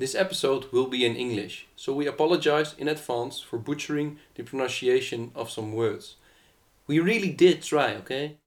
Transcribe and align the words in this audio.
This 0.00 0.14
episode 0.14 0.72
will 0.72 0.86
be 0.86 1.04
in 1.04 1.14
English, 1.14 1.66
so 1.76 1.92
we 1.92 2.06
apologize 2.06 2.74
in 2.78 2.88
advance 2.88 3.38
for 3.38 3.58
butchering 3.58 4.16
the 4.34 4.42
pronunciation 4.42 5.30
of 5.34 5.50
some 5.50 5.74
words. 5.74 6.16
We 6.86 7.00
really 7.00 7.28
did 7.28 7.62
try, 7.62 7.92
okay? 7.96 8.38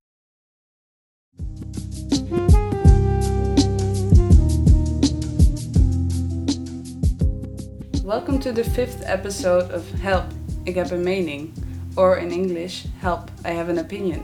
Welcome 8.04 8.40
to 8.40 8.52
the 8.52 8.64
fifth 8.64 9.04
episode 9.06 9.70
of 9.70 9.88
Help, 10.02 10.26
ik 10.64 10.76
heb 10.76 10.92
een 10.92 11.04
mening. 11.04 11.54
Or 11.96 12.18
in 12.18 12.32
English, 12.32 12.86
Help, 12.98 13.30
I 13.46 13.50
have 13.50 13.70
an 13.70 13.78
opinion. 13.78 14.24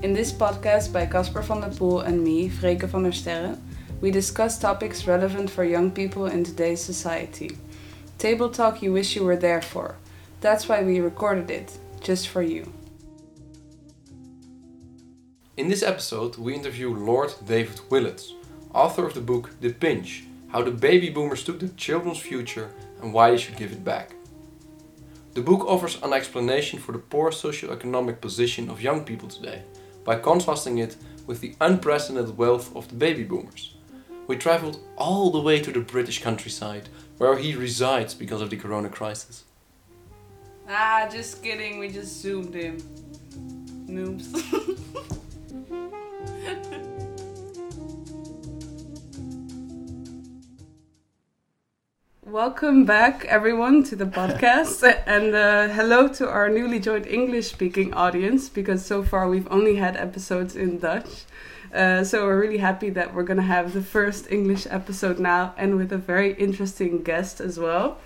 In 0.00 0.12
this 0.12 0.32
podcast 0.32 0.92
by 0.92 1.06
Casper 1.06 1.44
van 1.44 1.60
der 1.60 1.70
Poel 1.70 2.04
and 2.04 2.20
me, 2.24 2.50
Freke 2.50 2.88
van 2.88 3.02
der 3.02 3.12
Sterren, 3.12 3.67
we 4.00 4.10
discuss 4.10 4.58
topics 4.58 5.06
relevant 5.06 5.50
for 5.50 5.64
young 5.64 5.90
people 5.90 6.26
in 6.26 6.44
today's 6.44 6.82
society. 6.82 7.58
Table 8.18 8.48
talk 8.48 8.82
you 8.82 8.92
wish 8.92 9.16
you 9.16 9.24
were 9.24 9.36
there 9.36 9.62
for. 9.62 9.96
That's 10.40 10.68
why 10.68 10.82
we 10.82 11.00
recorded 11.00 11.50
it, 11.50 11.76
just 12.00 12.28
for 12.28 12.42
you. 12.42 12.72
In 15.56 15.68
this 15.68 15.82
episode, 15.82 16.36
we 16.36 16.54
interview 16.54 16.94
Lord 16.94 17.34
David 17.44 17.80
Willetts, 17.90 18.32
author 18.72 19.04
of 19.04 19.14
the 19.14 19.20
book 19.20 19.50
The 19.60 19.72
Pinch 19.72 20.24
How 20.48 20.62
the 20.62 20.70
Baby 20.70 21.10
Boomers 21.10 21.42
Took 21.42 21.58
the 21.58 21.68
Children's 21.70 22.18
Future 22.18 22.70
and 23.02 23.12
Why 23.12 23.32
They 23.32 23.38
Should 23.38 23.56
Give 23.56 23.72
It 23.72 23.84
Back. 23.84 24.14
The 25.34 25.42
book 25.42 25.64
offers 25.66 26.00
an 26.02 26.12
explanation 26.12 26.78
for 26.78 26.92
the 26.92 26.98
poor 26.98 27.30
socioeconomic 27.30 28.20
position 28.20 28.70
of 28.70 28.82
young 28.82 29.04
people 29.04 29.28
today 29.28 29.62
by 30.04 30.16
contrasting 30.16 30.78
it 30.78 30.96
with 31.26 31.40
the 31.40 31.54
unprecedented 31.60 32.36
wealth 32.36 32.74
of 32.76 32.88
the 32.88 32.94
baby 32.94 33.24
boomers. 33.24 33.74
We 34.28 34.36
travelled 34.36 34.78
all 34.96 35.30
the 35.30 35.40
way 35.40 35.58
to 35.58 35.72
the 35.72 35.80
British 35.80 36.22
countryside, 36.22 36.90
where 37.16 37.38
he 37.38 37.54
resides 37.54 38.12
because 38.12 38.42
of 38.42 38.50
the 38.50 38.56
corona 38.56 38.90
crisis. 38.90 39.44
Ah, 40.68 41.08
just 41.10 41.42
kidding, 41.42 41.78
we 41.78 41.88
just 41.88 42.20
zoomed 42.20 42.54
in. 42.54 42.76
Noobs. 43.88 44.28
Welcome 52.28 52.84
back, 52.84 53.24
everyone, 53.24 53.84
to 53.84 53.96
the 53.96 54.04
podcast, 54.04 54.82
and 55.06 55.34
uh, 55.34 55.68
hello 55.68 56.08
to 56.08 56.28
our 56.28 56.50
newly 56.50 56.78
joined 56.78 57.06
English-speaking 57.06 57.94
audience. 57.94 58.50
Because 58.50 58.84
so 58.84 59.02
far 59.02 59.30
we've 59.30 59.50
only 59.50 59.76
had 59.76 59.96
episodes 59.96 60.54
in 60.54 60.78
Dutch, 60.78 61.24
uh, 61.72 62.04
so 62.04 62.26
we're 62.26 62.38
really 62.38 62.58
happy 62.58 62.90
that 62.90 63.14
we're 63.14 63.22
gonna 63.22 63.40
have 63.40 63.72
the 63.72 63.80
first 63.80 64.30
English 64.30 64.66
episode 64.68 65.18
now, 65.18 65.54
and 65.56 65.78
with 65.78 65.90
a 65.90 65.96
very 65.96 66.34
interesting 66.34 67.02
guest 67.02 67.40
as 67.40 67.58
well. 67.58 67.96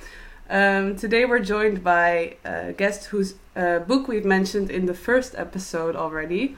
Um, 0.48 0.94
today 0.94 1.24
we're 1.24 1.40
joined 1.40 1.82
by 1.82 2.36
a 2.44 2.72
guest 2.74 3.06
whose 3.06 3.34
uh, 3.56 3.80
book 3.80 4.06
we've 4.06 4.24
mentioned 4.24 4.70
in 4.70 4.86
the 4.86 4.94
first 4.94 5.34
episode 5.36 5.96
already. 5.96 6.54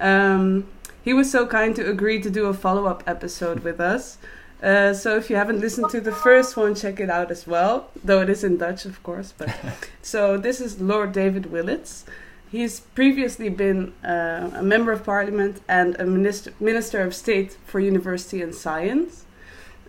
Um, 0.00 0.66
he 1.04 1.14
was 1.14 1.30
so 1.30 1.46
kind 1.46 1.76
to 1.76 1.88
agree 1.88 2.20
to 2.20 2.30
do 2.30 2.46
a 2.46 2.52
follow-up 2.52 3.04
episode 3.06 3.60
with 3.60 3.80
us. 3.80 4.18
Uh, 4.66 4.92
so 4.92 5.16
if 5.16 5.30
you 5.30 5.36
haven't 5.36 5.60
listened 5.60 5.88
to 5.90 6.00
the 6.00 6.10
first 6.10 6.56
one, 6.56 6.74
check 6.74 6.98
it 6.98 7.08
out 7.08 7.30
as 7.30 7.46
well. 7.46 7.88
Though 8.02 8.20
it 8.22 8.28
is 8.28 8.42
in 8.42 8.56
Dutch, 8.56 8.84
of 8.84 9.00
course. 9.04 9.32
But 9.38 9.54
so 10.02 10.36
this 10.36 10.60
is 10.60 10.80
Lord 10.80 11.12
David 11.12 11.52
Willetts. 11.52 12.04
He's 12.50 12.80
previously 12.80 13.48
been 13.48 13.92
uh, 14.04 14.50
a 14.54 14.62
member 14.64 14.90
of 14.90 15.04
parliament 15.04 15.60
and 15.68 15.94
a 16.00 16.04
minister, 16.04 16.52
minister 16.58 17.02
of 17.02 17.14
state 17.14 17.56
for 17.64 17.78
university 17.78 18.42
and 18.42 18.52
science. 18.52 19.24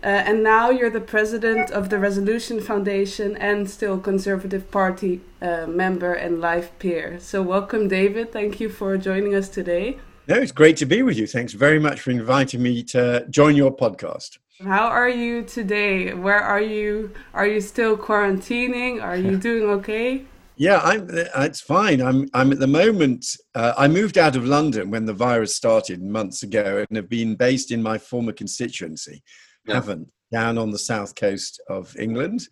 Uh, 0.00 0.06
and 0.06 0.44
now 0.44 0.70
you're 0.70 0.90
the 0.90 1.00
president 1.00 1.72
of 1.72 1.90
the 1.90 1.98
Resolution 1.98 2.60
Foundation 2.60 3.36
and 3.36 3.68
still 3.68 3.98
Conservative 3.98 4.70
Party 4.70 5.22
uh, 5.42 5.66
member 5.66 6.12
and 6.12 6.40
life 6.40 6.70
peer. 6.78 7.18
So 7.18 7.42
welcome, 7.42 7.88
David. 7.88 8.32
Thank 8.32 8.60
you 8.60 8.68
for 8.68 8.96
joining 8.96 9.34
us 9.34 9.48
today. 9.48 9.98
No, 10.28 10.36
it's 10.36 10.52
great 10.52 10.76
to 10.76 10.86
be 10.86 11.02
with 11.02 11.16
you. 11.16 11.26
Thanks 11.26 11.52
very 11.52 11.80
much 11.80 12.00
for 12.00 12.12
inviting 12.12 12.62
me 12.62 12.84
to 12.84 13.26
join 13.28 13.56
your 13.56 13.74
podcast. 13.74 14.38
How 14.64 14.88
are 14.88 15.08
you 15.08 15.44
today? 15.44 16.12
Where 16.14 16.40
are 16.40 16.60
you? 16.60 17.12
Are 17.32 17.46
you 17.46 17.60
still 17.60 17.96
quarantining? 17.96 19.00
Are 19.00 19.16
you 19.16 19.36
doing 19.48 19.70
okay? 19.70 20.24
Yeah, 20.56 20.80
I'm. 20.82 21.06
It's 21.10 21.60
fine. 21.60 22.02
I'm. 22.02 22.28
I'm 22.34 22.50
at 22.50 22.58
the 22.58 22.66
moment. 22.66 23.24
Uh, 23.54 23.74
I 23.78 23.86
moved 23.86 24.18
out 24.18 24.34
of 24.34 24.44
London 24.44 24.90
when 24.90 25.06
the 25.06 25.12
virus 25.12 25.54
started 25.54 26.02
months 26.02 26.42
ago, 26.42 26.84
and 26.88 26.96
have 26.96 27.08
been 27.08 27.36
based 27.36 27.70
in 27.70 27.80
my 27.80 27.98
former 27.98 28.32
constituency, 28.32 29.22
yeah. 29.64 29.76
Havant, 29.76 30.08
down 30.32 30.58
on 30.58 30.72
the 30.72 30.78
south 30.78 31.14
coast 31.14 31.62
of 31.68 31.96
England, 31.96 32.48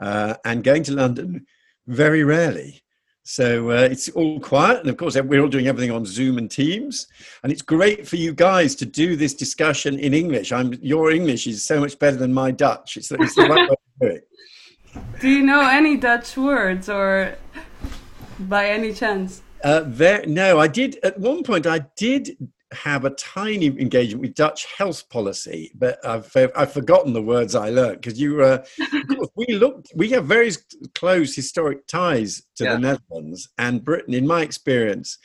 uh, 0.00 0.34
and 0.44 0.64
going 0.64 0.82
to 0.84 0.92
London 0.92 1.46
very 1.86 2.24
rarely. 2.24 2.82
So 3.26 3.70
uh, 3.70 3.88
it's 3.90 4.10
all 4.10 4.38
quiet, 4.38 4.80
and 4.80 4.90
of 4.90 4.98
course 4.98 5.16
we're 5.16 5.40
all 5.40 5.48
doing 5.48 5.66
everything 5.66 5.90
on 5.90 6.04
Zoom 6.04 6.36
and 6.36 6.50
Teams, 6.50 7.06
and 7.42 7.50
it's 7.50 7.62
great 7.62 8.06
for 8.06 8.16
you 8.16 8.34
guys 8.34 8.74
to 8.76 8.84
do 8.84 9.16
this 9.16 9.32
discussion 9.32 9.98
in 9.98 10.12
English. 10.12 10.52
I'm 10.52 10.74
your 10.74 11.10
English 11.10 11.46
is 11.46 11.64
so 11.64 11.80
much 11.80 11.98
better 11.98 12.18
than 12.18 12.34
my 12.34 12.50
Dutch. 12.50 12.98
It's, 12.98 13.10
it's 13.10 13.34
the 13.34 13.48
right 13.48 13.70
way 13.70 13.76
to 13.76 13.76
do 14.00 14.06
it. 14.16 14.28
Do 15.20 15.28
you 15.28 15.42
know 15.42 15.66
any 15.66 15.96
Dutch 15.96 16.36
words, 16.36 16.90
or 16.90 17.36
by 18.40 18.68
any 18.68 18.92
chance? 18.92 19.42
Uh, 19.64 19.82
there, 19.86 20.24
no, 20.26 20.60
I 20.60 20.68
did 20.68 20.98
at 21.02 21.18
one 21.18 21.42
point. 21.42 21.66
I 21.66 21.80
did 21.96 22.36
have 22.74 23.04
a 23.04 23.10
tiny 23.10 23.66
engagement 23.66 24.20
with 24.20 24.34
Dutch 24.34 24.66
health 24.76 25.08
policy, 25.08 25.72
but 25.74 26.04
I've 26.04 26.30
I've 26.56 26.72
forgotten 26.72 27.12
the 27.12 27.22
words 27.22 27.54
I 27.54 27.70
learned 27.70 28.00
because 28.00 28.20
you 28.20 28.42
uh, 28.42 28.64
we 29.36 29.46
looked 29.54 29.92
we 29.94 30.10
have 30.10 30.26
very 30.26 30.52
close 30.94 31.34
historic 31.34 31.86
ties 31.86 32.42
to 32.56 32.64
yeah. 32.64 32.74
the 32.74 32.78
Netherlands 32.80 33.48
and 33.58 33.84
Britain. 33.84 34.14
In 34.14 34.26
my 34.26 34.42
experience, 34.42 35.18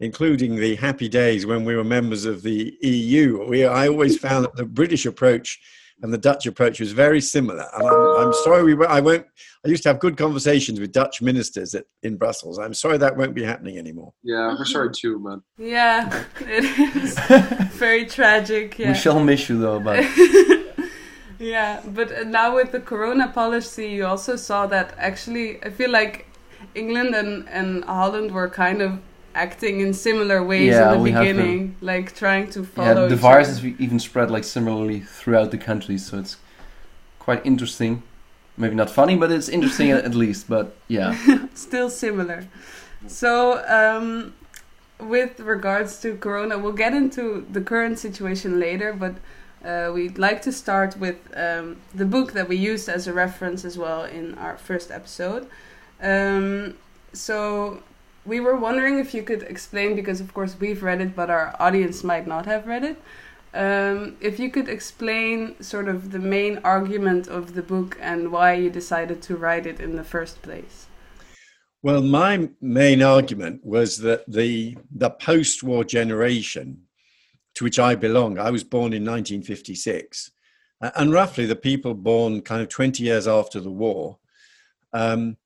including 0.00 0.56
the 0.56 0.76
happy 0.76 1.08
days 1.08 1.46
when 1.46 1.64
we 1.64 1.76
were 1.76 1.84
members 1.84 2.24
of 2.24 2.42
the 2.42 2.76
EU, 2.82 3.46
we 3.48 3.64
I 3.64 3.88
always 3.88 4.18
found 4.18 4.44
that 4.44 4.56
the 4.56 4.64
British 4.64 5.06
approach 5.06 5.58
and 6.02 6.12
the 6.12 6.18
Dutch 6.18 6.46
approach 6.46 6.80
was 6.80 6.92
very 6.92 7.20
similar. 7.20 7.66
And 7.74 7.86
I'm, 7.86 8.26
I'm 8.26 8.32
sorry 8.44 8.74
we 8.74 8.86
I 8.86 9.00
won't. 9.00 9.26
I 9.64 9.68
used 9.68 9.82
to 9.82 9.90
have 9.90 10.00
good 10.00 10.16
conversations 10.16 10.80
with 10.80 10.92
Dutch 10.92 11.20
ministers 11.20 11.74
at, 11.74 11.84
in 12.02 12.16
Brussels. 12.16 12.58
I'm 12.58 12.72
sorry 12.72 12.96
that 12.98 13.16
won't 13.16 13.34
be 13.34 13.42
happening 13.42 13.76
anymore. 13.78 14.14
Yeah, 14.22 14.48
we're 14.58 14.64
sorry 14.64 14.90
too, 14.94 15.18
man. 15.18 15.42
Yeah, 15.58 16.24
it 16.40 16.96
is 16.96 17.18
very 17.78 18.06
tragic. 18.06 18.78
Yeah. 18.78 18.92
We 18.92 18.94
shall 18.94 19.22
miss 19.22 19.48
you 19.48 19.58
though, 19.58 19.80
but. 19.80 20.04
yeah, 21.38 21.82
but 21.86 22.12
uh, 22.12 22.24
now 22.24 22.54
with 22.54 22.72
the 22.72 22.80
Corona 22.80 23.28
policy, 23.28 23.88
you 23.88 24.06
also 24.06 24.36
saw 24.36 24.66
that 24.68 24.94
actually, 24.98 25.62
I 25.62 25.70
feel 25.70 25.90
like 25.90 26.26
England 26.74 27.14
and 27.14 27.48
and 27.48 27.84
Holland 27.84 28.30
were 28.30 28.48
kind 28.48 28.80
of 28.80 28.98
acting 29.34 29.80
in 29.80 29.94
similar 29.94 30.42
ways 30.42 30.72
yeah, 30.72 30.92
in 30.92 30.98
the 30.98 31.04
beginning, 31.12 31.76
like 31.80 32.14
trying 32.14 32.50
to 32.50 32.64
follow. 32.64 33.02
Yeah, 33.02 33.08
the 33.08 33.16
virus 33.16 33.48
has 33.48 33.64
even 33.64 33.98
spread 33.98 34.30
like 34.30 34.44
similarly 34.44 35.00
throughout 35.00 35.50
the 35.50 35.58
country, 35.58 35.98
so 35.98 36.18
it's 36.18 36.36
quite 37.18 37.44
interesting. 37.44 38.02
Maybe 38.56 38.74
not 38.74 38.90
funny, 38.90 39.16
but 39.16 39.30
it's 39.30 39.48
interesting 39.48 39.90
at 39.90 40.14
least. 40.14 40.48
But 40.48 40.76
yeah, 40.88 41.16
still 41.54 41.90
similar. 41.90 42.46
So, 43.06 43.64
um, 43.66 44.34
with 44.98 45.40
regards 45.40 46.00
to 46.00 46.16
Corona, 46.16 46.58
we'll 46.58 46.72
get 46.72 46.92
into 46.92 47.46
the 47.50 47.60
current 47.60 47.98
situation 47.98 48.60
later, 48.60 48.92
but. 48.92 49.14
Uh, 49.62 49.92
we'd 49.92 50.16
like 50.16 50.40
to 50.40 50.50
start 50.50 50.96
with 50.96 51.18
um, 51.36 51.76
the 51.94 52.06
book 52.06 52.32
that 52.32 52.48
we 52.48 52.56
used 52.56 52.88
as 52.88 53.06
a 53.06 53.12
reference 53.12 53.62
as 53.62 53.76
well 53.76 54.04
in 54.04 54.34
our 54.38 54.56
first 54.56 54.90
episode. 54.90 55.46
Um, 56.00 56.78
so 57.12 57.82
we 58.24 58.40
were 58.40 58.56
wondering 58.56 58.98
if 58.98 59.14
you 59.14 59.22
could 59.22 59.42
explain, 59.44 59.96
because 59.96 60.20
of 60.20 60.32
course 60.34 60.56
we've 60.58 60.82
read 60.82 61.00
it, 61.00 61.16
but 61.16 61.30
our 61.30 61.54
audience 61.58 62.04
might 62.04 62.26
not 62.26 62.46
have 62.46 62.66
read 62.66 62.84
it. 62.84 63.00
Um, 63.52 64.16
if 64.20 64.38
you 64.38 64.50
could 64.50 64.68
explain 64.68 65.60
sort 65.60 65.88
of 65.88 66.12
the 66.12 66.20
main 66.20 66.58
argument 66.62 67.26
of 67.26 67.54
the 67.54 67.62
book 67.62 67.98
and 68.00 68.30
why 68.30 68.54
you 68.54 68.70
decided 68.70 69.22
to 69.22 69.36
write 69.36 69.66
it 69.66 69.80
in 69.80 69.96
the 69.96 70.04
first 70.04 70.40
place. 70.42 70.86
Well, 71.82 72.02
my 72.02 72.50
main 72.60 73.02
argument 73.02 73.64
was 73.64 73.98
that 73.98 74.30
the 74.30 74.76
the 74.94 75.10
post-war 75.10 75.82
generation 75.84 76.82
to 77.54 77.64
which 77.64 77.78
I 77.78 77.94
belong, 77.94 78.38
I 78.38 78.50
was 78.50 78.64
born 78.64 78.92
in 78.92 79.04
1956, 79.04 80.30
and 80.80 81.12
roughly 81.12 81.46
the 81.46 81.56
people 81.56 81.94
born 81.94 82.42
kind 82.42 82.62
of 82.62 82.68
20 82.68 83.02
years 83.02 83.26
after 83.26 83.60
the 83.60 83.70
war, 83.70 84.18
um, 84.92 85.36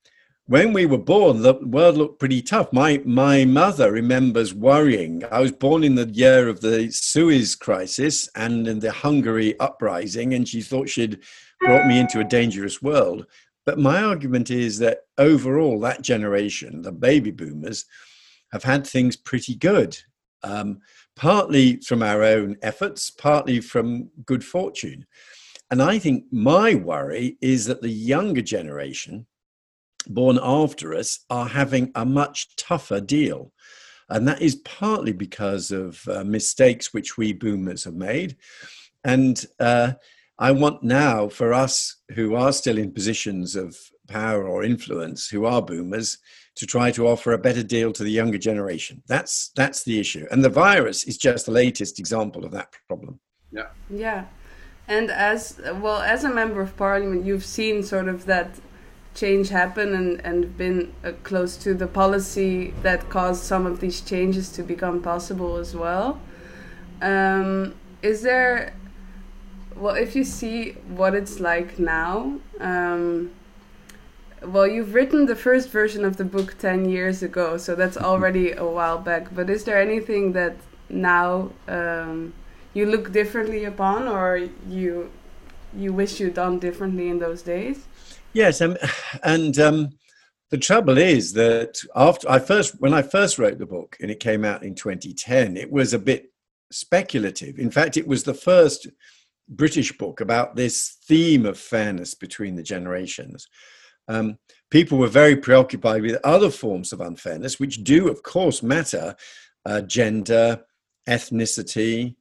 when 0.47 0.75
we 0.75 0.85
were 0.85 0.99
born, 0.99 1.41
the 1.41 1.55
world 1.55 1.97
looked 1.97 2.19
pretty 2.19 2.43
tough. 2.43 2.73
My 2.73 3.01
my 3.05 3.45
mother 3.47 3.91
remembers 3.91 4.53
worrying. 4.53 5.23
I 5.31 5.41
was 5.41 5.53
born 5.53 5.83
in 5.83 5.95
the 5.95 6.07
year 6.07 6.49
of 6.49 6.61
the 6.61 6.91
Suez 6.91 7.57
crisis 7.57 8.29
and 8.37 8.69
in 8.69 8.81
the 8.81 8.93
Hungary 8.93 9.59
uprising, 9.59 10.35
and 10.35 10.47
she 10.47 10.61
thought 10.61 10.91
she'd 10.91 11.21
brought 11.61 11.87
me 11.87 11.99
into 11.99 12.21
a 12.21 12.25
dangerous 12.25 12.83
world. 12.83 13.27
But 13.65 13.79
my 13.79 14.03
argument 14.03 14.51
is 14.51 14.79
that 14.81 14.99
overall, 15.17 15.81
that 15.81 16.03
generation, 16.03 16.83
the 16.83 16.93
baby 16.93 17.31
boomers, 17.31 17.87
have 18.53 18.65
had 18.65 18.87
things 18.87 19.17
pretty 19.17 19.55
good. 19.55 19.99
Um, 20.43 20.81
partly 21.17 21.77
from 21.77 22.03
our 22.03 22.23
own 22.23 22.57
efforts, 22.61 23.11
partly 23.11 23.61
from 23.61 24.11
good 24.27 24.45
fortune. 24.45 25.07
and 25.71 25.83
I 25.83 25.99
think 25.99 26.25
my 26.31 26.75
worry 26.75 27.39
is 27.41 27.65
that 27.67 27.81
the 27.81 27.89
younger 27.89 28.43
generation 28.43 29.27
born 30.07 30.39
after 30.43 30.95
us 30.95 31.21
are 31.31 31.49
having 31.49 31.91
a 31.95 32.05
much 32.05 32.57
tougher 32.57 33.01
deal. 33.01 33.53
And 34.09 34.29
that 34.29 34.43
is 34.43 34.57
partly 34.57 35.13
because 35.13 35.71
of 35.71 36.07
uh, 36.09 36.25
mistakes 36.25 36.93
which 36.93 37.17
we 37.17 37.33
boomers 37.33 37.85
have 37.85 37.95
made. 37.95 38.37
And 39.03 39.45
uh, 39.59 39.93
I 40.39 40.51
want 40.53 40.83
now 40.83 41.29
for 41.29 41.55
us 41.55 41.97
who 42.15 42.35
are 42.35 42.53
still 42.53 42.79
in 42.79 42.93
positions 42.93 43.57
of 43.57 43.77
power 44.09 44.47
or 44.47 44.65
influence, 44.65 45.29
who 45.29 45.45
are 45.47 45.63
boomers, 45.63 46.19
to 46.57 46.67
try 46.67 46.91
to 46.93 47.09
offer 47.09 47.33
a 47.33 47.39
better 47.39 47.63
deal 47.63 47.93
to 47.93 48.05
the 48.05 48.11
younger 48.11 48.39
generation. 48.39 49.03
That's 49.09 49.51
that's 49.57 49.85
the 49.85 49.99
issue. 49.99 50.27
And 50.31 50.45
the 50.45 50.49
virus 50.49 51.05
is 51.05 51.17
just 51.17 51.47
the 51.47 51.53
latest 51.53 51.99
example 51.99 52.45
of 52.45 52.53
that 52.53 52.69
problem. 52.87 53.19
Yeah. 53.51 53.69
Yeah. 53.91 54.27
And 54.87 55.11
as 55.11 55.61
well 55.81 56.01
as 56.03 56.25
a 56.25 56.33
member 56.33 56.61
of 56.61 56.77
parliament, 56.77 57.25
you've 57.25 57.45
seen 57.45 57.83
sort 57.83 58.09
of 58.09 58.27
that 58.27 58.51
change 59.15 59.49
happen 59.49 59.95
and, 59.95 60.21
and 60.25 60.57
been 60.59 60.93
uh, 61.05 61.13
close 61.23 61.57
to 61.57 61.75
the 61.75 61.87
policy 61.87 62.75
that 62.83 63.09
caused 63.09 63.45
some 63.45 63.65
of 63.65 63.81
these 63.81 64.01
changes 64.01 64.51
to 64.51 64.63
become 64.63 65.01
possible 65.01 65.57
as 65.57 65.75
well. 65.75 66.21
Um, 67.01 67.75
is 68.03 68.23
there, 68.23 68.75
well, 69.77 69.95
if 69.95 70.17
you 70.17 70.25
see 70.25 70.73
what 70.89 71.15
it's 71.15 71.41
like 71.41 71.79
now, 71.79 72.41
um, 72.61 73.31
well, 74.43 74.67
you've 74.67 74.95
written 74.95 75.27
the 75.27 75.37
first 75.37 75.71
version 75.71 76.05
of 76.05 76.17
the 76.17 76.25
book 76.25 76.59
10 76.59 76.89
years 76.89 77.23
ago, 77.23 77.57
so 77.57 77.75
that's 77.75 77.97
already 77.97 78.53
a 78.53 78.65
while 78.65 78.99
back, 78.99 79.35
but 79.35 79.49
is 79.49 79.65
there 79.65 79.81
anything 79.81 80.33
that 80.33 80.57
now 80.89 81.51
um, 81.67 82.35
you 82.75 82.85
look 82.85 83.13
differently 83.13 83.65
upon 83.65 84.07
or 84.07 84.37
you 84.69 85.11
you 85.77 85.93
wish 85.93 86.21
you'd 86.21 86.35
done 86.35 86.61
differently 86.61 87.09
in 87.09 87.19
those 87.19 87.43
days? 87.43 87.87
Yes, 88.35 88.61
um, 88.61 88.77
and 89.23 89.59
um, 89.61 89.91
the 90.51 90.59
trouble 90.59 90.99
is 90.99 91.33
that 91.35 91.79
after 91.95 92.29
I 92.29 92.41
first, 92.41 92.81
when 92.81 92.93
I 92.93 93.01
first 93.01 93.39
wrote 93.39 93.59
the 93.59 93.67
book 93.67 93.97
and 94.01 94.11
it 94.11 94.19
came 94.19 94.45
out 94.45 94.65
in 94.65 94.75
2010, 94.75 95.57
it 95.57 95.71
was 95.71 95.95
a 95.95 95.99
bit 96.01 96.33
speculative. 96.73 97.59
In 97.61 97.71
fact, 97.71 97.97
it 97.97 98.09
was 98.09 98.25
the 98.25 98.35
first 98.35 98.89
British 99.49 99.97
book 99.97 100.21
about 100.21 100.57
this 100.57 100.99
theme 101.07 101.47
of 101.47 101.59
fairness 101.59 102.15
between 102.15 102.57
the 102.57 102.63
generations. 102.63 103.47
Um, 104.09 104.39
people 104.69 104.99
were 104.99 105.07
very 105.07 105.37
preoccupied 105.37 106.03
with 106.03 106.21
other 106.25 106.51
forms 106.51 106.93
of 106.93 107.01
unfairness, 107.01 107.61
which 107.61 107.85
do, 107.85 108.09
of 108.09 108.25
course, 108.25 108.63
matter 108.63 109.15
uh, 109.65 109.81
gender, 109.83 110.65
ethnicity, 111.09 112.17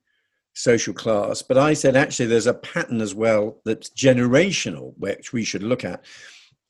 social 0.54 0.94
class. 0.94 1.42
But 1.42 1.58
I 1.58 1.74
said, 1.74 1.96
actually, 1.96 2.28
there's 2.28 2.48
a 2.48 2.54
pattern 2.54 3.02
as 3.02 3.16
well 3.16 3.60
that's 3.66 3.90
generational, 3.90 4.94
which 4.98 5.34
we 5.34 5.44
should 5.44 5.64
look 5.64 5.84
at. 5.84 6.06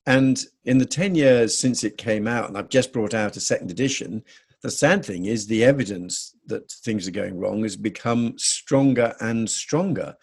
And 0.06 0.44
in 0.66 0.78
the 0.78 0.86
10 0.86 1.16
years 1.16 1.58
since 1.58 1.84
it 1.84 1.98
came 1.98 2.28
out, 2.28 2.50
and 2.50 2.58
I've 2.58 2.70
just 2.70 2.92
brought 2.92 3.14
out 3.14 3.38
a 3.38 3.42
second 3.42 3.72
edition, 3.72 4.24
the 4.62 4.72
sad 4.72 5.06
thing 5.06 5.26
is 5.26 5.46
the 5.46 5.64
evidence 5.64 6.36
that 6.48 6.72
things 6.72 7.08
are 7.08 7.12
going 7.12 7.38
wrong 7.38 7.64
has 7.64 7.76
become 7.76 8.34
stronger 8.38 9.14
and 9.20 9.50
stronger. 9.50 10.16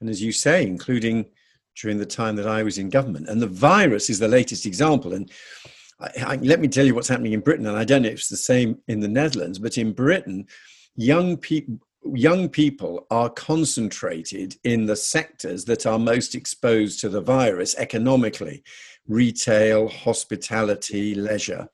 And 0.00 0.10
as 0.10 0.20
you 0.20 0.32
say, 0.32 0.66
including 0.66 1.26
during 1.80 1.98
the 1.98 2.06
time 2.06 2.36
that 2.36 2.46
I 2.46 2.62
was 2.62 2.78
in 2.78 2.88
government. 2.88 3.28
And 3.28 3.40
the 3.40 3.46
virus 3.46 4.10
is 4.10 4.18
the 4.18 4.28
latest 4.28 4.66
example. 4.66 5.14
And 5.14 5.30
I, 6.00 6.10
I, 6.24 6.36
let 6.36 6.60
me 6.60 6.68
tell 6.68 6.86
you 6.86 6.94
what's 6.94 7.08
happening 7.08 7.32
in 7.32 7.40
Britain. 7.40 7.66
And 7.66 7.76
I 7.76 7.84
don't 7.84 8.02
know 8.02 8.08
if 8.08 8.14
it's 8.14 8.28
the 8.28 8.36
same 8.36 8.78
in 8.88 9.00
the 9.00 9.08
Netherlands, 9.08 9.58
but 9.58 9.78
in 9.78 9.92
Britain, 9.92 10.46
young 10.96 11.36
people, 11.36 11.78
young 12.12 12.48
people 12.48 13.06
are 13.10 13.30
concentrated 13.30 14.56
in 14.64 14.86
the 14.86 14.96
sectors 14.96 15.64
that 15.64 15.86
are 15.86 15.98
most 15.98 16.34
exposed 16.34 17.00
to 17.00 17.08
the 17.08 17.20
virus 17.20 17.74
economically 17.76 18.62
retail, 19.06 19.88
hospitality, 19.88 21.14
leisure. 21.14 21.68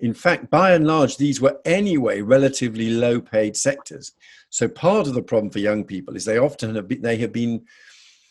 In 0.00 0.14
fact, 0.14 0.50
by 0.50 0.72
and 0.72 0.86
large, 0.86 1.16
these 1.16 1.40
were 1.40 1.58
anyway 1.64 2.20
relatively 2.20 2.90
low 2.90 3.20
paid 3.20 3.56
sectors. 3.56 4.12
So 4.50 4.68
part 4.68 5.06
of 5.06 5.14
the 5.14 5.22
problem 5.22 5.50
for 5.50 5.58
young 5.58 5.84
people 5.84 6.14
is 6.14 6.24
they 6.24 6.38
often 6.38 6.74
have 6.74 6.88
been, 6.88 7.02
they 7.02 7.16
have 7.16 7.32
been 7.32 7.64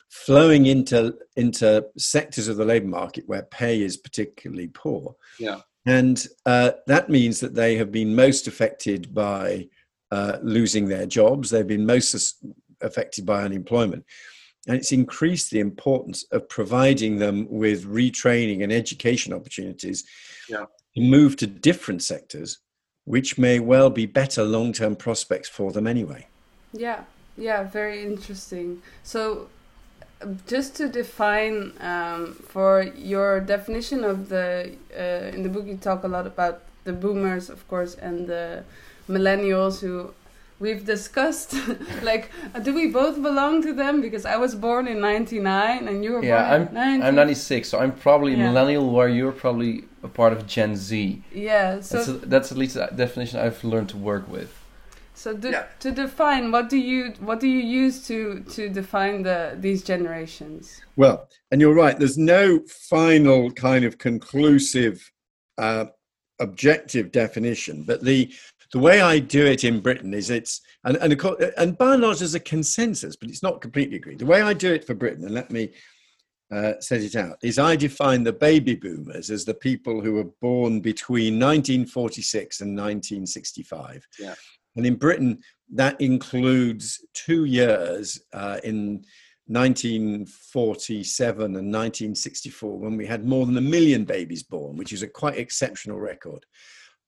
flowing 0.10 0.68
into 0.68 1.18
into 1.36 1.86
sectors 1.98 2.48
of 2.48 2.56
the 2.56 2.64
labor 2.64 2.88
market 2.88 3.28
where 3.28 3.44
pay 3.44 3.82
is 3.82 3.98
particularly 3.98 4.68
poor. 4.68 5.16
Yeah. 5.40 5.60
And 5.86 6.26
uh, 6.46 6.72
that 6.88 7.10
means 7.10 7.40
that 7.40 7.56
they 7.56 7.76
have 7.76 7.92
been 7.92 8.16
most 8.16 8.48
affected 8.48 9.14
by 9.14 9.68
uh, 10.12 10.38
losing 10.42 10.88
their 10.88 11.06
jobs. 11.06 11.50
They've 11.50 11.68
been 11.68 11.86
most 11.86 12.44
affected 12.82 13.26
by 13.26 13.44
unemployment. 13.44 14.06
And 14.68 14.76
it's 14.76 14.92
increased 14.92 15.52
the 15.52 15.60
importance 15.60 16.26
of 16.32 16.50
providing 16.50 17.18
them 17.18 17.48
with 17.50 17.86
retraining 17.86 18.64
and 18.64 18.72
education 18.72 19.34
opportunities 19.34 20.04
yeah. 20.50 20.66
to 20.96 21.02
move 21.02 21.38
to 21.38 21.48
different 21.48 22.04
sectors, 22.04 22.60
which 23.06 23.38
may 23.38 23.60
well 23.60 23.90
be 23.90 24.06
better 24.06 24.44
long 24.44 24.74
term 24.74 24.96
prospects 24.96 25.48
for 25.48 25.72
them 25.72 25.88
anyway. 25.88 26.28
Yeah, 26.74 27.04
yeah, 27.38 27.64
very 27.64 28.04
interesting. 28.04 28.82
So, 29.04 29.48
just 30.48 30.76
to 30.78 30.90
define 30.90 31.72
um, 31.80 32.34
for 32.34 32.82
your 32.82 33.40
definition 33.40 34.04
of 34.04 34.30
the 34.30 34.74
uh, 34.98 35.36
in 35.36 35.44
the 35.44 35.50
book, 35.50 35.66
you 35.66 35.78
talk 35.78 36.04
a 36.04 36.08
lot 36.08 36.28
about 36.28 36.64
the 36.84 36.94
boomers, 36.94 37.50
of 37.50 37.66
course, 37.68 37.96
and 37.96 38.28
the 38.28 38.64
millennials 39.08 39.80
who 39.82 40.14
we've 40.60 40.86
discussed 40.86 41.54
like 42.04 42.32
uh, 42.54 42.60
do 42.60 42.74
we 42.74 42.88
both 42.88 43.22
belong 43.22 43.62
to 43.62 43.74
them 43.74 44.02
because 44.02 44.26
i 44.26 44.36
was 44.36 44.56
born 44.56 44.88
in 44.88 45.00
99 45.00 45.88
and 45.88 46.04
you 46.04 46.14
were 46.14 46.24
yeah, 46.24 46.50
born 46.50 46.68
I'm, 46.70 46.74
90. 46.74 47.04
I'm 47.04 47.16
96 47.16 47.70
so 47.70 47.80
i'm 47.80 47.92
probably 47.92 48.34
yeah. 48.34 48.48
millennial 48.48 48.90
where 48.92 49.08
you're 49.08 49.32
probably 49.32 49.86
a 50.04 50.08
part 50.08 50.34
of 50.34 50.48
gen 50.48 50.76
z 50.76 51.22
yeah 51.32 51.80
so 51.82 51.98
that's, 51.98 52.08
a, 52.08 52.14
that's 52.28 52.52
at 52.52 52.58
least 52.58 52.76
a 52.76 52.90
definition 52.96 53.40
i've 53.40 53.64
learned 53.64 53.90
to 53.90 53.98
work 53.98 54.28
with 54.28 54.54
so 55.14 55.36
do, 55.36 55.50
yeah. 55.50 55.66
to 55.80 55.92
define 55.92 56.52
what 56.52 56.70
do 56.70 56.78
you 56.78 57.14
what 57.20 57.40
do 57.40 57.48
you 57.48 57.60
use 57.60 58.06
to 58.08 58.42
to 58.52 58.70
define 58.70 59.24
the 59.24 59.56
these 59.60 59.84
generations 59.84 60.82
well 60.96 61.28
and 61.52 61.62
you're 61.62 61.74
right 61.74 62.00
there's 62.00 62.18
no 62.18 62.60
final 62.68 63.52
kind 63.52 63.84
of 63.84 63.98
conclusive 63.98 65.12
uh, 65.58 65.86
objective 66.40 67.12
definition 67.12 67.84
but 67.84 68.04
the 68.04 68.32
the 68.78 68.84
way 68.84 69.02
I 69.02 69.18
do 69.18 69.44
it 69.44 69.64
in 69.64 69.80
Britain 69.80 70.14
is 70.14 70.30
it's 70.30 70.62
and 70.84 70.98
and, 70.98 71.20
and 71.58 71.76
by 71.80 71.94
and 71.96 72.04
large 72.04 72.20
there's 72.20 72.36
a 72.36 72.40
consensus, 72.40 73.16
but 73.16 73.28
it's 73.28 73.42
not 73.42 73.60
completely 73.60 73.96
agreed. 73.98 74.20
The 74.20 74.28
way 74.28 74.44
I 74.44 74.54
do 74.54 74.72
it 74.72 74.86
for 74.86 74.94
Britain, 74.94 75.26
and 75.26 75.34
let 75.34 75.50
me 75.50 75.72
uh, 76.54 76.74
set 76.80 77.02
it 77.02 77.16
out, 77.16 77.38
is 77.42 77.58
I 77.58 77.76
define 77.76 78.24
the 78.24 78.34
baby 78.34 78.76
boomers 78.76 79.32
as 79.32 79.46
the 79.46 79.56
people 79.56 80.00
who 80.00 80.14
were 80.14 80.30
born 80.42 80.80
between 80.80 81.40
1946 81.40 82.62
and 82.62 82.78
1965. 82.78 84.08
Yeah. 84.20 84.36
And 84.76 84.86
in 84.86 84.94
Britain, 84.94 85.40
that 85.74 86.00
includes 86.00 87.04
two 87.16 87.46
years 87.46 88.22
uh, 88.32 88.60
in 88.64 89.04
1947 89.48 91.42
and 91.44 91.54
1964 91.56 92.78
when 92.78 92.96
we 92.96 93.08
had 93.08 93.26
more 93.26 93.48
than 93.48 93.58
a 93.58 93.62
million 93.76 94.06
babies 94.06 94.44
born, 94.44 94.76
which 94.76 94.94
is 94.94 95.02
a 95.02 95.08
quite 95.08 95.40
exceptional 95.40 96.00
record. 96.00 96.46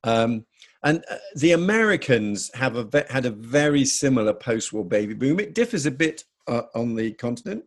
Um, 0.04 0.46
and 0.84 1.04
uh, 1.10 1.18
the 1.36 1.52
Americans 1.52 2.50
have 2.54 2.76
a, 2.76 3.06
had 3.10 3.26
a 3.26 3.32
very 3.32 3.86
similar 3.86 4.34
post-war 4.34 4.86
baby 4.86 5.14
boom. 5.14 5.40
It 5.40 5.54
differs 5.54 5.86
a 5.86 5.92
bit 5.92 6.24
uh, 6.48 6.64
on 6.74 6.96
the 6.96 7.12
continent, 7.14 7.66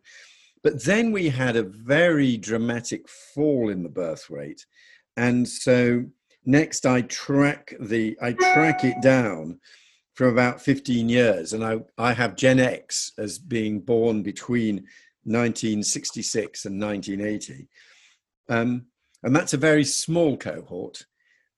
but 0.63 0.83
then 0.83 1.11
we 1.11 1.29
had 1.29 1.55
a 1.55 1.63
very 1.63 2.37
dramatic 2.37 3.07
fall 3.07 3.69
in 3.69 3.83
the 3.83 3.89
birth 3.89 4.29
rate, 4.29 4.65
and 5.17 5.47
so 5.47 6.05
next 6.45 6.85
I 6.85 7.01
track 7.01 7.75
the 7.79 8.17
I 8.21 8.33
track 8.33 8.83
it 8.83 9.01
down 9.01 9.59
from 10.15 10.27
about 10.27 10.61
15 10.61 11.09
years, 11.09 11.53
and 11.53 11.63
I 11.63 11.79
I 11.97 12.13
have 12.13 12.35
Gen 12.35 12.59
X 12.59 13.11
as 13.17 13.37
being 13.37 13.79
born 13.79 14.23
between 14.23 14.87
1966 15.25 16.65
and 16.65 16.81
1980, 16.81 17.67
um, 18.49 18.87
and 19.21 19.35
that's 19.35 19.53
a 19.53 19.57
very 19.57 19.85
small 19.85 20.35
cohort 20.35 21.05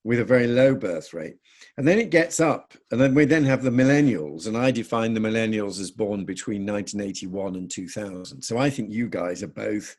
with 0.04 0.20
a 0.20 0.24
very 0.24 0.46
low 0.46 0.74
birth 0.74 1.12
rate. 1.12 1.36
And 1.76 1.86
then 1.86 1.98
it 1.98 2.10
gets 2.10 2.40
up, 2.40 2.72
and 2.90 3.00
then 3.00 3.14
we 3.14 3.26
then 3.26 3.44
have 3.44 3.62
the 3.62 3.70
millennials, 3.70 4.46
and 4.46 4.56
I 4.56 4.70
define 4.70 5.12
the 5.12 5.20
millennials 5.20 5.78
as 5.78 5.90
born 5.90 6.24
between 6.24 6.64
1981 6.64 7.56
and 7.56 7.70
2000. 7.70 8.40
So 8.40 8.56
I 8.56 8.70
think 8.70 8.90
you 8.90 9.08
guys 9.08 9.42
are 9.42 9.48
both 9.48 9.94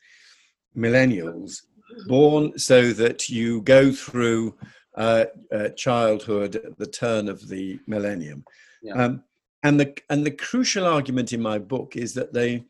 millennials, 0.76 1.62
born 2.08 2.58
so 2.58 2.94
that 2.94 3.30
you 3.30 3.62
go 3.62 3.92
through 3.92 4.56
uh, 4.96 5.26
uh, 5.52 5.70
childhood 5.70 6.56
at 6.56 6.78
the 6.78 6.88
turn 6.88 7.30
of 7.30 7.48
the 7.48 7.80
millennium. 7.86 8.44
Yeah. 8.82 8.94
Um, 8.94 9.24
and 9.64 9.80
the 9.80 9.96
and 10.10 10.26
the 10.26 10.32
crucial 10.32 10.86
argument 10.86 11.34
in 11.34 11.42
my 11.42 11.60
book 11.60 11.96
is 11.96 12.14
that 12.16 12.34
they 12.34 12.66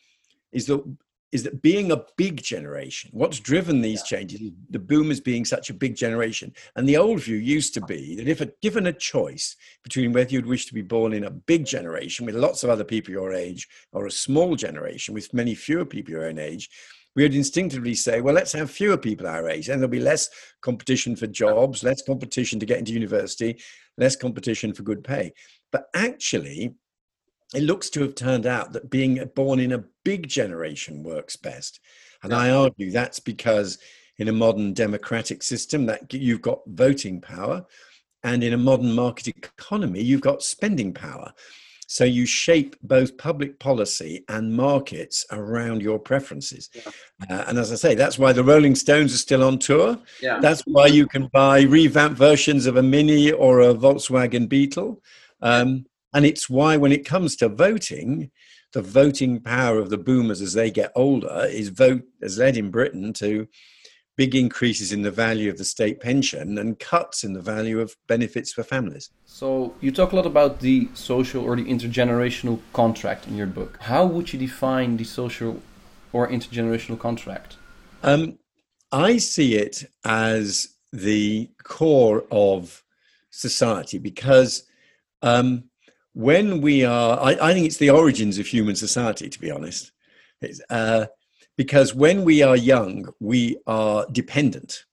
is 0.52 0.66
that 0.68 0.84
is 1.32 1.44
that 1.44 1.62
being 1.62 1.92
a 1.92 2.04
big 2.16 2.42
generation, 2.42 3.10
what's 3.14 3.40
driven 3.40 3.82
these 3.82 4.02
changes, 4.04 4.40
the 4.70 4.80
boomers 4.80 5.20
being 5.20 5.44
such 5.44 5.70
a 5.70 5.74
big 5.74 5.96
generation. 5.96 6.54
And 6.76 6.88
the 6.88 6.98
old 6.98 7.22
view 7.22 7.36
used 7.36 7.74
to 7.74 7.82
be 7.82 8.16
that 8.16 8.30
if 8.30 8.40
a, 8.40 8.50
given 8.62 8.88
a 8.88 8.94
choice 8.94 9.56
between 9.84 10.14
whether 10.14 10.32
you'd 10.32 10.46
wish 10.46 10.68
to 10.68 10.74
be 10.74 10.82
born 10.82 11.14
in 11.14 11.26
a 11.26 11.30
big 11.30 11.66
generation 11.66 12.26
with 12.26 12.36
lots 12.36 12.64
of 12.64 12.70
other 12.70 12.86
people 12.86 13.12
your 13.12 13.34
age 13.34 13.68
or 13.92 14.06
a 14.06 14.12
small 14.12 14.56
generation 14.56 15.14
with 15.14 15.34
many 15.34 15.54
fewer 15.54 15.86
people 15.86 16.14
your 16.14 16.28
own 16.28 16.40
age, 16.40 16.70
we 17.18 17.24
would 17.24 17.36
instinctively 17.36 17.96
say, 17.96 18.22
well, 18.22 18.36
let's 18.36 18.54
have 18.54 18.70
fewer 18.70 18.98
people 18.98 19.26
our 19.26 19.50
age, 19.50 19.70
and 19.70 19.82
there'll 19.82 19.92
be 19.92 20.00
less 20.00 20.30
competition 20.62 21.16
for 21.16 21.26
jobs, 21.26 21.84
less 21.84 22.04
competition 22.04 22.60
to 22.60 22.66
get 22.66 22.78
into 22.78 22.94
university, 22.94 23.60
less 23.98 24.16
competition 24.16 24.72
for 24.72 24.84
good 24.84 25.04
pay. 25.04 25.34
But 25.72 25.88
actually, 25.96 26.76
it 27.54 27.64
looks 27.64 27.90
to 27.92 28.02
have 28.02 28.16
turned 28.16 28.46
out 28.46 28.74
that 28.74 28.90
being 28.90 29.24
born 29.36 29.60
in 29.60 29.72
a 29.72 29.84
big 30.04 30.28
generation 30.28 31.04
works 31.04 31.36
best. 31.36 31.80
And 32.24 32.34
I 32.34 32.50
argue 32.52 32.92
that's 32.92 33.20
because 33.20 33.78
in 34.18 34.28
a 34.28 34.34
modern 34.34 34.74
democratic 34.74 35.44
system 35.44 35.86
that 35.86 36.14
you've 36.14 36.42
got 36.42 36.62
voting 36.66 37.22
power 37.22 37.66
and 38.24 38.44
in 38.44 38.54
a 38.54 38.58
modern 38.58 38.94
market 38.94 39.28
economy 39.28 40.02
you've 40.02 40.22
got 40.22 40.44
spending 40.44 40.94
power. 40.94 41.34
So 41.90 42.04
you 42.04 42.26
shape 42.26 42.76
both 42.84 43.18
public 43.18 43.60
policy 43.60 44.26
and 44.28 44.54
markets 44.54 45.26
around 45.32 45.82
your 45.82 45.98
preferences. 45.98 46.70
Yeah. 46.74 46.92
Uh, 47.30 47.46
and 47.48 47.58
as 47.58 47.72
I 47.72 47.76
say, 47.76 47.96
that's 47.96 48.20
why 48.20 48.34
the 48.34 48.44
Rolling 48.44 48.76
Stones 48.76 49.14
are 49.14 49.18
still 49.18 49.42
on 49.42 49.58
tour. 49.58 49.98
Yeah. 50.22 50.40
That's 50.42 50.64
why 50.64 50.88
you 50.88 51.08
can 51.08 51.28
buy 51.28 51.62
revamped 51.62 52.18
versions 52.18 52.66
of 52.66 52.76
a 52.76 52.84
Mini 52.84 53.32
or 53.32 53.62
a 53.62 53.74
Volkswagen 53.74 54.50
Beetle. 54.50 55.02
Um, 55.42 55.86
and 56.14 56.26
it's 56.26 56.50
why, 56.50 56.78
when 56.78 56.92
it 56.92 57.06
comes 57.06 57.36
to 57.38 57.50
voting, 57.50 58.32
the 58.74 58.82
voting 58.82 59.40
power 59.40 59.80
of 59.80 59.90
the 59.90 59.98
boomers 59.98 60.42
as 60.42 60.54
they 60.54 60.72
get 60.72 60.92
older 60.96 61.48
is 61.50 61.70
vote 61.70 62.04
has 62.22 62.38
led 62.38 62.58
in 62.58 62.72
Britain 62.72 63.14
to 63.14 63.48
big 64.18 64.36
increases 64.36 64.92
in 64.92 65.04
the 65.04 65.12
value 65.12 65.50
of 65.50 65.58
the 65.58 65.64
state 65.64 66.00
pension 66.02 66.58
and 66.58 66.80
cuts 66.80 67.24
in 67.24 67.34
the 67.34 67.42
value 67.42 67.80
of 67.80 67.96
benefits 68.08 68.52
for 68.52 68.64
families. 68.64 69.12
So 69.26 69.76
you 69.80 69.92
talk 69.92 70.12
a 70.12 70.16
lot 70.16 70.26
about 70.26 70.60
the 70.60 70.90
social 70.96 71.46
or 71.46 71.56
the 71.56 71.64
intergenerational 71.64 72.60
contract 72.74 73.28
in 73.28 73.38
your 73.38 73.48
book. 73.48 73.78
How 73.82 74.06
would 74.06 74.34
you 74.34 74.40
define 74.40 74.98
the 74.98 75.04
social 75.04 75.62
or 76.14 76.28
intergenerational 76.28 76.98
contract? 76.98 77.58
Um, 78.02 78.40
I 78.92 79.18
see 79.18 79.56
it 79.56 79.86
as 80.04 80.76
the 80.92 81.50
core 81.64 82.26
of 82.32 82.84
society 83.30 84.00
because 84.00 84.64
um, 85.22 85.66
when 86.18 86.62
we 86.62 86.84
are, 86.84 87.20
I, 87.20 87.38
I, 87.40 87.54
think 87.54 87.68
it's 87.68 87.78
the 87.78 87.92
origins 87.92 88.40
of 88.40 88.48
human 88.48 88.76
society, 88.76 89.30
to 89.30 89.40
be 89.40 89.52
honest. 89.52 89.92
Uh, 90.68 91.06
because 91.58 91.94
when 91.94 92.24
we 92.24 92.42
are 92.42 92.56
young, 92.56 93.08
we 93.20 93.60
are 93.68 94.08
dependent. 94.12 94.84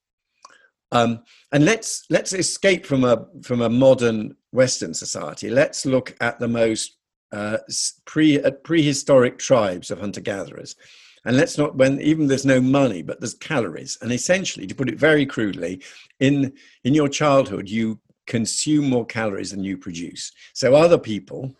Um, 0.92 1.22
and 1.50 1.64
let's 1.64 2.04
let's 2.10 2.34
escape 2.34 2.84
from 2.84 3.04
a 3.04 3.26
from 3.42 3.62
a 3.62 3.70
modern 3.70 4.36
Western 4.52 4.92
society. 4.92 5.48
Let's 5.48 5.86
look 5.86 6.14
at 6.20 6.38
the 6.38 6.48
most 6.48 6.98
uh, 7.32 7.56
pre 8.04 8.42
uh, 8.42 8.50
prehistoric 8.50 9.38
tribes 9.38 9.90
of 9.90 10.00
hunter 10.00 10.20
gatherers, 10.20 10.76
and 11.24 11.38
let's 11.38 11.56
not 11.56 11.74
when 11.74 12.02
even 12.02 12.26
there's 12.26 12.44
no 12.44 12.60
money, 12.60 13.00
but 13.00 13.18
there's 13.20 13.34
calories. 13.34 13.96
And 14.02 14.12
essentially, 14.12 14.66
to 14.66 14.74
put 14.74 14.90
it 14.90 14.98
very 14.98 15.24
crudely, 15.24 15.82
in 16.20 16.52
in 16.84 16.92
your 16.92 17.08
childhood, 17.08 17.68
you 17.68 17.98
consume 18.26 18.88
more 18.88 19.06
calories 19.06 19.50
than 19.50 19.64
you 19.64 19.76
produce. 19.76 20.32
So 20.52 20.74
other 20.74 20.98
people, 20.98 21.54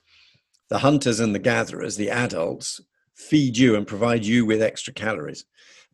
the 0.69 0.79
hunters 0.79 1.21
and 1.21 1.35
the 1.35 1.39
gatherers, 1.39 1.97
the 1.97 2.11
adults, 2.11 2.81
feed 3.15 3.57
you 3.57 3.77
and 3.77 3.87
provide 3.87 4.25
you 4.25 4.45
with 4.45 4.63
extra 4.63 4.93
calories. 4.93 5.45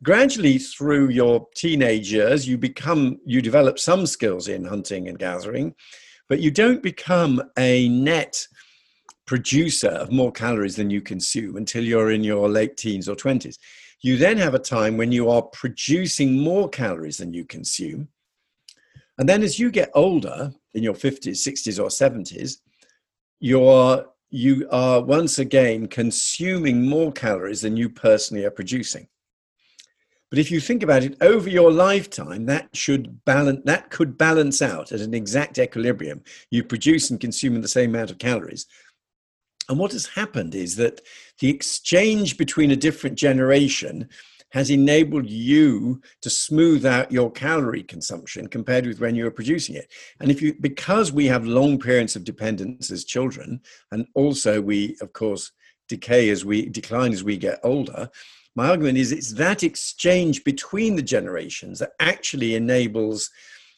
Gradually, 0.03 0.57
through 0.57 1.09
your 1.09 1.47
teenage 1.55 2.11
years, 2.11 2.47
you 2.47 2.57
become 2.57 3.19
you 3.25 3.41
develop 3.41 3.77
some 3.77 4.07
skills 4.07 4.47
in 4.47 4.65
hunting 4.65 5.07
and 5.07 5.19
gathering, 5.19 5.75
but 6.27 6.39
you 6.39 6.49
don't 6.49 6.81
become 6.81 7.43
a 7.59 7.87
net 7.89 8.47
producer 9.27 9.89
of 9.89 10.11
more 10.11 10.31
calories 10.31 10.75
than 10.75 10.89
you 10.89 11.01
consume 11.01 11.55
until 11.55 11.83
you're 11.83 12.11
in 12.11 12.23
your 12.23 12.49
late 12.49 12.77
teens 12.77 13.07
or 13.07 13.15
20s. 13.15 13.57
You 14.01 14.17
then 14.17 14.37
have 14.37 14.55
a 14.55 14.59
time 14.59 14.97
when 14.97 15.11
you 15.11 15.29
are 15.29 15.43
producing 15.43 16.39
more 16.39 16.67
calories 16.67 17.17
than 17.17 17.33
you 17.33 17.45
consume. 17.45 18.07
And 19.21 19.29
then 19.29 19.43
as 19.43 19.59
you 19.59 19.69
get 19.69 19.91
older, 19.93 20.51
in 20.73 20.81
your 20.81 20.95
50s, 20.95 21.47
60s, 21.47 21.77
or 21.77 21.89
70s, 21.89 22.57
you're 23.39 24.07
you 24.31 24.67
are 24.71 24.99
once 24.99 25.37
again 25.37 25.87
consuming 25.87 26.89
more 26.89 27.11
calories 27.11 27.61
than 27.61 27.77
you 27.77 27.87
personally 27.87 28.45
are 28.45 28.49
producing. 28.49 29.07
But 30.31 30.39
if 30.39 30.49
you 30.49 30.59
think 30.59 30.81
about 30.81 31.03
it 31.03 31.17
over 31.21 31.47
your 31.47 31.71
lifetime, 31.71 32.47
that 32.47 32.75
should 32.75 33.23
balance 33.23 33.61
that 33.65 33.91
could 33.91 34.17
balance 34.17 34.59
out 34.59 34.91
at 34.91 35.01
an 35.01 35.13
exact 35.13 35.59
equilibrium. 35.59 36.23
You 36.49 36.63
produce 36.63 37.11
and 37.11 37.19
consume 37.19 37.61
the 37.61 37.67
same 37.67 37.91
amount 37.91 38.09
of 38.09 38.17
calories. 38.17 38.65
And 39.69 39.77
what 39.77 39.91
has 39.91 40.07
happened 40.07 40.55
is 40.55 40.77
that 40.77 40.99
the 41.37 41.49
exchange 41.49 42.37
between 42.37 42.71
a 42.71 42.75
different 42.75 43.19
generation 43.19 44.09
has 44.51 44.69
enabled 44.69 45.29
you 45.29 46.01
to 46.21 46.29
smooth 46.29 46.85
out 46.85 47.11
your 47.11 47.31
calorie 47.31 47.83
consumption 47.83 48.47
compared 48.47 48.85
with 48.85 48.99
when 48.99 49.15
you 49.15 49.23
were 49.23 49.31
producing 49.31 49.75
it. 49.75 49.91
And 50.19 50.29
if 50.29 50.41
you, 50.41 50.53
because 50.59 51.11
we 51.11 51.25
have 51.27 51.45
long 51.45 51.79
periods 51.79 52.15
of 52.15 52.23
dependence 52.23 52.91
as 52.91 53.05
children, 53.05 53.61
and 53.91 54.05
also 54.13 54.61
we, 54.61 54.95
of 55.01 55.13
course, 55.13 55.51
decay 55.87 56.29
as 56.29 56.45
we 56.45 56.69
decline 56.69 57.13
as 57.13 57.23
we 57.23 57.37
get 57.37 57.59
older, 57.63 58.09
my 58.55 58.69
argument 58.69 58.97
is 58.97 59.11
it's 59.11 59.33
that 59.33 59.63
exchange 59.63 60.43
between 60.43 60.95
the 60.95 61.01
generations 61.01 61.79
that 61.79 61.93
actually 61.99 62.55
enables 62.55 63.29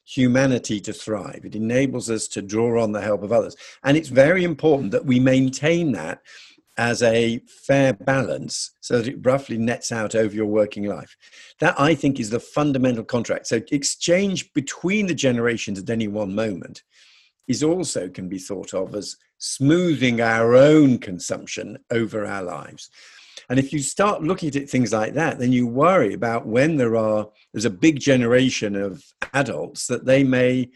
humanity 0.05 0.79
to 0.81 0.91
thrive. 0.91 1.41
It 1.43 1.55
enables 1.55 2.09
us 2.09 2.27
to 2.29 2.41
draw 2.41 2.81
on 2.81 2.91
the 2.91 3.01
help 3.01 3.23
of 3.23 3.31
others. 3.31 3.55
And 3.83 3.95
it's 3.95 4.09
very 4.09 4.43
important 4.43 4.91
that 4.91 5.05
we 5.05 5.19
maintain 5.19 5.91
that 5.93 6.21
as 6.77 7.03
a 7.03 7.39
fair 7.47 7.93
balance 7.93 8.71
so 8.81 8.97
that 8.97 9.07
it 9.07 9.25
roughly 9.25 9.57
nets 9.57 9.91
out 9.91 10.15
over 10.15 10.33
your 10.33 10.45
working 10.45 10.85
life. 10.85 11.15
That 11.59 11.79
I 11.79 11.93
think 11.95 12.19
is 12.19 12.29
the 12.29 12.39
fundamental 12.39 13.03
contract. 13.03 13.47
So 13.47 13.61
exchange 13.71 14.51
between 14.53 15.07
the 15.07 15.13
generations 15.13 15.79
at 15.79 15.89
any 15.89 16.07
one 16.07 16.33
moment 16.33 16.83
is 17.47 17.63
also 17.63 18.09
can 18.09 18.29
be 18.29 18.39
thought 18.39 18.73
of 18.73 18.95
as 18.95 19.17
smoothing 19.37 20.21
our 20.21 20.55
own 20.55 20.97
consumption 20.97 21.77
over 21.91 22.25
our 22.25 22.43
lives. 22.43 22.89
And 23.49 23.59
if 23.59 23.73
you 23.73 23.79
start 23.79 24.23
looking 24.23 24.55
at 24.55 24.69
things 24.69 24.93
like 24.93 25.13
that, 25.15 25.37
then 25.37 25.51
you 25.51 25.67
worry 25.67 26.13
about 26.13 26.47
when 26.47 26.77
there 26.77 26.95
are 26.95 27.27
there's 27.53 27.65
a 27.65 27.69
big 27.69 27.99
generation 27.99 28.75
of 28.75 29.03
adults 29.33 29.87
that 29.87 30.05
they 30.05 30.23
may 30.23 30.69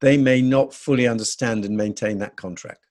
they 0.00 0.16
may 0.16 0.40
not 0.40 0.72
fully 0.72 1.08
understand 1.08 1.64
and 1.64 1.76
maintain 1.76 2.18
that 2.18 2.36
contract. 2.36 2.86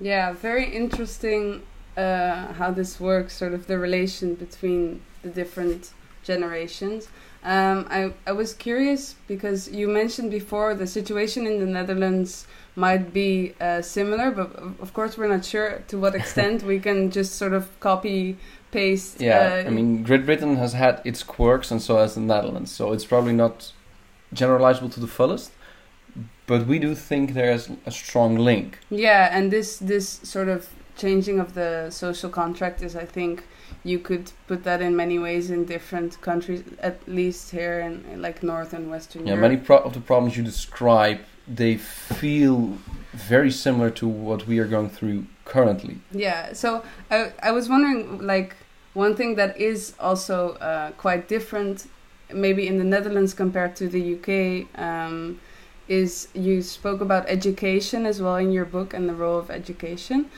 Yeah, 0.00 0.32
very 0.32 0.74
interesting 0.74 1.62
uh, 1.96 2.52
how 2.54 2.70
this 2.70 3.00
works, 3.00 3.36
sort 3.36 3.54
of 3.54 3.66
the 3.66 3.78
relation 3.78 4.34
between 4.34 5.02
the 5.22 5.28
different 5.28 5.92
generations. 6.22 7.08
Um, 7.42 7.86
I, 7.88 8.12
I 8.26 8.32
was 8.32 8.52
curious 8.52 9.16
because 9.26 9.70
you 9.70 9.88
mentioned 9.88 10.30
before 10.30 10.74
the 10.74 10.86
situation 10.86 11.46
in 11.46 11.58
the 11.58 11.66
Netherlands 11.66 12.46
might 12.76 13.12
be 13.12 13.54
uh, 13.60 13.80
similar, 13.82 14.30
but 14.30 14.54
of 14.80 14.92
course 14.92 15.16
we're 15.16 15.28
not 15.28 15.44
sure 15.44 15.82
to 15.88 15.98
what 15.98 16.14
extent 16.14 16.62
we 16.62 16.78
can 16.78 17.10
just 17.10 17.36
sort 17.36 17.54
of 17.54 17.68
copy 17.80 18.36
paste. 18.70 19.20
Yeah, 19.20 19.62
uh, 19.64 19.68
I 19.68 19.70
mean, 19.70 20.02
Great 20.02 20.26
Britain 20.26 20.56
has 20.56 20.74
had 20.74 21.00
its 21.04 21.22
quirks, 21.22 21.70
and 21.70 21.80
so 21.80 21.96
has 21.96 22.14
the 22.14 22.20
Netherlands. 22.20 22.70
So 22.70 22.92
it's 22.92 23.06
probably 23.06 23.32
not 23.32 23.72
generalizable 24.34 24.92
to 24.92 25.00
the 25.00 25.08
fullest, 25.08 25.50
but 26.46 26.66
we 26.66 26.78
do 26.78 26.94
think 26.94 27.32
there's 27.32 27.70
a 27.86 27.90
strong 27.90 28.36
link. 28.36 28.78
Yeah, 28.90 29.30
and 29.32 29.50
this 29.50 29.78
this 29.78 30.20
sort 30.22 30.48
of 30.48 30.68
changing 31.00 31.40
of 31.40 31.54
the 31.54 31.90
social 31.90 32.30
contract 32.30 32.82
is, 32.82 32.94
I 32.94 33.04
think, 33.04 33.44
you 33.84 33.98
could 33.98 34.30
put 34.46 34.64
that 34.64 34.80
in 34.82 34.94
many 34.94 35.18
ways 35.18 35.50
in 35.50 35.64
different 35.64 36.20
countries, 36.20 36.62
at 36.80 36.96
least 37.08 37.50
here 37.50 37.80
in, 37.80 38.04
in 38.12 38.22
like 38.22 38.42
North 38.42 38.72
and 38.72 38.90
Western 38.90 39.26
yeah, 39.26 39.34
Europe. 39.34 39.50
many 39.50 39.56
pro- 39.56 39.78
of 39.78 39.94
the 39.94 40.00
problems 40.00 40.36
you 40.36 40.44
describe, 40.44 41.20
they 41.48 41.76
feel 41.76 42.78
very 43.12 43.50
similar 43.50 43.90
to 43.90 44.06
what 44.06 44.46
we 44.46 44.58
are 44.58 44.66
going 44.66 44.90
through 44.90 45.24
currently. 45.44 45.96
Yeah, 46.12 46.52
so 46.52 46.84
I, 47.10 47.32
I 47.42 47.50
was 47.52 47.68
wondering, 47.68 48.26
like, 48.26 48.54
one 48.92 49.14
thing 49.14 49.36
that 49.36 49.56
is 49.56 49.94
also 49.98 50.54
uh, 50.54 50.90
quite 50.92 51.28
different, 51.28 51.88
maybe 52.32 52.66
in 52.66 52.78
the 52.78 52.84
Netherlands 52.84 53.32
compared 53.34 53.74
to 53.76 53.88
the 53.88 54.02
UK, 54.16 54.78
um, 54.78 55.40
is 55.88 56.28
you 56.34 56.62
spoke 56.62 57.00
about 57.00 57.28
education 57.28 58.06
as 58.06 58.22
well 58.22 58.36
in 58.36 58.52
your 58.52 58.64
book 58.64 58.94
and 58.94 59.08
the 59.08 59.14
role 59.14 59.38
of 59.38 59.50
education. 59.50 60.30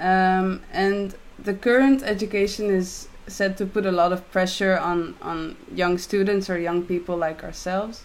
Um, 0.00 0.62
and 0.72 1.14
the 1.38 1.54
current 1.54 2.02
education 2.02 2.70
is 2.70 3.08
said 3.26 3.56
to 3.58 3.66
put 3.66 3.86
a 3.86 3.92
lot 3.92 4.12
of 4.12 4.28
pressure 4.32 4.76
on, 4.78 5.14
on 5.22 5.56
young 5.72 5.98
students 5.98 6.50
or 6.50 6.58
young 6.58 6.82
people 6.82 7.16
like 7.16 7.44
ourselves. 7.44 8.04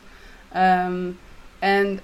Um, 0.53 1.17
and 1.61 2.01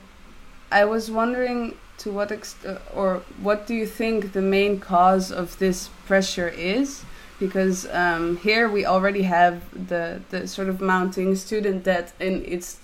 I 0.72 0.86
was 0.86 1.12
wondering 1.12 1.78
to 2.00 2.12
what 2.12 2.32
extent, 2.32 2.80
or 2.96 3.22
what 3.42 3.68
do 3.68 3.76
you 3.76 3.86
think 3.86 4.34
the 4.34 4.42
main 4.42 4.80
cause 4.80 5.32
of 5.32 5.60
this 5.60 5.90
pressure 6.08 6.48
is? 6.48 7.04
because 7.42 7.88
um, 7.90 8.38
here 8.38 8.70
we 8.70 8.86
already 8.86 9.24
have 9.24 9.64
the 9.88 10.22
the 10.30 10.48
sort 10.48 10.70
of 10.70 10.80
mounting 10.80 11.36
student 11.36 11.84
debt, 11.84 12.14
and 12.20 12.46
it's 12.46 12.78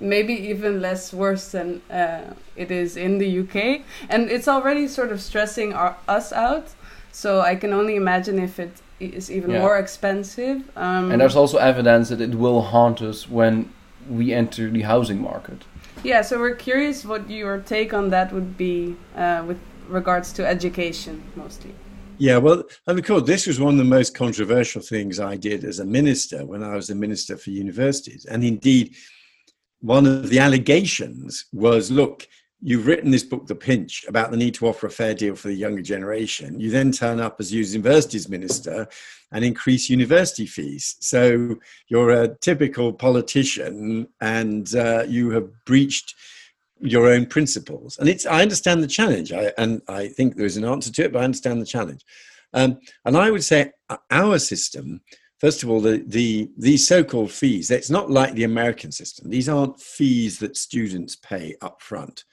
maybe 0.00 0.32
even 0.32 0.80
less 0.80 1.12
worse 1.12 1.50
than 1.52 1.80
uh, 1.90 2.32
it 2.56 2.70
is 2.70 2.96
in 2.96 3.18
the 3.18 3.40
UK, 3.40 3.82
and 4.08 4.30
it's 4.30 4.48
already 4.48 4.88
sort 4.88 5.12
of 5.12 5.20
stressing 5.20 5.72
our, 5.74 5.96
us 6.08 6.32
out. 6.32 6.68
So 7.12 7.40
I 7.40 7.56
can 7.56 7.72
only 7.72 7.96
imagine 7.96 8.38
if 8.38 8.58
it 8.58 8.72
is 9.00 9.30
even 9.30 9.50
Yeah. 9.50 9.60
more 9.60 9.78
expensive. 9.78 10.62
Um, 10.76 11.10
And 11.10 11.20
there's 11.20 11.36
also 11.36 11.58
evidence 11.58 12.08
that 12.08 12.20
it 12.20 12.34
will 12.34 12.62
haunt 12.62 13.00
us 13.02 13.28
when 13.28 13.68
we 14.08 14.32
enter 14.32 14.70
the 14.70 14.82
housing 14.82 15.20
market. 15.20 15.64
yeah, 16.04 16.22
so 16.22 16.38
we're 16.38 16.54
curious 16.56 17.04
what 17.04 17.28
your 17.28 17.58
take 17.58 17.92
on 17.92 18.10
that 18.10 18.32
would 18.32 18.56
be 18.56 18.96
uh, 19.16 19.42
with 19.46 19.58
regards 19.88 20.32
to 20.32 20.46
education, 20.46 21.20
mostly. 21.36 21.72
Yeah, 22.18 22.38
well, 22.38 22.62
and 22.86 22.98
of 22.98 23.04
course, 23.06 23.24
this 23.24 23.46
was 23.46 23.58
one 23.58 23.74
of 23.74 23.78
the 23.78 23.96
most 23.98 24.14
controversial 24.14 24.82
things 24.82 25.18
I 25.18 25.36
did 25.36 25.64
as 25.64 25.78
a 25.80 25.84
minister 25.84 26.44
when 26.46 26.62
I 26.62 26.74
was 26.76 26.90
a 26.90 26.94
minister 26.94 27.36
for 27.36 27.50
universities. 27.50 28.24
And 28.26 28.44
indeed, 28.44 28.94
one 29.80 30.06
of 30.06 30.28
the 30.28 30.38
allegations 30.38 31.46
was 31.52 31.90
look, 31.90 32.26
you've 32.62 32.86
written 32.86 33.10
this 33.10 33.24
book, 33.24 33.46
The 33.46 33.54
Pinch, 33.54 34.04
about 34.06 34.30
the 34.30 34.36
need 34.36 34.54
to 34.54 34.66
offer 34.66 34.86
a 34.86 34.90
fair 34.90 35.14
deal 35.14 35.34
for 35.34 35.48
the 35.48 35.54
younger 35.54 35.82
generation. 35.82 36.60
You 36.60 36.70
then 36.70 36.92
turn 36.92 37.18
up 37.20 37.36
as 37.40 37.52
universities 37.52 38.28
minister 38.28 38.86
and 39.32 39.44
increase 39.44 39.88
university 39.88 40.46
fees. 40.46 40.96
So 41.00 41.56
you're 41.88 42.10
a 42.10 42.36
typical 42.36 42.92
politician 42.92 44.08
and 44.20 44.74
uh, 44.74 45.04
you 45.08 45.30
have 45.30 45.48
breached 45.64 46.14
your 46.80 47.08
own 47.08 47.26
principles. 47.26 47.98
And 47.98 48.08
it's 48.08 48.26
I 48.26 48.42
understand 48.42 48.82
the 48.82 48.88
challenge, 48.88 49.32
I, 49.32 49.52
and 49.58 49.82
I 49.88 50.08
think 50.08 50.36
there 50.36 50.46
is 50.46 50.56
an 50.56 50.64
answer 50.64 50.92
to 50.92 51.04
it, 51.04 51.12
but 51.12 51.20
I 51.20 51.24
understand 51.24 51.60
the 51.60 51.66
challenge. 51.66 52.04
Um, 52.52 52.80
and 53.04 53.16
I 53.16 53.30
would 53.30 53.44
say 53.44 53.72
uh, 53.88 53.98
our 54.10 54.38
system, 54.38 55.00
first 55.40 55.62
of 55.62 55.70
all, 55.70 55.80
the, 55.80 56.04
the 56.06 56.50
these 56.56 56.86
so-called 56.86 57.32
fees. 57.32 57.70
It's 57.70 57.90
not 57.90 58.10
like 58.10 58.34
the 58.34 58.44
American 58.44 58.92
system. 58.92 59.30
These 59.30 59.48
aren't 59.48 59.80
fees 59.80 60.38
that 60.38 60.56
students 60.56 61.16
pay 61.16 61.56
up 61.60 61.82
front. 61.82 62.24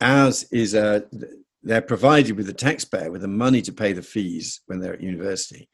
Ours 0.00 0.44
is 0.50 0.74
a 0.74 1.04
they're 1.62 1.82
provided 1.82 2.36
with 2.36 2.46
the 2.46 2.54
taxpayer 2.54 3.10
with 3.10 3.20
the 3.20 3.28
money 3.28 3.60
to 3.60 3.72
pay 3.72 3.92
the 3.92 4.02
fees 4.02 4.62
when 4.66 4.80
they're 4.80 4.94
at 4.94 5.02
university. 5.02 5.68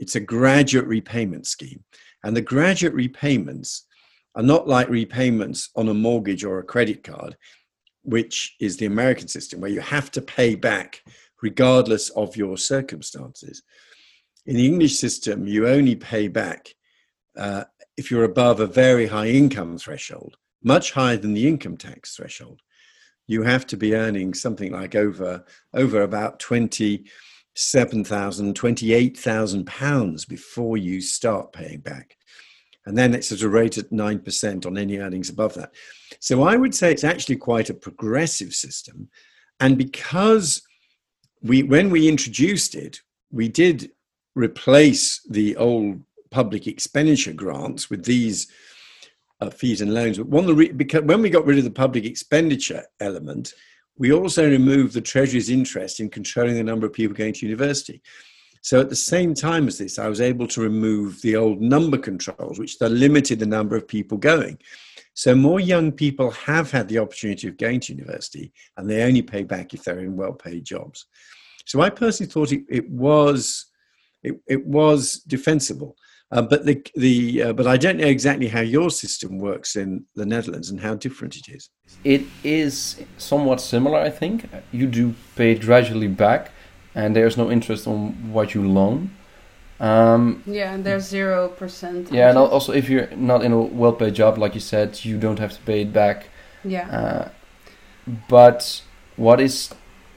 It's 0.00 0.16
a 0.16 0.20
graduate 0.20 0.86
repayment 0.86 1.46
scheme, 1.46 1.84
and 2.24 2.36
the 2.36 2.42
graduate 2.42 2.94
repayments 2.94 3.86
are 4.34 4.42
not 4.42 4.68
like 4.68 4.88
repayments 4.88 5.70
on 5.76 5.88
a 5.88 5.94
mortgage 5.94 6.44
or 6.44 6.58
a 6.58 6.64
credit 6.64 7.02
card, 7.02 7.36
which 8.02 8.56
is 8.60 8.76
the 8.76 8.86
American 8.86 9.28
system, 9.28 9.60
where 9.60 9.70
you 9.70 9.80
have 9.80 10.10
to 10.12 10.22
pay 10.22 10.54
back 10.54 11.02
regardless 11.42 12.10
of 12.10 12.36
your 12.36 12.56
circumstances. 12.56 13.62
In 14.48 14.56
the 14.56 14.66
English 14.66 14.96
system, 14.96 15.46
you 15.46 15.68
only 15.68 15.94
pay 15.94 16.26
back 16.26 16.74
uh, 17.36 17.64
if 17.98 18.10
you're 18.10 18.24
above 18.24 18.60
a 18.60 18.66
very 18.66 19.06
high 19.06 19.28
income 19.28 19.76
threshold, 19.76 20.38
much 20.64 20.92
higher 20.92 21.18
than 21.18 21.34
the 21.34 21.46
income 21.46 21.76
tax 21.76 22.16
threshold. 22.16 22.62
You 23.26 23.42
have 23.42 23.66
to 23.66 23.76
be 23.76 23.94
earning 23.94 24.32
something 24.32 24.72
like 24.72 24.94
over 24.94 25.44
over 25.74 26.00
about 26.00 26.40
twenty 26.40 27.04
seven 27.54 28.04
thousand, 28.04 28.56
twenty 28.56 28.94
eight 28.94 29.18
thousand 29.18 29.66
pounds 29.66 30.24
before 30.24 30.78
you 30.78 31.02
start 31.02 31.52
paying 31.52 31.80
back 31.80 32.16
and 32.88 32.96
then 32.96 33.12
it's 33.12 33.30
at 33.30 33.42
a 33.42 33.48
rate 33.50 33.76
at 33.76 33.90
9% 33.90 34.64
on 34.64 34.78
any 34.78 34.96
earnings 34.96 35.28
above 35.28 35.52
that. 35.52 35.72
So 36.20 36.42
I 36.42 36.56
would 36.56 36.74
say 36.74 36.90
it's 36.90 37.04
actually 37.04 37.36
quite 37.36 37.68
a 37.68 37.74
progressive 37.74 38.54
system. 38.54 39.10
And 39.60 39.76
because 39.76 40.62
we, 41.42 41.62
when 41.62 41.90
we 41.90 42.08
introduced 42.08 42.74
it, 42.74 43.02
we 43.30 43.50
did 43.50 43.90
replace 44.38 45.20
the 45.28 45.56
old 45.56 46.00
public 46.30 46.66
expenditure 46.66 47.32
grants 47.32 47.90
with 47.90 48.04
these 48.04 48.48
uh, 49.40 49.50
fees 49.50 49.80
and 49.80 49.94
loans. 49.94 50.18
But 50.18 50.28
one 50.28 50.46
re- 50.54 50.72
because 50.72 51.02
when 51.02 51.22
we 51.22 51.30
got 51.30 51.46
rid 51.46 51.58
of 51.58 51.64
the 51.64 51.70
public 51.70 52.04
expenditure 52.04 52.84
element, 53.00 53.54
we 53.96 54.12
also 54.12 54.48
removed 54.48 54.94
the 54.94 55.00
Treasury's 55.00 55.50
interest 55.50 56.00
in 56.00 56.08
controlling 56.08 56.54
the 56.54 56.62
number 56.62 56.86
of 56.86 56.92
people 56.92 57.16
going 57.16 57.34
to 57.34 57.46
university. 57.46 58.00
So 58.62 58.80
at 58.80 58.90
the 58.90 58.96
same 58.96 59.34
time 59.34 59.66
as 59.68 59.78
this, 59.78 59.98
I 59.98 60.08
was 60.08 60.20
able 60.20 60.46
to 60.48 60.60
remove 60.60 61.20
the 61.22 61.36
old 61.36 61.60
number 61.60 61.98
controls, 61.98 62.58
which 62.58 62.80
limited 62.80 63.38
the 63.38 63.46
number 63.46 63.76
of 63.76 63.88
people 63.88 64.18
going. 64.18 64.58
So 65.14 65.34
more 65.34 65.58
young 65.58 65.90
people 65.90 66.30
have 66.30 66.70
had 66.70 66.88
the 66.88 66.98
opportunity 66.98 67.48
of 67.48 67.56
going 67.56 67.80
to 67.80 67.94
university, 67.94 68.52
and 68.76 68.88
they 68.88 69.02
only 69.02 69.22
pay 69.22 69.42
back 69.42 69.74
if 69.74 69.82
they're 69.82 70.00
in 70.00 70.16
well-paid 70.16 70.64
jobs. 70.64 71.06
So 71.64 71.80
I 71.80 71.90
personally 71.90 72.30
thought 72.30 72.52
it, 72.52 72.64
it 72.68 72.88
was 72.88 73.66
it, 74.22 74.34
it 74.46 74.66
was 74.66 75.22
defensible. 75.26 75.96
Uh, 76.30 76.42
but 76.42 76.66
the 76.66 76.82
the 76.94 77.42
uh, 77.42 77.52
but 77.54 77.66
I 77.66 77.78
don't 77.78 77.96
know 77.96 78.06
exactly 78.06 78.48
how 78.48 78.60
your 78.60 78.90
system 78.90 79.38
works 79.38 79.76
in 79.76 80.04
the 80.14 80.26
Netherlands 80.26 80.68
and 80.70 80.78
how 80.80 80.94
different 80.94 81.36
it 81.36 81.48
is. 81.48 81.70
It 82.04 82.22
is 82.44 83.00
somewhat 83.16 83.60
similar, 83.62 83.98
I 83.98 84.10
think. 84.10 84.46
You 84.72 84.86
do 84.86 85.14
pay 85.36 85.52
it 85.52 85.62
gradually 85.62 86.08
back, 86.08 86.50
and 86.94 87.16
there's 87.16 87.36
no 87.38 87.50
interest 87.50 87.86
on 87.86 88.32
what 88.32 88.54
you 88.54 88.68
loan. 88.68 89.10
Um, 89.80 90.42
Yeah, 90.46 90.74
and 90.74 90.84
there's 90.84 91.08
zero 91.08 91.48
percent. 91.48 92.10
yeah, 92.12 92.28
and 92.28 92.36
also 92.38 92.72
if 92.72 92.90
you're 92.90 93.08
not 93.16 93.42
in 93.42 93.52
a 93.52 93.60
well-paid 93.60 94.14
job, 94.14 94.36
like 94.36 94.54
you 94.54 94.60
said, 94.60 95.02
you 95.04 95.16
don't 95.18 95.38
have 95.38 95.52
to 95.54 95.60
pay 95.64 95.80
it 95.82 95.92
back. 95.92 96.26
yeah, 96.64 96.88
Uh, 96.90 97.28
but 98.28 98.82
what 99.16 99.40
is 99.40 99.70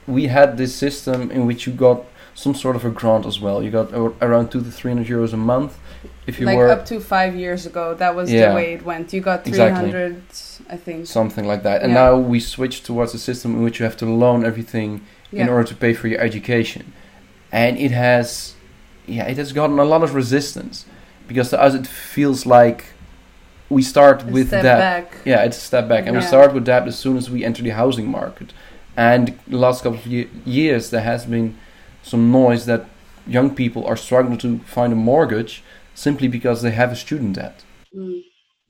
we 0.06 0.26
had 0.26 0.56
this 0.56 0.74
system 0.74 1.30
in 1.30 1.46
which 1.46 1.66
you 1.66 1.72
got 1.72 2.04
some 2.34 2.54
sort 2.54 2.76
of 2.76 2.84
a 2.84 2.90
grant 2.90 3.26
as 3.26 3.40
well. 3.40 3.62
You 3.62 3.70
got 3.70 3.92
around 4.22 4.50
two 4.50 4.62
to 4.62 4.70
three 4.70 4.90
hundred 4.92 5.06
euros 5.08 5.32
a 5.32 5.36
month 5.36 5.78
if 6.26 6.38
you 6.38 6.46
like 6.46 6.56
were 6.56 6.68
up 6.70 6.84
to 6.86 7.00
five 7.00 7.34
years 7.34 7.66
ago, 7.66 7.94
that 7.94 8.14
was 8.14 8.32
Yeah. 8.32 8.50
the 8.50 8.54
way 8.54 8.74
it 8.74 8.84
went. 8.84 9.12
You 9.12 9.20
got 9.20 9.44
three 9.44 9.58
hundred, 9.58 10.22
Exactly. 10.28 10.66
I 10.74 10.76
think. 10.76 11.06
something 11.06 11.46
like 11.46 11.62
that. 11.64 11.82
And 11.82 11.90
Yeah. 11.92 11.98
now 12.04 12.16
we 12.16 12.38
switched 12.40 12.86
towards 12.86 13.12
a 13.14 13.18
system 13.18 13.54
in 13.56 13.62
which 13.62 13.78
you 13.80 13.84
have 13.84 13.96
to 13.98 14.06
loan 14.06 14.44
everything 14.44 15.00
Yeah. 15.32 15.42
in 15.42 15.48
order 15.48 15.64
to 15.68 15.74
pay 15.74 15.92
for 15.94 16.06
your 16.08 16.20
education, 16.20 16.92
and 17.50 17.76
it 17.76 17.90
has, 17.90 18.54
yeah, 19.06 19.24
it 19.24 19.36
has 19.36 19.52
gotten 19.52 19.78
a 19.78 19.84
lot 19.84 20.02
of 20.02 20.14
resistance 20.14 20.84
because 21.28 21.50
to 21.50 21.60
us 21.60 21.74
it 21.74 21.86
feels 21.86 22.46
like 22.46 22.84
we 23.68 23.82
start 23.82 24.22
A 24.22 24.26
with 24.26 24.48
step 24.48 24.62
that. 24.62 24.78
back. 24.78 25.12
Yeah, 25.24 25.42
it's 25.42 25.56
a 25.56 25.60
step 25.60 25.88
back, 25.88 26.06
and 26.06 26.14
we 26.16 26.22
start 26.22 26.52
with 26.54 26.66
that 26.66 26.86
as 26.86 26.96
soon 26.98 27.16
as 27.16 27.30
we 27.30 27.44
enter 27.44 27.62
the 27.62 27.70
housing 27.70 28.08
market. 28.08 28.52
And 28.96 29.38
the 29.48 29.56
last 29.56 29.82
couple 29.82 29.98
of 29.98 30.06
ye- 30.06 30.28
years, 30.44 30.90
there 30.90 31.00
has 31.00 31.24
been 31.24 31.56
some 32.02 32.30
noise 32.30 32.66
that 32.66 32.86
young 33.26 33.54
people 33.54 33.84
are 33.86 33.96
struggling 33.96 34.38
to 34.38 34.58
find 34.60 34.92
a 34.92 34.96
mortgage 34.96 35.62
simply 35.94 36.28
because 36.28 36.62
they 36.62 36.70
have 36.70 36.92
a 36.92 36.96
student 36.96 37.36
debt. 37.36 37.64
Mm. 37.94 38.22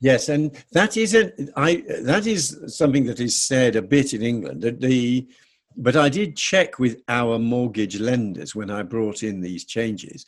Yes, 0.03 0.27
and 0.27 0.51
that 0.73 0.97
is 0.97 1.15
a, 1.15 1.31
I 1.55 1.81
that 2.01 2.27
is 2.27 2.61
something 2.67 3.05
that 3.05 3.21
is 3.21 3.41
said 3.41 3.77
a 3.77 3.81
bit 3.81 4.13
in 4.13 4.21
England. 4.21 4.61
That 4.61 4.81
the 4.81 5.29
but 5.77 5.95
I 5.95 6.09
did 6.09 6.35
check 6.35 6.77
with 6.77 7.01
our 7.07 7.39
mortgage 7.39 7.99
lenders 8.01 8.53
when 8.53 8.69
I 8.69 8.83
brought 8.83 9.23
in 9.23 9.39
these 9.39 9.63
changes, 9.63 10.25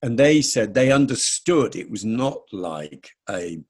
and 0.00 0.18
they 0.18 0.40
said 0.40 0.72
they 0.72 0.90
understood 0.90 1.76
it 1.76 1.90
was 1.90 2.02
not 2.02 2.40
like 2.50 3.10
a 3.28 3.60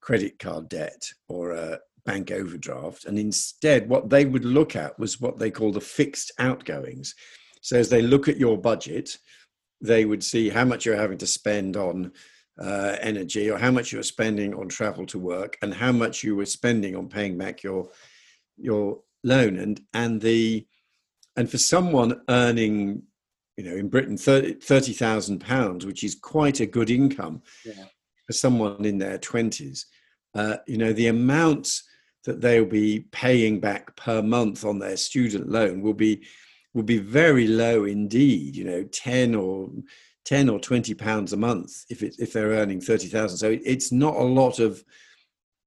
credit 0.00 0.38
card 0.38 0.70
debt 0.70 1.10
or 1.28 1.50
a 1.50 1.78
bank 2.06 2.30
overdraft, 2.30 3.04
and 3.04 3.18
instead 3.18 3.90
what 3.90 4.08
they 4.08 4.24
would 4.24 4.46
look 4.46 4.76
at 4.76 4.98
was 4.98 5.20
what 5.20 5.38
they 5.38 5.50
call 5.50 5.72
the 5.72 5.80
fixed 5.80 6.32
outgoings. 6.38 7.14
So 7.66 7.76
as 7.76 7.88
they 7.88 8.00
look 8.00 8.28
at 8.28 8.36
your 8.36 8.56
budget, 8.56 9.18
they 9.80 10.04
would 10.04 10.22
see 10.22 10.48
how 10.48 10.64
much 10.64 10.86
you're 10.86 10.96
having 10.96 11.18
to 11.18 11.26
spend 11.26 11.76
on 11.76 12.12
uh, 12.62 12.94
energy 13.00 13.50
or 13.50 13.58
how 13.58 13.72
much 13.72 13.90
you 13.90 13.98
were 13.98 14.04
spending 14.04 14.54
on 14.54 14.68
travel 14.68 15.04
to 15.06 15.18
work 15.18 15.58
and 15.62 15.74
how 15.74 15.90
much 15.90 16.22
you 16.22 16.36
were 16.36 16.46
spending 16.46 16.94
on 16.94 17.08
paying 17.08 17.36
back 17.36 17.64
your 17.64 17.88
your 18.56 19.00
loan 19.24 19.58
and 19.58 19.80
and 19.92 20.20
the 20.20 20.64
and 21.36 21.50
for 21.50 21.58
someone 21.58 22.20
earning 22.28 23.02
you 23.56 23.64
know 23.64 23.76
in 23.76 23.88
britain 23.88 24.16
30000 24.16 25.40
pounds 25.40 25.84
which 25.84 26.04
is 26.04 26.14
quite 26.14 26.60
a 26.60 26.66
good 26.66 26.88
income 26.88 27.42
Yeah. 27.64 27.84
for 28.26 28.32
someone 28.32 28.84
in 28.86 28.96
their 28.96 29.18
20s 29.18 29.84
uh, 30.34 30.56
you 30.66 30.78
know 30.78 30.92
the 30.94 31.08
amount 31.08 31.82
that 32.24 32.40
they'll 32.40 32.64
be 32.64 33.00
paying 33.10 33.60
back 33.60 33.94
per 33.96 34.22
month 34.22 34.64
on 34.64 34.78
their 34.78 34.96
student 34.96 35.50
loan 35.50 35.82
will 35.82 35.94
be 36.08 36.24
will 36.76 36.84
be 36.84 36.98
very 36.98 37.48
low 37.48 37.84
indeed 37.84 38.54
you 38.54 38.64
know 38.64 38.84
10 38.84 39.34
or 39.34 39.70
10 40.26 40.48
or 40.48 40.60
20 40.60 40.94
pounds 40.94 41.32
a 41.32 41.36
month 41.36 41.84
if 41.88 42.02
it, 42.02 42.16
if 42.18 42.32
they're 42.32 42.50
earning 42.50 42.80
30,000 42.80 43.38
so 43.38 43.50
it, 43.50 43.62
it's 43.64 43.90
not 43.90 44.14
a 44.14 44.22
lot 44.22 44.58
of 44.58 44.84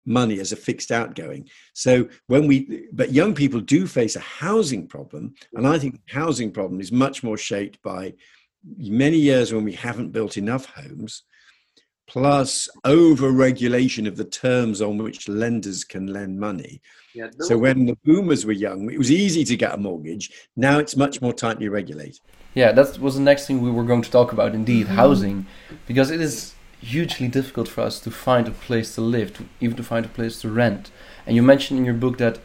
money 0.05 0.39
as 0.39 0.51
a 0.51 0.55
fixed 0.55 0.91
outgoing. 0.91 1.47
So 1.73 2.09
when 2.27 2.47
we 2.47 2.87
but 2.91 3.13
young 3.13 3.33
people 3.35 3.61
do 3.61 3.85
face 3.85 4.15
a 4.15 4.21
housing 4.21 4.87
problem 4.87 5.35
and 5.53 5.67
i 5.67 5.77
think 5.77 6.01
housing 6.09 6.51
problem 6.51 6.81
is 6.81 6.91
much 6.91 7.23
more 7.23 7.37
shaped 7.37 7.81
by 7.83 8.13
many 8.77 9.17
years 9.17 9.53
when 9.53 9.63
we 9.63 9.73
haven't 9.73 10.11
built 10.11 10.35
enough 10.37 10.65
homes 10.65 11.23
plus 12.09 12.67
over 12.83 13.31
regulation 13.31 14.07
of 14.07 14.17
the 14.17 14.25
terms 14.25 14.81
on 14.81 14.97
which 14.97 15.29
lenders 15.29 15.83
can 15.83 16.07
lend 16.07 16.39
money. 16.39 16.81
Yeah, 17.13 17.29
So 17.39 17.57
when 17.57 17.85
the 17.85 17.97
boomers 18.03 18.45
were 18.45 18.51
young, 18.51 18.91
it 18.91 18.97
was 18.97 19.11
easy 19.11 19.43
to 19.45 19.55
get 19.55 19.73
a 19.73 19.77
mortgage. 19.77 20.31
Now 20.55 20.79
it's 20.79 20.95
much 20.95 21.21
more 21.21 21.33
tightly 21.33 21.69
regulated. 21.69 22.19
Yeah, 22.53 22.71
that 22.71 22.99
was 22.99 23.15
the 23.15 23.21
next 23.21 23.45
thing 23.45 23.61
we 23.61 23.71
were 23.71 23.83
going 23.83 24.01
to 24.01 24.11
talk 24.11 24.31
about. 24.31 24.53
Indeed, 24.53 24.87
housing, 24.87 25.45
because 25.87 26.11
it 26.11 26.19
is 26.19 26.55
hugely 26.81 27.27
difficult 27.27 27.67
for 27.67 27.81
us 27.81 27.99
to 27.99 28.11
find 28.11 28.47
a 28.47 28.51
place 28.51 28.95
to 28.95 29.01
live, 29.01 29.33
to 29.33 29.45
even 29.59 29.77
to 29.77 29.83
find 29.83 30.05
a 30.05 30.09
place 30.09 30.41
to 30.41 30.49
rent. 30.49 30.91
And 31.25 31.35
you 31.35 31.43
mentioned 31.43 31.79
in 31.79 31.85
your 31.85 31.93
book 31.93 32.17
that 32.17 32.39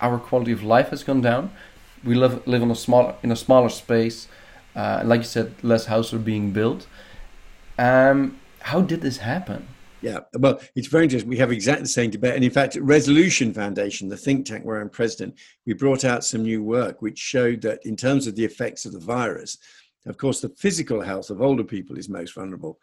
our 0.00 0.18
quality 0.18 0.52
of 0.52 0.62
life 0.62 0.90
has 0.90 1.02
gone 1.02 1.22
down. 1.22 1.52
We 2.04 2.14
live 2.14 2.46
live 2.46 2.62
in 2.62 2.70
a 2.70 2.76
smaller 2.76 3.14
in 3.22 3.32
a 3.32 3.36
smaller 3.36 3.70
space. 3.70 4.28
Uh, 4.74 5.02
like 5.04 5.20
you 5.20 5.26
said, 5.26 5.54
less 5.62 5.86
houses 5.86 6.14
are 6.14 6.18
being 6.18 6.52
built. 6.52 6.86
Um, 7.78 8.38
how 8.66 8.80
did 8.80 9.00
this 9.00 9.16
happen? 9.16 9.64
Yeah, 10.02 10.20
well, 10.40 10.60
it's 10.74 10.88
very 10.88 11.04
interesting. 11.04 11.30
We 11.30 11.36
have 11.36 11.52
exactly 11.52 11.84
the 11.84 11.88
same 11.88 12.10
debate. 12.10 12.34
And 12.34 12.42
in 12.42 12.50
fact, 12.50 12.74
Resolution 12.74 13.54
Foundation, 13.54 14.08
the 14.08 14.16
think 14.16 14.44
tank 14.44 14.64
where 14.64 14.80
I'm 14.80 14.90
president, 14.90 15.38
we 15.66 15.72
brought 15.72 16.04
out 16.04 16.24
some 16.24 16.42
new 16.42 16.64
work 16.64 17.00
which 17.00 17.16
showed 17.16 17.62
that 17.62 17.78
in 17.86 17.94
terms 17.94 18.26
of 18.26 18.34
the 18.34 18.44
effects 18.44 18.84
of 18.84 18.92
the 18.92 18.98
virus, 18.98 19.56
of 20.06 20.18
course, 20.18 20.40
the 20.40 20.48
physical 20.58 21.00
health 21.00 21.30
of 21.30 21.40
older 21.40 21.62
people 21.62 21.96
is 21.96 22.08
most 22.08 22.34
vulnerable. 22.34 22.80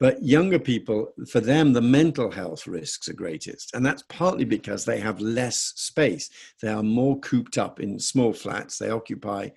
But 0.00 0.20
younger 0.24 0.58
people, 0.58 1.12
for 1.30 1.38
them, 1.38 1.72
the 1.72 1.80
mental 1.80 2.28
health 2.28 2.66
risks 2.66 3.08
are 3.08 3.14
greatest. 3.14 3.76
And 3.76 3.86
that's 3.86 4.02
partly 4.08 4.44
because 4.44 4.84
they 4.84 4.98
have 4.98 5.20
less 5.20 5.72
space. 5.76 6.30
They 6.60 6.68
are 6.68 6.82
more 6.82 7.20
cooped 7.20 7.58
up 7.58 7.78
in 7.78 7.96
small 8.00 8.32
flats. 8.32 8.76
They 8.76 8.90
occupy 8.90 9.50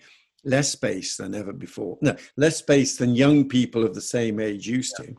less 0.43 0.71
space 0.71 1.17
than 1.17 1.33
ever 1.33 1.51
before. 1.51 1.97
No, 2.01 2.15
less 2.37 2.57
space 2.57 2.97
than 2.97 3.15
young 3.15 3.49
people 3.49 3.83
of 3.83 3.95
the 3.95 4.01
same 4.01 4.39
age 4.39 4.67
used 4.67 4.95
to. 4.97 5.15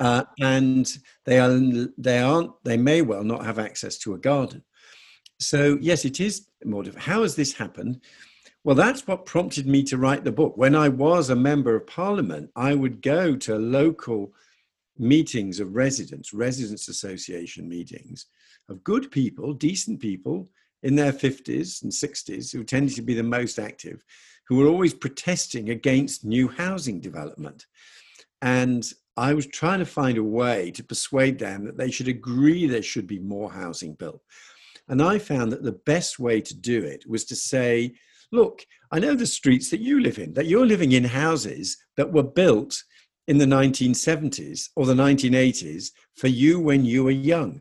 Uh, 0.00 0.24
and 0.40 0.98
they 1.24 1.38
are 1.38 1.58
they 1.98 2.18
aren't 2.18 2.52
they 2.64 2.76
may 2.76 3.02
well 3.02 3.24
not 3.24 3.44
have 3.44 3.58
access 3.58 3.98
to 3.98 4.14
a 4.14 4.18
garden. 4.18 4.62
So 5.38 5.78
yes, 5.80 6.04
it 6.04 6.20
is 6.20 6.48
more 6.64 6.82
difficult. 6.82 7.04
How 7.04 7.22
has 7.22 7.36
this 7.36 7.54
happened? 7.54 8.00
Well, 8.64 8.76
that's 8.76 9.06
what 9.06 9.26
prompted 9.26 9.66
me 9.66 9.84
to 9.84 9.96
write 9.96 10.24
the 10.24 10.32
book. 10.32 10.56
When 10.56 10.74
I 10.74 10.88
was 10.88 11.30
a 11.30 11.36
member 11.36 11.76
of 11.76 11.86
parliament, 11.86 12.50
I 12.56 12.74
would 12.74 13.00
go 13.00 13.36
to 13.36 13.56
local 13.56 14.32
meetings 14.98 15.60
of 15.60 15.74
residents, 15.74 16.32
residents 16.32 16.88
association 16.88 17.68
meetings 17.68 18.26
of 18.68 18.82
good 18.82 19.10
people, 19.10 19.52
decent 19.52 20.00
people 20.00 20.48
in 20.82 20.96
their 20.96 21.12
50s 21.12 21.82
and 21.82 21.92
60s 21.92 22.52
who 22.52 22.64
tended 22.64 22.96
to 22.96 23.02
be 23.02 23.14
the 23.14 23.22
most 23.22 23.58
active, 23.58 24.04
who 24.48 24.56
were 24.56 24.66
always 24.66 24.94
protesting 24.94 25.70
against 25.70 26.24
new 26.24 26.48
housing 26.48 27.00
development. 27.00 27.66
And 28.42 28.90
I 29.16 29.32
was 29.32 29.46
trying 29.46 29.78
to 29.78 29.86
find 29.86 30.18
a 30.18 30.24
way 30.24 30.70
to 30.72 30.84
persuade 30.84 31.38
them 31.38 31.64
that 31.64 31.78
they 31.78 31.90
should 31.90 32.08
agree 32.08 32.66
there 32.66 32.82
should 32.82 33.06
be 33.06 33.18
more 33.18 33.50
housing 33.50 33.94
built. 33.94 34.20
And 34.88 35.02
I 35.02 35.18
found 35.18 35.52
that 35.52 35.62
the 35.62 35.72
best 35.72 36.18
way 36.18 36.40
to 36.40 36.54
do 36.54 36.84
it 36.84 37.08
was 37.08 37.24
to 37.26 37.36
say, 37.36 37.94
look, 38.30 38.64
I 38.92 38.98
know 38.98 39.14
the 39.14 39.26
streets 39.26 39.70
that 39.70 39.80
you 39.80 40.00
live 40.00 40.18
in, 40.18 40.34
that 40.34 40.46
you're 40.46 40.66
living 40.66 40.92
in 40.92 41.04
houses 41.04 41.76
that 41.96 42.12
were 42.12 42.22
built 42.22 42.82
in 43.26 43.38
the 43.38 43.46
1970s 43.46 44.68
or 44.76 44.86
the 44.86 44.94
1980s 44.94 45.90
for 46.14 46.28
you 46.28 46.60
when 46.60 46.84
you 46.84 47.04
were 47.04 47.10
young. 47.10 47.60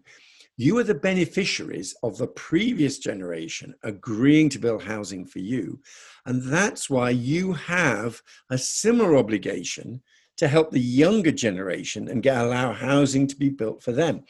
You 0.58 0.78
are 0.78 0.84
the 0.84 0.96
beneficiaries 0.96 1.96
of 2.04 2.18
the 2.18 2.28
previous 2.28 2.98
generation 3.00 3.74
agreeing 3.84 4.50
to 4.50 4.60
build 4.60 4.84
housing 4.84 5.26
for 5.26 5.40
you. 5.40 5.82
And 6.26 6.42
that's 6.44 6.90
why 6.90 7.10
you 7.10 7.54
have 7.54 8.22
a 8.50 8.58
similar 8.58 9.18
obligation 9.18 10.02
to 10.38 10.48
help 10.48 10.72
the 10.72 10.80
younger 10.80 11.32
generation 11.32 12.10
and 12.10 12.24
get 12.24 12.38
allow 12.38 12.74
housing 12.74 13.28
to 13.28 13.36
be 13.36 13.50
built 13.50 13.82
for 13.82 13.92
them. 13.92 14.24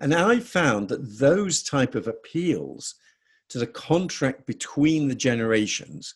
And 0.00 0.14
I 0.14 0.40
found 0.40 0.88
that 0.88 1.18
those 1.18 1.62
type 1.62 1.94
of 1.94 2.08
appeals 2.08 2.96
to 3.50 3.58
the 3.58 3.66
contract 3.66 4.46
between 4.46 5.08
the 5.08 5.14
generations 5.14 6.14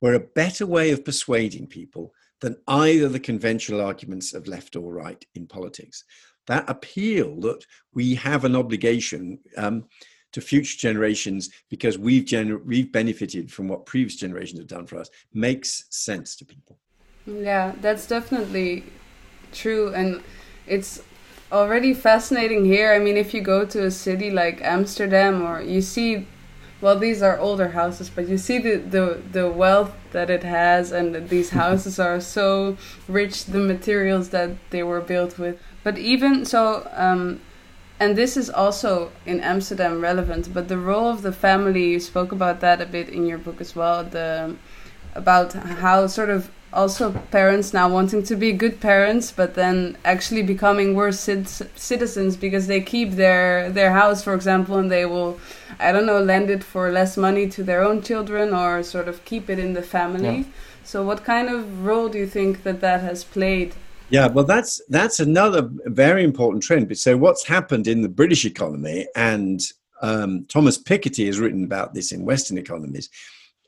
were 0.00 0.14
a 0.14 0.20
better 0.20 0.66
way 0.66 0.90
of 0.90 1.04
persuading 1.04 1.66
people 1.66 2.14
than 2.40 2.56
either 2.68 3.08
the 3.08 3.20
conventional 3.20 3.80
arguments 3.80 4.32
of 4.32 4.46
left 4.46 4.76
or 4.76 4.92
right 4.92 5.24
in 5.34 5.46
politics. 5.46 6.04
That 6.46 6.68
appeal 6.70 7.40
that 7.40 7.66
we 7.92 8.14
have 8.14 8.44
an 8.44 8.56
obligation 8.56 9.40
um, 9.56 9.84
to 10.32 10.40
future 10.40 10.78
generations 10.78 11.50
because 11.68 11.98
we've 11.98 12.24
gener- 12.24 12.64
we've 12.64 12.92
benefited 12.92 13.50
from 13.52 13.68
what 13.68 13.86
previous 13.86 14.16
generations 14.16 14.60
have 14.60 14.68
done 14.68 14.86
for 14.86 14.98
us 14.98 15.10
makes 15.32 15.84
sense 15.90 16.36
to 16.36 16.44
people. 16.44 16.78
Yeah, 17.28 17.74
that's 17.80 18.06
definitely 18.06 18.84
true. 19.52 19.92
And 19.92 20.22
it's 20.66 21.02
already 21.52 21.94
fascinating 21.94 22.64
here. 22.64 22.92
I 22.92 22.98
mean, 22.98 23.16
if 23.16 23.34
you 23.34 23.40
go 23.40 23.64
to 23.66 23.84
a 23.84 23.90
city 23.90 24.30
like 24.30 24.60
Amsterdam 24.62 25.42
or 25.42 25.60
you 25.60 25.82
see, 25.82 26.26
well, 26.80 26.98
these 26.98 27.22
are 27.22 27.38
older 27.38 27.68
houses, 27.68 28.08
but 28.08 28.28
you 28.28 28.38
see 28.38 28.58
the, 28.58 28.76
the, 28.76 29.22
the 29.32 29.50
wealth 29.50 29.92
that 30.12 30.30
it 30.30 30.42
has, 30.44 30.92
and 30.92 31.28
these 31.28 31.50
houses 31.62 31.98
are 31.98 32.20
so 32.20 32.76
rich, 33.08 33.46
the 33.46 33.58
materials 33.58 34.30
that 34.30 34.50
they 34.70 34.82
were 34.82 35.00
built 35.00 35.38
with. 35.38 35.60
But 35.84 35.98
even 35.98 36.44
so, 36.46 36.88
um, 36.94 37.40
and 38.00 38.16
this 38.16 38.36
is 38.36 38.48
also 38.48 39.10
in 39.26 39.40
Amsterdam 39.40 40.00
relevant, 40.00 40.54
but 40.54 40.68
the 40.68 40.78
role 40.78 41.08
of 41.10 41.22
the 41.22 41.32
family, 41.32 41.90
you 41.90 42.00
spoke 42.00 42.32
about 42.32 42.60
that 42.60 42.80
a 42.80 42.86
bit 42.86 43.08
in 43.08 43.26
your 43.26 43.38
book 43.38 43.60
as 43.60 43.74
well, 43.74 44.04
the 44.04 44.56
about 45.14 45.52
how 45.54 46.06
sort 46.06 46.30
of 46.30 46.50
also 46.72 47.12
parents 47.30 47.72
now 47.72 47.88
wanting 47.88 48.22
to 48.22 48.36
be 48.36 48.52
good 48.52 48.80
parents 48.80 49.32
but 49.32 49.54
then 49.54 49.96
actually 50.04 50.42
becoming 50.42 50.94
worse 50.94 51.18
citizens 51.18 52.36
because 52.36 52.66
they 52.66 52.80
keep 52.80 53.12
their 53.12 53.70
their 53.70 53.92
house 53.92 54.22
for 54.22 54.34
example 54.34 54.76
and 54.76 54.90
they 54.90 55.06
will 55.06 55.38
i 55.80 55.90
don't 55.90 56.06
know 56.06 56.20
lend 56.20 56.50
it 56.50 56.62
for 56.62 56.90
less 56.90 57.16
money 57.16 57.48
to 57.48 57.62
their 57.62 57.82
own 57.82 58.02
children 58.02 58.52
or 58.52 58.82
sort 58.82 59.08
of 59.08 59.24
keep 59.24 59.48
it 59.48 59.58
in 59.58 59.72
the 59.72 59.82
family 59.82 60.38
yeah. 60.38 60.44
so 60.84 61.02
what 61.02 61.24
kind 61.24 61.48
of 61.48 61.86
role 61.86 62.08
do 62.08 62.18
you 62.18 62.26
think 62.26 62.62
that 62.64 62.80
that 62.80 63.00
has 63.00 63.24
played 63.24 63.74
yeah, 64.10 64.26
well, 64.26 64.44
that's 64.44 64.80
that's 64.88 65.20
another 65.20 65.68
very 65.84 66.24
important 66.24 66.62
trend. 66.62 66.96
So, 66.96 67.16
what's 67.16 67.46
happened 67.46 67.86
in 67.86 68.00
the 68.00 68.08
British 68.08 68.46
economy, 68.46 69.06
and 69.14 69.60
um, 70.00 70.46
Thomas 70.48 70.78
Piketty 70.78 71.26
has 71.26 71.38
written 71.38 71.62
about 71.62 71.92
this 71.92 72.10
in 72.10 72.24
Western 72.24 72.56
economies, 72.56 73.10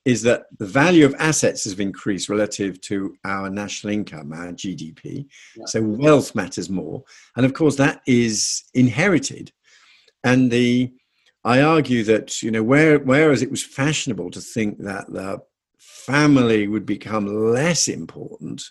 is 0.05 0.23
that 0.23 0.47
the 0.59 0.67
value 0.67 1.05
of 1.05 1.15
assets 1.19 1.65
has 1.65 1.79
increased 1.79 2.29
relative 2.29 2.81
to 2.81 3.15
our 3.25 3.51
national 3.51 3.93
income, 3.93 4.33
our 4.33 4.53
GDP. 4.53 5.27
Yeah. 5.57 5.65
So 5.67 5.83
wealth 5.83 6.35
matters 6.35 6.71
more. 6.71 7.05
And 7.37 7.45
of 7.45 7.53
course, 7.53 7.77
that 7.77 8.01
is 8.07 8.65
inherited. 8.75 9.53
And 10.25 10.51
the 10.51 10.93
I 11.45 11.63
argue 11.63 12.05
that, 12.05 12.43
you 12.43 12.51
know, 12.51 12.63
where, 12.63 12.99
whereas 12.99 13.43
it 13.43 13.51
was 13.51 13.63
fashionable 13.63 14.31
to 14.33 14.41
think 14.41 14.79
that 14.79 15.11
the 15.11 15.41
family 15.79 16.69
would 16.69 16.85
become 16.85 17.27
less 17.27 17.89
important, 17.89 18.63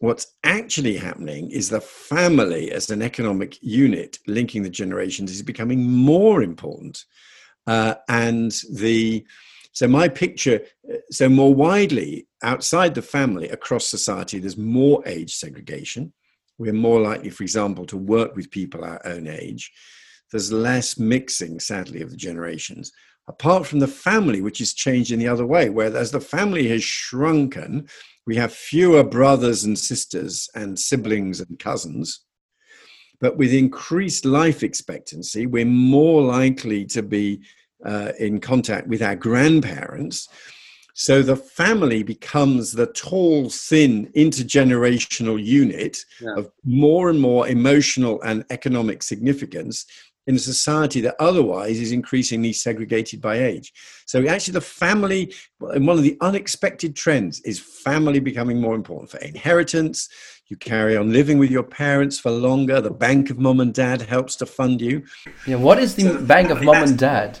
what's 0.00 0.34
actually 0.44 0.96
happening 0.96 1.50
is 1.50 1.70
the 1.70 1.80
family 1.80 2.70
as 2.72 2.90
an 2.90 3.00
economic 3.00 3.62
unit 3.62 4.18
linking 4.26 4.62
the 4.62 4.68
generations 4.68 5.30
is 5.30 5.42
becoming 5.42 5.90
more 5.90 6.42
important. 6.42 7.04
Uh, 7.66 7.94
and 8.08 8.52
the 8.72 9.24
so 9.72 9.88
my 9.88 10.08
picture, 10.08 10.60
uh, 10.90 10.96
so 11.10 11.28
more 11.28 11.54
widely 11.54 12.28
outside 12.42 12.94
the 12.94 13.02
family, 13.02 13.48
across 13.48 13.86
society, 13.86 14.38
there's 14.38 14.56
more 14.56 15.02
age 15.06 15.34
segregation. 15.34 16.12
We're 16.58 16.74
more 16.74 17.00
likely, 17.00 17.30
for 17.30 17.42
example, 17.42 17.86
to 17.86 17.96
work 17.96 18.36
with 18.36 18.50
people 18.50 18.84
our 18.84 19.00
own 19.06 19.26
age. 19.26 19.72
There's 20.30 20.52
less 20.52 20.98
mixing, 20.98 21.60
sadly, 21.60 22.02
of 22.02 22.10
the 22.10 22.16
generations. 22.16 22.92
Apart 23.28 23.66
from 23.66 23.78
the 23.78 23.88
family, 23.88 24.42
which 24.42 24.60
is 24.60 24.74
changed 24.74 25.10
in 25.10 25.18
the 25.18 25.28
other 25.28 25.46
way, 25.46 25.70
where 25.70 25.96
as 25.96 26.10
the 26.10 26.20
family 26.20 26.68
has 26.68 26.82
shrunken, 26.82 27.88
we 28.26 28.36
have 28.36 28.52
fewer 28.52 29.02
brothers 29.02 29.64
and 29.64 29.78
sisters 29.78 30.48
and 30.54 30.78
siblings 30.78 31.40
and 31.40 31.58
cousins. 31.58 32.20
But 33.20 33.36
with 33.36 33.52
increased 33.52 34.24
life 34.24 34.62
expectancy, 34.62 35.46
we're 35.46 35.64
more 35.64 36.22
likely 36.22 36.84
to 36.86 37.02
be 37.02 37.42
uh, 37.84 38.12
in 38.18 38.40
contact 38.40 38.86
with 38.86 39.02
our 39.02 39.16
grandparents. 39.16 40.28
So 40.94 41.22
the 41.22 41.36
family 41.36 42.02
becomes 42.02 42.72
the 42.72 42.86
tall, 42.88 43.48
thin, 43.48 44.10
intergenerational 44.14 45.42
unit 45.42 46.04
yeah. 46.20 46.34
of 46.36 46.50
more 46.64 47.08
and 47.08 47.18
more 47.18 47.48
emotional 47.48 48.20
and 48.22 48.44
economic 48.50 49.02
significance 49.02 49.86
in 50.26 50.36
a 50.36 50.38
society 50.38 51.00
that 51.00 51.16
otherwise 51.18 51.80
is 51.80 51.92
increasingly 51.92 52.52
segregated 52.52 53.20
by 53.20 53.38
age. 53.38 53.72
So 54.06 54.24
actually, 54.28 54.52
the 54.52 54.60
family, 54.60 55.34
and 55.60 55.86
one 55.86 55.98
of 55.98 56.04
the 56.04 56.16
unexpected 56.20 56.94
trends 56.94 57.40
is 57.40 57.58
family 57.58 58.20
becoming 58.20 58.60
more 58.60 58.74
important 58.74 59.10
for 59.10 59.18
inheritance. 59.18 60.08
You 60.46 60.56
carry 60.56 60.96
on 60.96 61.12
living 61.12 61.38
with 61.38 61.50
your 61.50 61.62
parents 61.62 62.20
for 62.20 62.30
longer. 62.30 62.80
The 62.80 62.90
bank 62.90 63.30
of 63.30 63.38
mom 63.38 63.60
and 63.60 63.72
dad 63.74 64.02
helps 64.02 64.36
to 64.36 64.46
fund 64.46 64.80
you. 64.80 65.02
Yeah, 65.46 65.56
what 65.56 65.78
is 65.78 65.94
the 65.94 66.02
so 66.02 66.22
bank 66.22 66.50
of 66.50 66.62
mom 66.62 66.76
and 66.76 66.98
dad? 66.98 67.40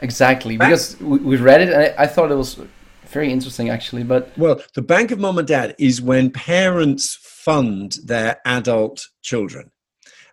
Exactly, 0.00 0.56
because 0.56 0.98
we, 1.00 1.18
we 1.18 1.36
read 1.36 1.60
it 1.60 1.70
and 1.70 1.82
I, 1.82 2.04
I 2.04 2.06
thought 2.06 2.30
it 2.30 2.36
was 2.36 2.60
very 3.06 3.32
interesting 3.32 3.70
actually. 3.70 4.04
But 4.04 4.36
well, 4.36 4.60
the 4.74 4.82
bank 4.82 5.10
of 5.10 5.18
mom 5.18 5.38
and 5.38 5.48
dad 5.48 5.74
is 5.78 6.00
when 6.00 6.30
parents 6.30 7.18
fund 7.20 7.96
their 8.04 8.40
adult 8.44 9.06
children. 9.22 9.70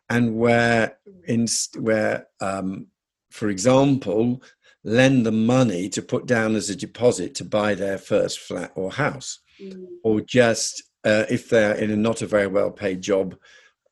and 0.09 0.35
where 0.35 0.97
in 1.27 1.47
where 1.79 2.27
um, 2.41 2.87
for 3.31 3.49
example 3.49 4.41
lend 4.83 5.25
them 5.25 5.45
money 5.45 5.89
to 5.89 6.01
put 6.01 6.27
down 6.27 6.55
as 6.55 6.69
a 6.69 6.75
deposit 6.75 7.33
to 7.35 7.43
buy 7.43 7.73
their 7.73 7.97
first 7.97 8.39
flat 8.39 8.71
or 8.75 8.91
house 8.91 9.39
mm. 9.61 9.85
or 10.03 10.21
just 10.21 10.83
uh, 11.03 11.25
if 11.29 11.49
they're 11.49 11.75
in 11.75 11.91
a 11.91 11.95
not 11.95 12.21
a 12.21 12.27
very 12.27 12.47
well 12.47 12.71
paid 12.71 13.01
job 13.01 13.35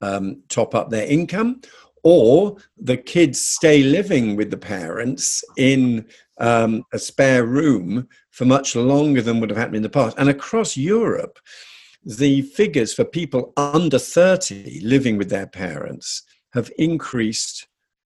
um, 0.01 0.43
top 0.49 0.75
up 0.75 0.89
their 0.89 1.07
income 1.07 1.61
or 2.03 2.57
the 2.77 2.97
kids 2.97 3.41
stay 3.41 3.81
living 3.83 4.35
with 4.35 4.51
the 4.51 4.57
parents 4.57 5.43
in 5.57 6.05
um, 6.39 6.83
a 6.93 6.99
spare 6.99 7.45
room 7.45 8.07
for 8.31 8.45
much 8.45 8.75
longer 8.75 9.21
than 9.21 9.39
would 9.39 9.49
have 9.49 9.57
happened 9.57 9.77
in 9.77 9.83
the 9.83 9.89
past. 9.89 10.17
And 10.17 10.29
across 10.29 10.75
Europe, 10.75 11.39
the 12.03 12.41
figures 12.41 12.93
for 12.93 13.05
people 13.05 13.53
under 13.55 13.97
30 13.97 14.81
living 14.83 15.17
with 15.17 15.29
their 15.29 15.47
parents 15.47 16.23
have 16.53 16.69
increased 16.77 17.67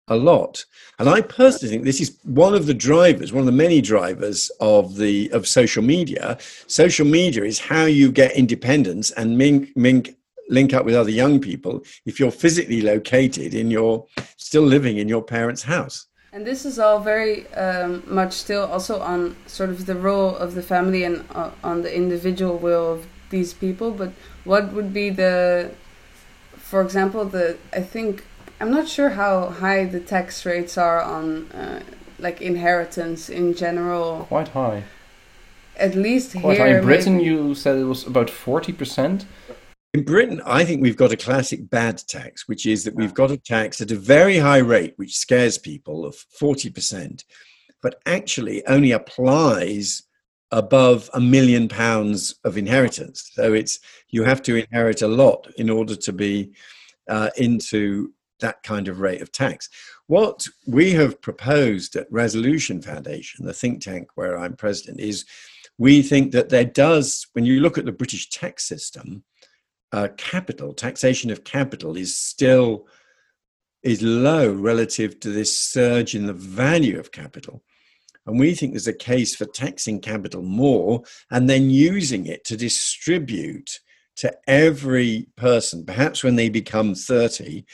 a 0.08 0.16
lot. 0.16 0.64
And 0.98 1.08
I 1.08 1.20
personally 1.20 1.72
think 1.72 1.84
this 1.84 2.00
is 2.00 2.18
one 2.24 2.54
of 2.54 2.66
the 2.66 2.74
drivers, 2.74 3.32
one 3.32 3.40
of 3.40 3.46
the 3.46 3.52
many 3.52 3.80
drivers 3.80 4.50
of 4.60 4.96
the 4.96 5.30
of 5.30 5.46
social 5.46 5.82
media. 5.82 6.38
Social 6.66 7.06
media 7.06 7.44
is 7.44 7.58
how 7.58 7.84
you 7.84 8.10
get 8.10 8.36
independence 8.36 9.10
and 9.12 9.38
mink, 9.38 9.70
mink 9.76 10.16
link 10.52 10.72
up 10.74 10.84
with 10.84 10.94
other 10.94 11.10
young 11.10 11.40
people 11.40 11.82
if 12.04 12.20
you're 12.20 12.30
physically 12.30 12.82
located 12.82 13.54
in 13.54 13.70
your 13.70 14.06
still 14.36 14.62
living 14.62 14.98
in 14.98 15.08
your 15.08 15.22
parents' 15.22 15.62
house. 15.62 16.06
And 16.34 16.46
this 16.46 16.64
is 16.64 16.78
all 16.78 17.00
very 17.00 17.46
um, 17.54 18.02
much 18.06 18.32
still 18.32 18.64
also 18.64 19.00
on 19.00 19.36
sort 19.46 19.68
of 19.68 19.84
the 19.84 19.94
role 19.94 20.34
of 20.34 20.54
the 20.54 20.62
family 20.62 21.04
and 21.04 21.24
uh, 21.34 21.50
on 21.62 21.82
the 21.82 21.94
individual 21.94 22.56
will 22.56 22.92
of 22.92 23.06
these 23.28 23.52
people. 23.52 23.90
But 23.90 24.12
what 24.44 24.72
would 24.72 24.94
be 24.94 25.10
the, 25.10 25.72
for 26.56 26.80
example, 26.80 27.24
the 27.26 27.58
I 27.72 27.82
think 27.82 28.24
I'm 28.60 28.70
not 28.70 28.88
sure 28.88 29.10
how 29.10 29.50
high 29.50 29.84
the 29.84 30.00
tax 30.00 30.46
rates 30.46 30.78
are 30.78 31.02
on 31.02 31.50
uh, 31.52 31.82
like 32.18 32.40
inheritance 32.40 33.28
in 33.28 33.54
general. 33.54 34.26
Quite 34.28 34.48
high. 34.48 34.84
At 35.76 35.94
least 35.94 36.32
Quite 36.32 36.56
here. 36.56 36.66
High. 36.66 36.78
In 36.78 36.84
Britain, 36.84 37.16
maybe. 37.16 37.26
you 37.26 37.54
said 37.54 37.76
it 37.76 37.84
was 37.84 38.06
about 38.06 38.30
forty 38.30 38.72
percent. 38.72 39.26
In 39.94 40.04
Britain, 40.04 40.40
I 40.46 40.64
think 40.64 40.80
we've 40.80 40.96
got 40.96 41.12
a 41.12 41.18
classic 41.18 41.68
bad 41.68 41.98
tax, 42.08 42.48
which 42.48 42.64
is 42.64 42.82
that 42.84 42.94
we've 42.94 43.12
got 43.12 43.30
a 43.30 43.36
tax 43.36 43.78
at 43.82 43.90
a 43.90 43.96
very 43.96 44.38
high 44.38 44.58
rate, 44.58 44.94
which 44.96 45.18
scares 45.18 45.58
people 45.58 46.06
of 46.06 46.14
40%, 46.40 47.22
but 47.82 48.00
actually 48.06 48.66
only 48.66 48.92
applies 48.92 50.04
above 50.50 51.10
a 51.12 51.20
million 51.20 51.68
pounds 51.68 52.36
of 52.44 52.56
inheritance. 52.56 53.32
So 53.34 53.52
it's 53.52 53.80
you 54.08 54.24
have 54.24 54.40
to 54.44 54.56
inherit 54.56 55.02
a 55.02 55.08
lot 55.08 55.46
in 55.58 55.68
order 55.68 55.94
to 55.94 56.12
be 56.12 56.54
uh, 57.10 57.28
into 57.36 58.14
that 58.40 58.62
kind 58.62 58.88
of 58.88 59.00
rate 59.00 59.20
of 59.20 59.30
tax. 59.30 59.68
What 60.06 60.48
we 60.66 60.92
have 60.92 61.20
proposed 61.20 61.96
at 61.96 62.10
Resolution 62.10 62.80
Foundation, 62.80 63.44
the 63.44 63.52
think 63.52 63.82
tank 63.82 64.08
where 64.14 64.38
I'm 64.38 64.56
president, 64.56 65.00
is 65.00 65.26
we 65.76 66.00
think 66.00 66.32
that 66.32 66.48
there 66.48 66.64
does, 66.64 67.26
when 67.34 67.44
you 67.44 67.60
look 67.60 67.76
at 67.76 67.84
the 67.84 67.92
British 67.92 68.30
tax 68.30 68.64
system, 68.64 69.22
uh, 69.92 70.08
capital, 70.16 70.72
taxation 70.72 71.30
of 71.30 71.44
capital 71.44 71.96
is 71.96 72.16
still 72.16 72.86
is 73.82 74.00
low 74.00 74.52
relative 74.52 75.18
to 75.20 75.28
this 75.28 75.58
surge 75.58 76.14
in 76.14 76.26
the 76.26 76.32
value 76.32 76.98
of 76.98 77.10
capital. 77.10 77.62
And 78.26 78.38
we 78.38 78.54
think 78.54 78.72
there's 78.72 78.86
a 78.86 78.92
case 78.92 79.34
for 79.34 79.44
taxing 79.44 80.00
capital 80.00 80.42
more 80.42 81.02
and 81.30 81.50
then 81.50 81.70
using 81.70 82.26
it 82.26 82.44
to 82.44 82.56
distribute 82.56 83.80
to 84.16 84.32
every 84.46 85.26
person, 85.36 85.84
perhaps 85.84 86.22
when 86.22 86.36
they 86.36 86.48
become 86.48 86.94
30, 86.94 87.64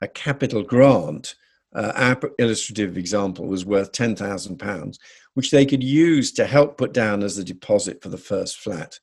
a 0.00 0.08
capital 0.08 0.62
grant. 0.62 1.34
Uh, 1.74 1.92
our 1.96 2.30
illustrative 2.38 2.96
example 2.96 3.46
was 3.46 3.66
worth 3.66 3.90
£10,000, 3.92 4.98
which 5.34 5.50
they 5.50 5.66
could 5.66 5.82
use 5.82 6.30
to 6.32 6.46
help 6.46 6.78
put 6.78 6.94
down 6.94 7.22
as 7.22 7.36
a 7.36 7.44
deposit 7.44 8.00
for 8.00 8.08
the 8.08 8.16
first 8.16 8.60
flat 8.60 9.00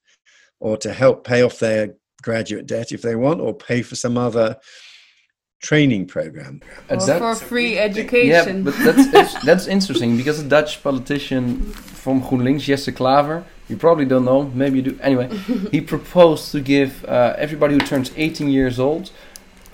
or 0.62 0.78
to 0.78 0.94
help 0.94 1.26
pay 1.26 1.42
off 1.42 1.60
their 1.60 1.96
graduate 2.22 2.68
debt 2.68 2.92
if 2.92 3.02
they 3.02 3.16
want, 3.16 3.42
or 3.42 3.54
pay 3.54 3.82
for 3.82 3.96
some 3.96 4.18
other 4.18 4.58
training 5.62 6.08
program. 6.08 6.62
Or 6.90 7.00
for 7.00 7.36
free 7.36 7.78
education. 7.78 8.66
Yeah, 8.66 8.72
but 8.72 8.76
that's 9.14 9.44
that's 9.46 9.68
interesting 9.68 10.18
because 10.18 10.40
a 10.40 10.48
Dutch 10.48 10.82
politician 10.84 11.62
from 11.74 12.22
GroenLinks, 12.22 12.62
Jesse 12.62 12.92
Klaver, 12.92 13.44
you 13.70 13.78
probably 13.78 14.06
don't 14.06 14.26
know, 14.26 14.44
maybe 14.44 14.78
you 14.78 14.82
do. 14.82 15.00
Anyway, 15.02 15.30
he 15.72 15.82
proposed 15.94 16.52
to 16.52 16.60
give 16.60 17.06
uh, 17.06 17.36
everybody 17.38 17.76
who 17.76 17.80
turns 17.80 18.12
18 18.18 18.50
years 18.50 18.80
old 18.80 19.12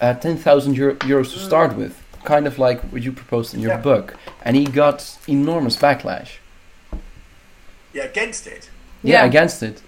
uh, 0.02 0.14
10,000 0.14 0.76
Euro 0.76 0.96
euros 0.96 1.34
to 1.34 1.40
start 1.40 1.76
with, 1.76 2.02
kind 2.24 2.48
of 2.48 2.60
like 2.60 2.82
what 2.92 3.02
you 3.02 3.12
proposed 3.12 3.54
in 3.54 3.62
your 3.62 3.72
yeah. 3.72 3.82
book, 3.82 4.16
and 4.44 4.56
he 4.56 4.66
got 4.66 5.18
enormous 5.28 5.76
backlash. 5.76 6.38
Yeah, 7.94 8.04
against 8.04 8.48
it. 8.48 8.70
Yeah, 9.04 9.22
yeah. 9.22 9.26
against 9.26 9.64
it. 9.64 9.82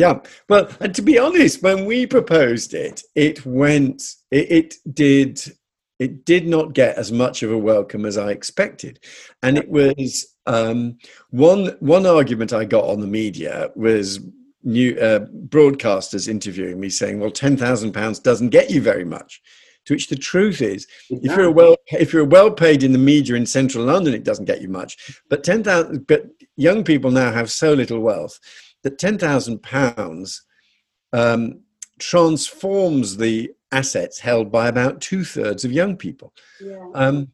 Yeah, 0.00 0.20
well, 0.48 0.70
and 0.80 0.94
to 0.94 1.02
be 1.02 1.18
honest, 1.18 1.62
when 1.62 1.84
we 1.84 2.06
proposed 2.06 2.72
it, 2.72 3.02
it 3.14 3.44
went, 3.44 4.02
it, 4.30 4.50
it, 4.50 4.74
did, 4.94 5.42
it 5.98 6.24
did 6.24 6.48
not 6.48 6.72
get 6.72 6.96
as 6.96 7.12
much 7.12 7.42
of 7.42 7.52
a 7.52 7.58
welcome 7.58 8.06
as 8.06 8.16
I 8.16 8.30
expected, 8.30 8.98
and 9.42 9.58
it 9.58 9.68
was 9.68 10.26
um, 10.46 10.96
one 11.28 11.76
one 11.80 12.06
argument 12.06 12.54
I 12.54 12.64
got 12.64 12.84
on 12.84 13.00
the 13.00 13.06
media 13.06 13.68
was 13.76 14.20
new 14.62 14.98
uh, 14.98 15.26
broadcasters 15.48 16.28
interviewing 16.28 16.80
me 16.80 16.88
saying, 16.88 17.20
"Well, 17.20 17.30
ten 17.30 17.58
thousand 17.58 17.92
pounds 17.92 18.20
doesn't 18.20 18.48
get 18.48 18.70
you 18.70 18.80
very 18.80 19.04
much." 19.04 19.42
To 19.84 19.94
which 19.94 20.08
the 20.08 20.16
truth 20.16 20.62
is, 20.62 20.86
if 21.10 21.36
you're 21.36 21.50
well 21.50 21.76
if 21.88 22.14
you're 22.14 22.24
well 22.24 22.50
paid 22.50 22.82
in 22.82 22.92
the 22.92 22.98
media 22.98 23.34
in 23.34 23.44
central 23.44 23.84
London, 23.84 24.14
it 24.14 24.24
doesn't 24.24 24.46
get 24.46 24.62
you 24.62 24.68
much. 24.68 25.20
But 25.28 25.44
ten 25.44 25.62
thousand, 25.62 26.06
but 26.06 26.22
young 26.56 26.84
people 26.84 27.10
now 27.10 27.32
have 27.32 27.50
so 27.50 27.74
little 27.74 28.00
wealth 28.00 28.38
that 28.82 28.98
£10,000 28.98 30.40
um, 31.12 31.60
transforms 31.98 33.16
the 33.16 33.50
assets 33.72 34.18
held 34.18 34.50
by 34.50 34.68
about 34.68 35.00
two 35.00 35.24
thirds 35.24 35.64
of 35.64 35.72
young 35.72 35.96
people. 35.96 36.32
Yeah. 36.60 36.88
Um, 36.94 37.28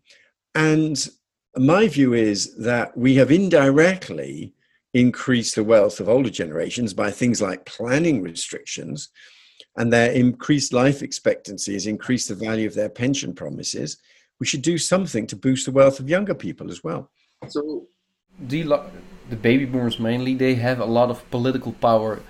and 0.54 1.08
my 1.56 1.88
view 1.88 2.12
is 2.14 2.56
that 2.56 2.96
we 2.96 3.14
have 3.16 3.30
indirectly 3.30 4.54
increased 4.94 5.54
the 5.54 5.64
wealth 5.64 6.00
of 6.00 6.08
older 6.08 6.30
generations 6.30 6.94
by 6.94 7.10
things 7.10 7.42
like 7.42 7.66
planning 7.66 8.22
restrictions, 8.22 9.10
and 9.76 9.92
their 9.92 10.10
increased 10.12 10.72
life 10.72 11.02
expectancy 11.02 11.74
has 11.74 11.86
increased 11.86 12.28
the 12.28 12.34
value 12.34 12.66
of 12.66 12.74
their 12.74 12.88
pension 12.88 13.34
promises. 13.34 13.98
We 14.40 14.46
should 14.46 14.62
do 14.62 14.78
something 14.78 15.26
to 15.26 15.36
boost 15.36 15.66
the 15.66 15.72
wealth 15.72 16.00
of 16.00 16.08
younger 16.08 16.34
people 16.34 16.70
as 16.70 16.82
well. 16.82 17.10
So, 17.48 17.86
you 18.38 18.80
the 19.28 19.36
baby 19.36 19.64
boomers 19.64 19.98
mainly, 19.98 20.34
they 20.34 20.54
have 20.56 20.78
a 20.78 20.84
lot 20.84 21.10
of 21.10 21.28
political 21.30 21.72
power 21.72 22.20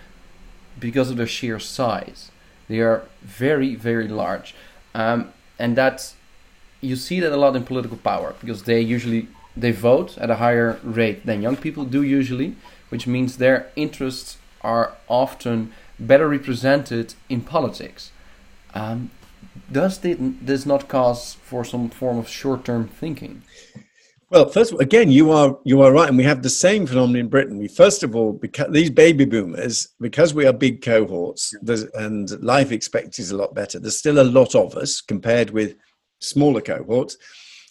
because 0.78 1.10
of 1.10 1.16
their 1.16 1.26
sheer 1.26 1.58
size. 1.58 2.30
They 2.68 2.80
are 2.80 3.04
very, 3.22 3.74
very 3.74 4.08
large. 4.08 4.54
Um, 4.94 5.32
and 5.58 5.76
that's, 5.76 6.14
you 6.80 6.96
see 6.96 7.20
that 7.20 7.32
a 7.32 7.36
lot 7.36 7.56
in 7.56 7.64
political 7.64 7.96
power 7.98 8.34
because 8.40 8.64
they 8.64 8.80
usually, 8.80 9.28
they 9.56 9.72
vote 9.72 10.16
at 10.18 10.30
a 10.30 10.36
higher 10.36 10.78
rate 10.82 11.26
than 11.26 11.42
young 11.42 11.56
people 11.56 11.84
do 11.84 12.02
usually, 12.02 12.56
which 12.88 13.06
means 13.06 13.36
their 13.36 13.70
interests 13.76 14.38
are 14.62 14.94
often 15.08 15.72
better 15.98 16.28
represented 16.28 17.14
in 17.28 17.40
politics. 17.40 18.10
Um, 18.74 19.10
does 19.70 19.98
this 20.00 20.66
not 20.66 20.88
cause 20.88 21.34
for 21.34 21.64
some 21.64 21.88
form 21.88 22.18
of 22.18 22.28
short-term 22.28 22.88
thinking? 22.88 23.42
Well, 24.36 24.50
first 24.50 24.70
of 24.70 24.74
all, 24.74 24.82
again, 24.82 25.10
you 25.10 25.30
are 25.30 25.58
you 25.64 25.80
are 25.80 25.90
right, 25.90 26.10
and 26.10 26.18
we 26.18 26.24
have 26.24 26.42
the 26.42 26.50
same 26.50 26.86
phenomenon 26.86 27.20
in 27.20 27.28
Britain. 27.30 27.56
We 27.56 27.68
first 27.68 28.02
of 28.02 28.14
all, 28.14 28.34
because 28.34 28.70
these 28.70 28.90
baby 28.90 29.24
boomers, 29.24 29.88
because 29.98 30.34
we 30.34 30.44
are 30.46 30.52
big 30.52 30.82
cohorts, 30.82 31.54
and 31.94 32.30
life 32.44 32.70
expectancy 32.70 33.22
is 33.22 33.30
a 33.30 33.36
lot 33.38 33.54
better. 33.54 33.78
There's 33.78 33.98
still 33.98 34.20
a 34.20 34.32
lot 34.38 34.54
of 34.54 34.76
us 34.76 35.00
compared 35.00 35.52
with 35.52 35.76
smaller 36.20 36.60
cohorts, 36.60 37.16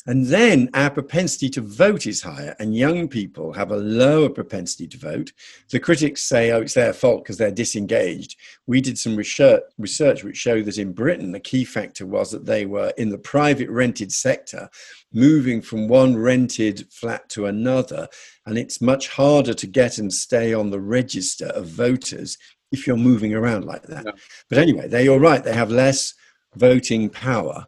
and 0.07 0.25
then 0.25 0.69
our 0.73 0.89
propensity 0.89 1.49
to 1.49 1.61
vote 1.61 2.05
is 2.07 2.21
higher, 2.21 2.55
and 2.59 2.75
young 2.75 3.07
people 3.09 3.53
have 3.53 3.71
a 3.71 3.77
lower 3.77 4.29
propensity 4.29 4.87
to 4.87 4.97
vote. 4.97 5.33
The 5.69 5.79
critics 5.79 6.23
say, 6.23 6.51
oh, 6.51 6.61
it's 6.61 6.73
their 6.75 6.93
fault 6.93 7.23
because 7.23 7.37
they're 7.37 7.51
disengaged. 7.51 8.37
We 8.67 8.81
did 8.81 8.97
some 8.97 9.15
research, 9.15 9.63
research 9.77 10.23
which 10.23 10.37
showed 10.37 10.65
that 10.65 10.79
in 10.79 10.93
Britain, 10.93 11.31
the 11.31 11.39
key 11.39 11.63
factor 11.63 12.05
was 12.05 12.29
that 12.31 12.45
they 12.45 12.65
were 12.67 12.91
in 12.97 13.09
the 13.09 13.17
private 13.17 13.69
rented 13.69 14.11
sector, 14.11 14.69
moving 15.15 15.61
from 15.61 15.87
one 15.87 16.17
rented 16.17 16.87
flat 16.91 17.27
to 17.29 17.45
another. 17.45 18.07
And 18.45 18.57
it's 18.57 18.81
much 18.81 19.07
harder 19.07 19.53
to 19.53 19.67
get 19.67 19.97
and 19.97 20.13
stay 20.13 20.53
on 20.53 20.69
the 20.69 20.79
register 20.79 21.47
of 21.47 21.67
voters 21.67 22.37
if 22.71 22.85
you're 22.85 22.97
moving 22.97 23.33
around 23.33 23.65
like 23.65 23.83
that. 23.83 24.05
Yeah. 24.05 24.11
But 24.49 24.57
anyway, 24.59 24.87
they, 24.87 25.05
you're 25.05 25.19
right, 25.19 25.43
they 25.43 25.53
have 25.53 25.71
less 25.71 26.13
voting 26.55 27.09
power. 27.09 27.65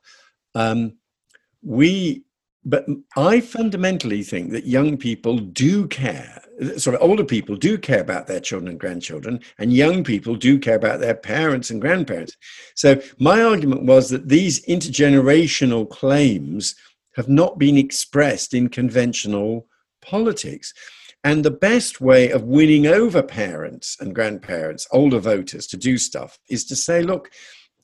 Um, 0.53 0.97
we 1.63 2.23
but 2.67 2.85
I 3.15 3.39
fundamentally 3.39 4.23
think 4.23 4.51
that 4.51 4.67
young 4.67 4.97
people 4.97 5.37
do 5.37 5.87
care. 5.87 6.41
Sorry, 6.75 6.97
older 6.97 7.23
people 7.23 7.55
do 7.55 7.77
care 7.77 8.01
about 8.01 8.27
their 8.27 8.41
children 8.41 8.69
and 8.69 8.79
grandchildren, 8.79 9.39
and 9.57 9.71
young 9.71 10.03
people 10.03 10.35
do 10.35 10.59
care 10.59 10.75
about 10.75 10.99
their 10.99 11.15
parents 11.15 11.69
and 11.69 11.79
grandparents. 11.79 12.35
So 12.75 13.01
my 13.19 13.41
argument 13.41 13.83
was 13.83 14.09
that 14.09 14.27
these 14.27 14.65
intergenerational 14.65 15.89
claims 15.89 16.75
have 17.17 17.27
not 17.27 17.57
been 17.57 17.77
expressed 17.77 18.53
in 18.53 18.69
conventional 18.69 19.67
politics. 20.01 20.73
And 21.23 21.43
the 21.43 21.51
best 21.51 21.99
way 21.99 22.29
of 22.29 22.43
winning 22.43 22.85
over 22.85 23.21
parents 23.23 23.97
and 23.99 24.15
grandparents, 24.15 24.87
older 24.91 25.19
voters, 25.19 25.67
to 25.67 25.77
do 25.77 25.97
stuff 25.97 26.39
is 26.49 26.63
to 26.65 26.75
say, 26.75 27.01
look, 27.01 27.31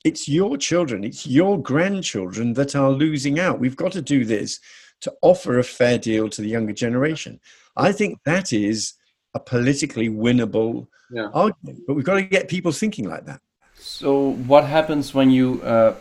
it's 0.06 0.30
your 0.30 0.56
children, 0.56 1.04
it's 1.04 1.26
your 1.26 1.62
grandchildren 1.62 2.54
that 2.54 2.76
are 2.76 2.92
losing 2.92 3.40
out. 3.40 3.60
We've 3.60 3.76
got 3.76 3.92
to 3.94 4.02
do 4.02 4.24
this 4.24 4.60
to 5.02 5.14
offer 5.22 5.60
a 5.60 5.64
fair 5.64 5.98
deal 5.98 6.30
to 6.30 6.42
the 6.42 6.48
younger 6.48 6.74
generation. 6.74 7.40
I 7.76 7.92
think 7.92 8.20
that 8.26 8.54
is 8.54 8.94
a 9.34 9.40
politically 9.40 10.10
winnable 10.10 10.88
yeah. 11.12 11.30
argument, 11.34 11.82
but 11.88 11.96
we've 11.96 12.06
got 12.06 12.16
to 12.16 12.24
get 12.24 12.48
people 12.48 12.72
thinking 12.72 13.10
like 13.10 13.26
that. 13.26 13.42
So, 13.76 14.34
what 14.48 14.66
happens 14.66 15.14
when 15.14 15.32
you 15.32 15.62
uh, 15.64 15.96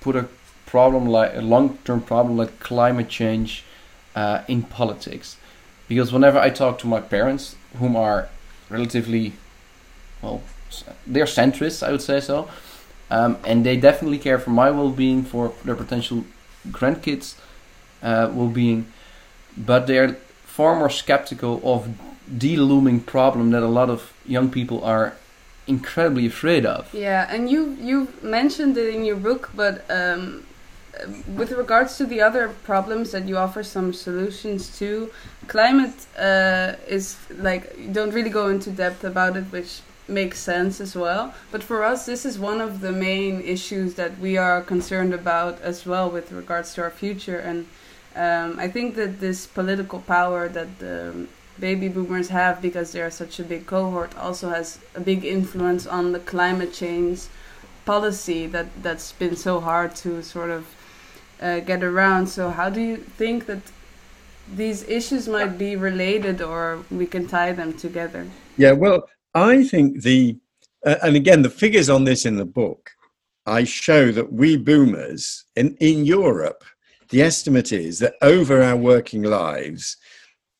put 0.00 0.16
a 0.16 0.28
problem 0.72 1.04
like 1.06 1.32
a 1.36 1.44
long-term 1.54 2.00
problem 2.12 2.36
like 2.36 2.52
climate 2.70 3.08
change 3.08 3.64
uh, 4.14 4.38
in 4.48 4.62
politics? 4.62 5.36
Because 5.88 6.12
whenever 6.12 6.38
I 6.38 6.50
talk 6.50 6.78
to 6.80 6.86
my 6.86 7.00
parents, 7.00 7.56
whom 7.78 7.94
are 7.96 8.28
relatively 8.70 9.34
well, 10.22 10.40
they're 11.06 11.32
centrists, 11.40 11.86
I 11.86 11.90
would 11.92 12.02
say 12.10 12.20
so 12.20 12.48
um, 13.12 13.36
and 13.44 13.64
they 13.64 13.76
definitely 13.76 14.18
care 14.18 14.38
for 14.38 14.50
my 14.50 14.70
well-being, 14.70 15.22
for 15.22 15.52
their 15.66 15.74
potential 15.74 16.24
grandkids' 16.68 17.34
uh, 18.02 18.30
well-being, 18.32 18.86
but 19.54 19.86
they're 19.86 20.14
far 20.46 20.74
more 20.74 20.88
skeptical 20.88 21.60
of 21.62 21.94
the 22.26 22.56
looming 22.56 23.00
problem 23.00 23.50
that 23.50 23.62
a 23.62 23.68
lot 23.68 23.90
of 23.90 24.14
young 24.24 24.50
people 24.50 24.82
are 24.82 25.14
incredibly 25.66 26.26
afraid 26.26 26.64
of. 26.64 26.92
Yeah, 26.94 27.26
and 27.28 27.50
you 27.50 27.76
you 27.78 28.08
mentioned 28.22 28.78
it 28.78 28.94
in 28.94 29.04
your 29.04 29.16
book, 29.16 29.50
but 29.54 29.84
um, 29.90 30.46
with 31.36 31.52
regards 31.52 31.96
to 31.98 32.06
the 32.06 32.20
other 32.20 32.48
problems 32.64 33.10
that 33.12 33.26
you 33.28 33.36
offer 33.36 33.62
some 33.62 33.92
solutions 33.92 34.78
to, 34.78 35.10
climate 35.48 36.06
uh, 36.18 36.74
is 36.88 37.16
like 37.38 37.74
you 37.78 37.92
don't 37.92 38.12
really 38.12 38.30
go 38.30 38.48
into 38.48 38.70
depth 38.70 39.04
about 39.04 39.36
it, 39.36 39.44
which 39.44 39.80
makes 40.08 40.38
sense 40.38 40.80
as 40.80 40.94
well. 40.96 41.34
But 41.50 41.62
for 41.62 41.84
us, 41.84 42.06
this 42.06 42.24
is 42.24 42.38
one 42.38 42.60
of 42.60 42.80
the 42.80 42.92
main 42.92 43.40
issues 43.40 43.94
that 43.94 44.18
we 44.18 44.36
are 44.36 44.60
concerned 44.60 45.14
about 45.14 45.60
as 45.62 45.86
well 45.86 46.10
with 46.10 46.32
regards 46.32 46.74
to 46.74 46.82
our 46.82 46.90
future. 46.90 47.38
And 47.38 47.66
um, 48.14 48.58
I 48.58 48.68
think 48.68 48.94
that 48.96 49.20
this 49.20 49.46
political 49.46 50.00
power 50.00 50.48
that 50.48 50.78
the 50.78 51.26
baby 51.58 51.88
boomers 51.88 52.28
have, 52.28 52.60
because 52.60 52.92
they 52.92 53.00
are 53.00 53.10
such 53.10 53.38
a 53.38 53.44
big 53.44 53.66
cohort, 53.66 54.16
also 54.16 54.50
has 54.50 54.78
a 54.94 55.00
big 55.00 55.24
influence 55.24 55.86
on 55.86 56.12
the 56.12 56.20
climate 56.20 56.72
change 56.72 57.22
policy 57.84 58.46
that 58.46 58.66
that's 58.82 59.12
been 59.12 59.36
so 59.36 59.60
hard 59.60 59.94
to 59.96 60.22
sort 60.22 60.50
of 60.50 60.66
uh, 61.42 61.60
get 61.60 61.82
around. 61.82 62.28
So 62.28 62.50
how 62.50 62.70
do 62.70 62.80
you 62.80 62.96
think 62.96 63.46
that 63.46 63.60
these 64.54 64.82
issues 64.88 65.28
might 65.28 65.58
be 65.58 65.76
related, 65.76 66.40
or 66.40 66.84
we 66.90 67.06
can 67.06 67.26
tie 67.26 67.52
them 67.52 67.72
together? 67.74 68.26
Yeah, 68.56 68.72
well, 68.72 69.08
I 69.34 69.64
think 69.64 70.02
the, 70.02 70.38
uh, 70.86 70.96
and 71.02 71.16
again, 71.16 71.42
the 71.42 71.50
figures 71.50 71.88
on 71.90 72.04
this 72.04 72.24
in 72.24 72.36
the 72.36 72.44
book, 72.44 72.90
I 73.46 73.64
show 73.64 74.12
that 74.12 74.32
we 74.32 74.56
boomers 74.56 75.44
in, 75.56 75.76
in 75.80 76.04
Europe, 76.04 76.64
the 77.08 77.22
estimate 77.22 77.72
is 77.72 77.98
that 77.98 78.14
over 78.22 78.62
our 78.62 78.76
working 78.76 79.22
lives, 79.22 79.96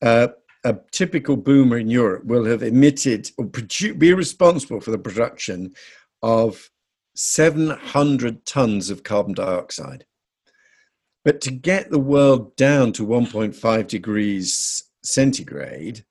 uh, 0.03 0.29
a 0.64 0.77
typical 0.90 1.37
boomer 1.37 1.79
in 1.79 1.88
Europe 1.88 2.25
will 2.25 2.45
have 2.45 2.62
emitted 2.62 3.31
or 3.38 3.47
produ- 3.47 3.99
be 3.99 4.12
responsible 4.12 4.81
for 4.81 4.90
the 4.90 4.99
production 4.99 5.73
of 6.23 6.71
700 7.14 8.47
tons 8.47 8.90
of 8.90 9.03
carbon 9.03 9.35
dioxide. 9.35 10.05
But 11.25 11.41
to 11.43 11.51
get 11.51 11.91
the 11.91 11.99
world 11.99 12.57
down 12.57 12.93
to 12.95 13.07
1.5 13.07 13.87
degrees 13.87 14.85
centigrade, 15.03 16.05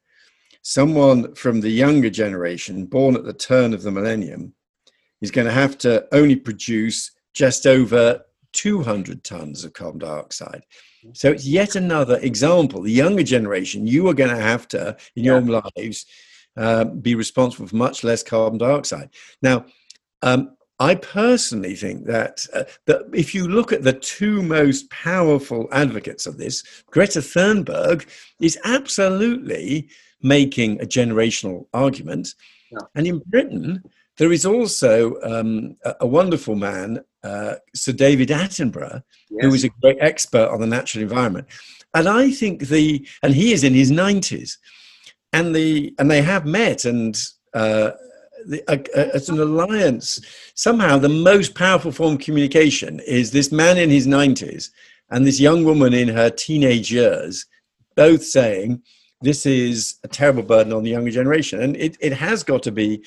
someone 0.61 1.35
from 1.35 1.61
the 1.61 1.69
younger 1.69 2.09
generation, 2.09 2.85
born 2.85 3.15
at 3.15 3.25
the 3.25 3.33
turn 3.33 3.73
of 3.73 3.83
the 3.83 3.91
millennium, 3.91 4.53
is 5.21 5.31
going 5.31 5.47
to 5.47 5.53
have 5.53 5.77
to 5.79 6.07
only 6.13 6.35
produce 6.35 7.11
just 7.33 7.67
over 7.67 8.21
200 8.53 9.23
tons 9.23 9.63
of 9.63 9.73
carbon 9.73 9.99
dioxide. 9.99 10.63
So 11.13 11.31
it's 11.31 11.47
yet 11.47 11.75
another 11.75 12.19
example. 12.21 12.81
The 12.81 12.91
younger 12.91 13.23
generation, 13.23 13.87
you 13.87 14.07
are 14.07 14.13
going 14.13 14.29
to 14.29 14.41
have 14.41 14.67
to, 14.69 14.95
in 15.15 15.23
your 15.23 15.41
yeah. 15.41 15.61
lives, 15.75 16.05
uh, 16.57 16.85
be 16.85 17.15
responsible 17.15 17.67
for 17.67 17.75
much 17.75 18.03
less 18.03 18.23
carbon 18.23 18.59
dioxide. 18.59 19.09
Now, 19.41 19.65
um, 20.21 20.55
I 20.81 20.95
personally 20.95 21.75
think 21.75 22.07
that, 22.07 22.43
uh, 22.55 22.63
that 22.87 23.03
if 23.13 23.35
you 23.35 23.47
look 23.47 23.71
at 23.71 23.83
the 23.83 23.93
two 23.93 24.41
most 24.41 24.89
powerful 24.89 25.67
advocates 25.71 26.25
of 26.25 26.39
this, 26.39 26.63
Greta 26.89 27.19
Thunberg 27.19 28.07
is 28.39 28.57
absolutely 28.63 29.89
making 30.23 30.81
a 30.81 30.85
generational 30.85 31.67
argument. 31.71 32.33
Yeah. 32.71 32.79
And 32.95 33.05
in 33.05 33.21
Britain, 33.27 33.83
there 34.17 34.31
is 34.31 34.43
also 34.43 35.21
um, 35.21 35.77
a, 35.85 35.97
a, 36.01 36.07
wonderful 36.07 36.55
man, 36.55 37.01
uh, 37.23 37.55
Sir 37.75 37.91
David 37.91 38.29
Attenborough, 38.29 39.03
yes. 39.29 39.45
who 39.45 39.53
is 39.53 39.63
a 39.63 39.69
great 39.83 39.99
expert 40.01 40.49
on 40.49 40.61
the 40.61 40.67
natural 40.67 41.03
environment. 41.03 41.45
And 41.93 42.09
I 42.09 42.31
think 42.31 42.69
the, 42.69 43.07
and 43.21 43.35
he 43.35 43.53
is 43.53 43.63
in 43.63 43.75
his 43.75 43.91
90s, 43.91 44.57
and 45.31 45.55
the, 45.55 45.93
and 45.99 46.09
they 46.09 46.23
have 46.23 46.47
met, 46.47 46.85
and 46.85 47.15
uh, 47.53 47.91
the, 48.45 48.63
it's 49.15 49.29
an 49.29 49.39
alliance. 49.39 50.19
Somehow, 50.55 50.97
the 50.97 51.09
most 51.09 51.55
powerful 51.55 51.91
form 51.91 52.15
of 52.15 52.21
communication 52.21 52.99
is 53.01 53.31
this 53.31 53.51
man 53.51 53.77
in 53.77 53.89
his 53.89 54.07
90s 54.07 54.69
and 55.09 55.25
this 55.25 55.39
young 55.39 55.63
woman 55.63 55.93
in 55.93 56.07
her 56.07 56.29
teenage 56.29 56.91
years, 56.91 57.45
both 57.95 58.23
saying, 58.23 58.81
this 59.21 59.45
is 59.45 59.99
a 60.03 60.07
terrible 60.07 60.43
burden 60.43 60.73
on 60.73 60.83
the 60.83 60.89
younger 60.89 61.11
generation. 61.11 61.61
And 61.61 61.77
it, 61.77 61.97
it 61.99 62.13
has 62.13 62.43
got 62.43 62.63
to 62.63 62.71
be 62.71 63.03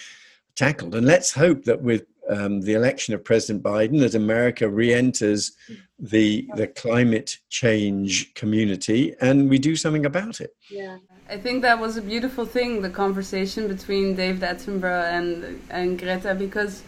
tackled. 0.54 0.94
And 0.94 1.06
let's 1.06 1.32
hope 1.32 1.64
that 1.64 1.82
with 1.82 2.04
um, 2.28 2.60
the 2.60 2.74
election 2.74 3.14
of 3.14 3.24
President 3.24 3.62
Biden, 3.62 4.00
that 4.00 4.14
America 4.14 4.68
re-enters 4.68 5.52
the 5.98 6.48
the 6.56 6.66
climate 6.66 7.38
change 7.50 8.32
community 8.34 9.14
and 9.20 9.48
we 9.48 9.58
do 9.58 9.76
something 9.76 10.06
about 10.06 10.40
it. 10.40 10.54
Yeah, 10.70 10.98
I 11.28 11.38
think 11.38 11.62
that 11.62 11.80
was 11.80 11.96
a 11.96 12.02
beautiful 12.02 12.44
thing, 12.44 12.82
the 12.82 12.90
conversation 12.90 13.66
between 13.66 14.14
David 14.14 14.42
Attenborough 14.42 15.10
and 15.10 15.60
and 15.70 15.98
Greta, 15.98 16.34
because 16.34 16.82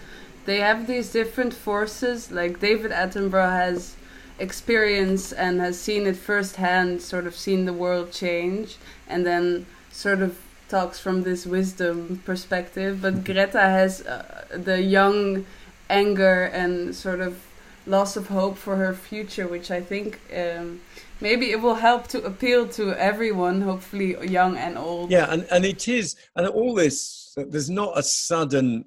they 0.44 0.59
have 0.61 0.87
these 0.87 1.11
different 1.11 1.55
forces. 1.55 2.31
Like 2.31 2.61
David 2.61 2.90
Attenborough 2.90 3.51
has 3.51 3.96
experience 4.38 5.33
and 5.33 5.61
has 5.61 5.81
seen 5.81 6.07
it 6.07 6.16
firsthand, 6.16 7.01
sort 7.01 7.27
of 7.27 7.35
seen 7.35 7.64
the 7.64 7.72
world 7.72 8.12
change, 8.12 8.77
and 9.09 9.25
then 9.25 9.66
sort 9.90 10.20
of 10.20 10.38
talks 10.68 10.99
from 11.01 11.22
this 11.22 11.46
wisdom 11.46 12.22
perspective. 12.27 13.01
But 13.01 13.25
Greta 13.25 13.61
has 13.61 14.07
uh, 14.07 14.44
the 14.51 14.83
young 14.83 15.46
anger 15.88 16.44
and 16.53 16.94
sort 16.94 17.20
of 17.20 17.42
loss 17.87 18.16
of 18.16 18.29
hope 18.29 18.57
for 18.57 18.77
her 18.77 18.92
future, 18.92 19.46
which 19.46 19.70
I 19.70 19.81
think 19.81 20.20
um, 20.37 20.81
maybe 21.20 21.51
it 21.51 21.61
will 21.61 21.77
help 21.77 22.09
to 22.09 22.22
appeal 22.25 22.68
to 22.68 22.92
everyone, 22.92 23.62
hopefully 23.62 24.16
young 24.27 24.57
and 24.57 24.77
old. 24.77 25.11
Yeah, 25.11 25.27
and, 25.31 25.46
and 25.51 25.64
it 25.64 25.88
is, 25.88 26.16
and 26.35 26.46
all 26.46 26.75
this, 26.75 27.35
there's 27.37 27.70
not 27.70 27.99
a 27.99 28.03
sudden 28.03 28.85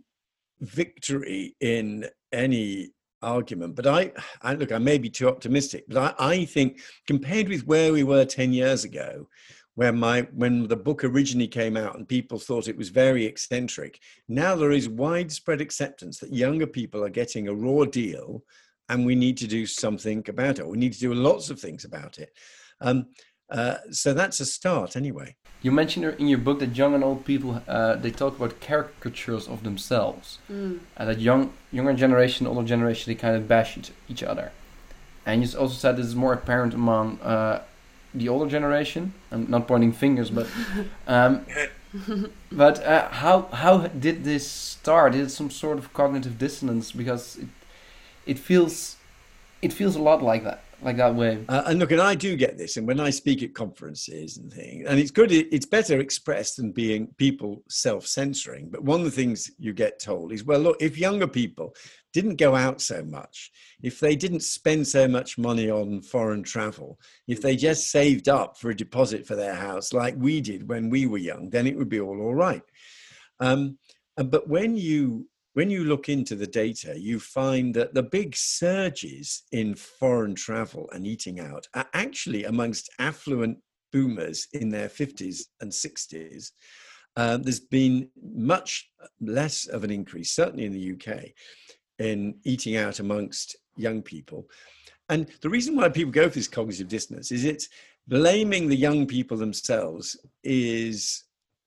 victory 0.60 1.56
in 1.62 2.06
any 2.32 2.92
argument. 3.22 3.76
But 3.76 3.88
I, 3.88 4.12
I 4.42 4.54
look, 4.56 4.72
I 4.72 4.78
may 4.78 4.98
be 4.98 5.10
too 5.10 5.28
optimistic, 5.28 5.86
but 5.88 6.16
I, 6.20 6.32
I 6.32 6.46
think 6.46 6.82
compared 7.08 7.48
with 7.48 7.66
where 7.66 7.94
we 7.94 8.04
were 8.04 8.26
10 8.26 8.54
years 8.54 8.84
ago, 8.84 9.28
where 9.76 9.94
my 9.94 10.28
when 10.34 10.68
the 10.68 10.76
book 10.76 11.06
originally 11.06 11.48
came 11.48 11.78
out 11.78 11.96
and 11.96 12.06
people 12.06 12.38
thought 12.38 12.68
it 12.68 12.76
was 12.76 12.90
very 12.90 13.26
eccentric 13.26 14.02
now 14.28 14.54
there 14.54 14.74
is 14.74 14.90
widespread 14.90 15.62
acceptance 15.62 16.20
that 16.20 16.34
younger 16.34 16.68
people 16.68 17.02
are 17.02 17.10
getting 17.10 17.48
a 17.48 17.54
raw 17.54 17.86
deal 17.86 18.44
and 18.90 19.06
we 19.06 19.16
need 19.16 19.38
to 19.38 19.48
do 19.48 19.66
something 19.66 20.24
about 20.28 20.60
it 20.60 20.68
we 20.68 20.78
need 20.78 20.94
to 20.94 21.00
do 21.00 21.14
lots 21.14 21.50
of 21.50 21.60
things 21.60 21.86
about 21.86 22.20
it 22.20 22.32
um, 22.82 23.08
uh, 23.52 23.76
so 23.92 24.14
that's 24.14 24.40
a 24.40 24.46
start 24.46 24.96
anyway 24.96 25.36
you 25.62 25.72
mentioned 25.72 26.06
in 26.20 26.28
your 26.28 26.38
book 26.38 26.60
that 26.60 26.76
young 26.78 26.94
and 26.96 27.04
old 27.04 27.26
people 27.26 27.62
uh, 27.68 27.96
they 27.96 28.12
talk 28.12 28.38
about 28.38 28.62
caricatures 28.62 29.48
of 29.48 29.64
themselves, 29.64 30.40
mm. 30.50 30.80
and 30.96 31.10
that 31.10 31.20
young 31.20 31.52
younger 31.72 31.94
generation, 31.94 32.48
older 32.48 32.66
generation, 32.66 33.12
they 33.12 33.16
kind 33.16 33.36
of 33.36 33.48
bash 33.48 33.78
each, 33.78 33.92
each 34.08 34.24
other. 34.24 34.52
And 35.26 35.44
you 35.44 35.60
also 35.60 35.76
said 35.76 35.98
this 35.98 36.06
is 36.06 36.16
more 36.16 36.32
apparent 36.32 36.74
among 36.74 37.20
uh, 37.20 37.64
the 38.14 38.30
older 38.30 38.50
generation. 38.50 39.14
I'm 39.32 39.50
not 39.50 39.68
pointing 39.68 39.92
fingers, 39.92 40.30
but 40.30 40.48
um, 41.08 41.46
but 42.52 42.82
uh, 42.82 43.10
how 43.10 43.50
how 43.52 43.88
did 43.88 44.24
this 44.24 44.50
start? 44.50 45.14
Is 45.14 45.28
it 45.28 45.36
some 45.36 45.50
sort 45.52 45.78
of 45.78 45.92
cognitive 45.92 46.38
dissonance? 46.38 46.94
Because 46.94 47.36
it 47.36 47.50
it 48.30 48.38
feels 48.38 48.96
it 49.62 49.74
feels 49.74 49.96
a 49.96 50.02
lot 50.02 50.22
like 50.22 50.44
that, 50.46 50.64
like 50.82 50.96
that 50.98 51.14
way. 51.14 51.44
Uh, 51.50 51.64
and 51.66 51.80
look, 51.80 51.92
and 51.92 52.00
I 52.00 52.16
do 52.16 52.38
get 52.38 52.58
this, 52.58 52.78
and 52.78 52.88
when 52.88 53.00
I 53.00 53.10
speak 53.10 53.44
at 53.44 53.54
conferences 53.54 54.38
and 54.38 54.54
things, 54.54 54.88
and 54.88 54.98
it's 55.00 55.12
good, 55.12 55.32
it's 55.32 55.66
better 55.66 56.00
expressed 56.00 56.56
than 56.58 56.72
being 56.72 57.08
people 57.18 57.64
self-censoring. 57.68 58.70
But 58.70 58.84
one 58.84 59.02
of 59.02 59.06
the 59.06 59.12
things 59.12 59.52
you 59.58 59.74
get 59.74 60.00
told 60.00 60.32
is, 60.32 60.46
well, 60.46 60.60
look, 60.60 60.78
if 60.80 60.98
younger 60.98 61.28
people 61.28 61.76
didn't 62.14 62.38
go 62.38 62.56
out 62.56 62.80
so 62.80 63.04
much, 63.04 63.52
if 63.82 64.00
they 64.00 64.16
didn't 64.16 64.44
spend 64.44 64.88
so 64.88 65.08
much 65.08 65.38
money 65.38 65.70
on 65.70 66.02
foreign 66.02 66.44
travel, 66.44 67.00
if 67.28 67.42
they 67.42 67.56
just 67.58 67.92
saved 67.92 68.30
up 68.30 68.58
for 68.58 68.70
a 68.70 68.76
deposit 68.76 69.28
for 69.28 69.36
their 69.36 69.56
house 69.56 69.92
like 69.92 70.16
we 70.18 70.40
did 70.40 70.70
when 70.70 70.90
we 70.90 71.06
were 71.06 71.18
young, 71.18 71.50
then 71.50 71.68
it 71.68 71.78
would 71.78 71.90
be 71.90 72.00
all 72.00 72.22
all 72.22 72.36
right. 72.36 72.64
Um, 73.42 73.78
but 74.16 74.48
when 74.48 74.78
you 74.78 75.29
when 75.54 75.70
you 75.70 75.84
look 75.84 76.10
into 76.10 76.36
the 76.36 76.48
data, 76.48 77.00
you 77.00 77.20
find 77.20 77.74
that 77.76 77.94
the 77.94 78.04
big 78.04 78.36
surges 78.36 79.44
in 79.52 79.76
foreign 79.76 80.36
travel 80.36 80.90
and 80.94 81.08
eating 81.08 81.40
out 81.40 81.68
are 81.74 81.88
actually 81.94 82.46
amongst 82.46 82.90
affluent 83.00 83.58
boomers 83.92 84.48
in 84.54 84.70
their 84.70 84.88
50s 84.88 85.44
and 85.62 85.72
60s. 85.72 86.52
Um, 87.16 87.42
there's 87.42 87.60
been 87.60 88.10
much 88.22 88.90
less 89.20 89.66
of 89.66 89.84
an 89.84 89.92
increase, 89.92 90.32
certainly 90.32 90.66
in 90.66 90.74
the 90.74 90.94
UK, 90.94 91.32
in 91.98 92.36
eating 92.44 92.78
out 92.78 93.00
amongst 93.00 93.56
young 93.76 94.02
people. 94.02 94.48
And 95.10 95.28
the 95.42 95.50
reason 95.50 95.76
why 95.76 95.90
people 95.90 96.12
go 96.12 96.30
for 96.30 96.36
this 96.36 96.48
cognitive 96.48 96.88
dissonance 96.88 97.32
is 97.32 97.44
it's 97.44 97.70
blaming 98.08 98.68
the 98.68 98.76
young 98.76 99.08
people 99.08 99.38
themselves 99.38 100.16
is 100.44 101.24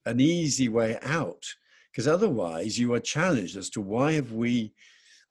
an 0.07 0.21
easy 0.21 0.69
way 0.69 0.99
out 1.03 1.45
because 1.93 2.09
otherwise 2.09 2.79
you 2.79 2.93
are 2.95 3.01
challenged 3.01 3.57
as 3.57 3.69
to 3.71 3.81
why 3.81 4.13
have 4.13 4.33
we 4.33 4.73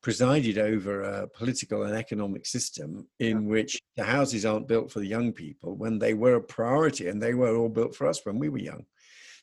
presided 0.01 0.57
over 0.57 1.01
a 1.01 1.27
political 1.27 1.83
and 1.83 1.95
economic 1.95 2.45
system 2.45 3.07
in 3.19 3.45
which 3.45 3.81
the 3.95 4.03
houses 4.03 4.45
aren't 4.45 4.67
built 4.67 4.91
for 4.91 4.99
the 4.99 5.07
young 5.07 5.31
people 5.31 5.75
when 5.75 5.99
they 5.99 6.13
were 6.13 6.35
a 6.35 6.41
priority 6.41 7.07
and 7.07 7.21
they 7.21 7.33
were 7.33 7.55
all 7.55 7.69
built 7.69 7.95
for 7.95 8.07
us 8.07 8.25
when 8.25 8.39
we 8.39 8.49
were 8.49 8.59
young. 8.59 8.85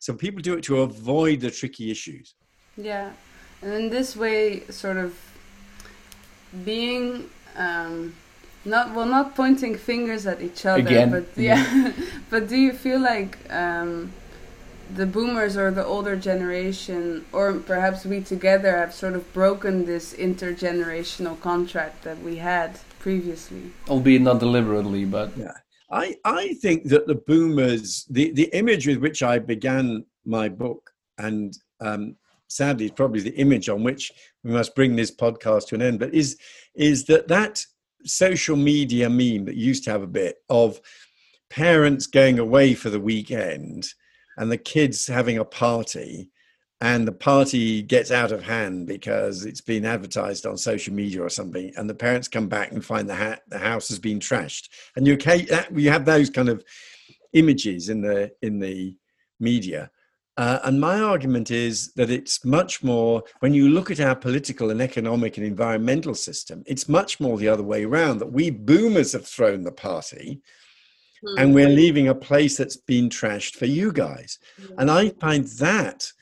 So 0.01 0.15
people 0.15 0.43
do 0.43 0.55
it 0.55 0.65
to 0.65 0.83
avoid 0.83 1.41
the 1.41 1.51
tricky 1.51 1.91
issues. 1.91 2.35
Yeah. 2.77 3.13
And 3.63 3.73
in 3.73 3.91
this 3.91 4.17
way 4.17 4.61
sort 4.69 4.97
of 4.97 5.17
being 6.65 7.29
um, 7.57 8.15
not 8.65 8.95
well 8.95 9.07
not 9.07 9.35
pointing 9.35 9.77
fingers 9.77 10.27
at 10.27 10.41
each 10.41 10.67
other 10.67 10.81
Again. 10.81 11.11
but 11.11 11.27
yeah. 11.37 11.93
But 12.31 12.49
do 12.49 12.57
you 12.57 12.73
feel 12.73 13.01
like 13.01 13.39
um, 13.51 14.13
the 14.95 15.07
boomers 15.07 15.57
or 15.57 15.71
the 15.71 15.85
older 15.85 16.17
generation 16.17 17.25
or 17.33 17.55
perhaps 17.55 18.05
we 18.05 18.21
together 18.21 18.77
have 18.77 18.95
sort 18.95 19.15
of 19.15 19.33
broken 19.33 19.85
this 19.85 20.15
intergenerational 20.15 21.39
contract 21.41 22.03
that 22.03 22.21
we 22.23 22.37
had 22.37 22.79
previously 22.99 23.71
Albeit 23.89 24.23
not 24.23 24.41
deliberately, 24.41 25.05
but 25.05 25.37
Yeah. 25.37 25.53
I, 25.91 26.17
I 26.25 26.55
think 26.55 26.85
that 26.89 27.07
the 27.07 27.15
boomers, 27.15 28.05
the, 28.11 28.31
the 28.33 28.51
image 28.53 28.87
with 28.87 28.99
which 28.99 29.23
I 29.23 29.39
began 29.39 30.05
my 30.27 30.49
book, 30.49 30.91
and 31.17 31.57
um, 31.81 32.17
sadly, 32.49 32.87
it's 32.87 32.95
probably 32.95 33.21
the 33.21 33.37
image 33.37 33.71
on 33.71 33.83
which 33.83 34.13
we 34.45 34.51
must 34.51 34.75
bring 34.75 34.97
this 34.97 35.11
podcast 35.11 35.69
to 35.69 35.77
an 35.77 35.83
end, 35.83 35.99
but 35.99 36.13
is, 36.13 36.37
is 36.75 37.07
that 37.07 37.29
that 37.29 37.65
social 38.05 38.57
media 38.57 39.09
meme 39.09 39.47
that 39.47 39.57
used 39.57 39.85
to 39.85 39.91
have 39.91 40.03
a 40.03 40.07
bit 40.07 40.37
of 40.51 40.79
parents 41.49 42.07
going 42.07 42.39
away 42.39 42.75
for 42.75 42.91
the 42.91 43.01
weekend 43.01 43.89
and 44.39 44.51
the 44.51 44.57
kids 44.57 45.07
having 45.07 45.37
a 45.37 45.45
party 45.45 46.31
and 46.81 47.09
the 47.09 47.13
party 47.13 47.83
gets 47.83 48.13
out 48.13 48.31
of 48.31 48.45
hand 48.45 48.87
because 48.87 49.45
it's 49.45 49.61
been 49.61 49.85
advertised 49.85 50.47
on 50.47 50.57
social 50.57 50.95
media 50.95 51.21
or 51.21 51.29
something 51.29 51.73
and 51.77 51.91
the 51.91 51.95
parents 51.95 52.29
come 52.29 52.49
back 52.49 52.71
and 52.71 52.85
find 52.85 53.09
the, 53.09 53.17
ha- 53.17 53.41
the 53.49 53.59
house 53.59 53.89
has 53.89 53.99
been 53.99 54.21
trashed. 54.21 54.69
And 54.95 55.07
you, 55.07 55.19
you 55.75 55.91
have 55.91 56.05
those 56.05 56.31
kind 56.31 56.49
of 56.49 56.65
images 57.33 57.89
in 57.89 58.01
the 58.01 58.31
in 58.41 58.59
the 58.59 58.97
media. 59.41 59.91
Uh, 60.37 60.61
and 60.65 60.81
my 60.81 61.01
argument 61.01 61.51
is 61.51 61.93
that 61.95 62.11
it's 62.11 62.45
much 62.45 62.85
more 62.85 63.25
when 63.41 63.53
you 63.53 63.69
look 63.69 63.91
at 63.91 64.01
our 64.01 64.15
political 64.15 64.71
and 64.71 64.81
economic 64.81 65.37
and 65.37 65.45
environmental 65.45 66.15
system 66.15 66.63
it's 66.65 66.89
much 66.89 67.19
more 67.19 67.37
the 67.37 67.49
other 67.49 67.65
way 67.65 67.85
around 67.85 68.19
that 68.19 68.33
we 68.33 68.49
boomers 68.49 69.13
have 69.13 69.27
thrown 69.27 69.65
the 69.65 69.73
party 69.73 70.41
Hmm. 71.27 71.39
and 71.39 71.55
we're 71.55 71.69
leaving 71.69 72.09
a 72.09 72.15
place 72.15 72.57
that's 72.57 72.77
been 72.77 73.09
trashed 73.09 73.57
for 73.57 73.67
you 73.67 73.93
guys. 73.93 74.39
And 74.77 74.91
i 74.91 75.11
find 75.11 75.45
that 75.59 76.13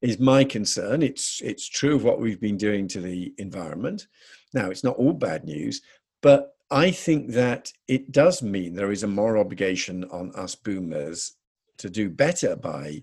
is 0.00 0.18
my 0.18 0.44
concern. 0.44 1.02
It's 1.02 1.40
it's 1.42 1.68
true 1.68 1.94
of 1.94 2.04
what 2.04 2.20
we've 2.20 2.40
been 2.40 2.56
doing 2.56 2.88
to 2.88 3.00
the 3.00 3.32
environment. 3.38 4.08
Now 4.52 4.70
it's 4.70 4.84
not 4.84 4.96
all 4.96 5.12
bad 5.12 5.44
news 5.44 5.80
but 6.22 6.54
i 6.70 6.90
think 6.90 7.32
that 7.32 7.70
it 7.88 8.10
does 8.10 8.42
mean 8.42 8.74
there 8.74 8.92
is 8.92 9.02
a 9.02 9.08
moral 9.08 9.44
obligation 9.44 10.04
on 10.04 10.32
us 10.34 10.54
boomers 10.54 11.34
to 11.76 11.90
do 11.90 12.08
better 12.08 12.56
by 12.56 13.02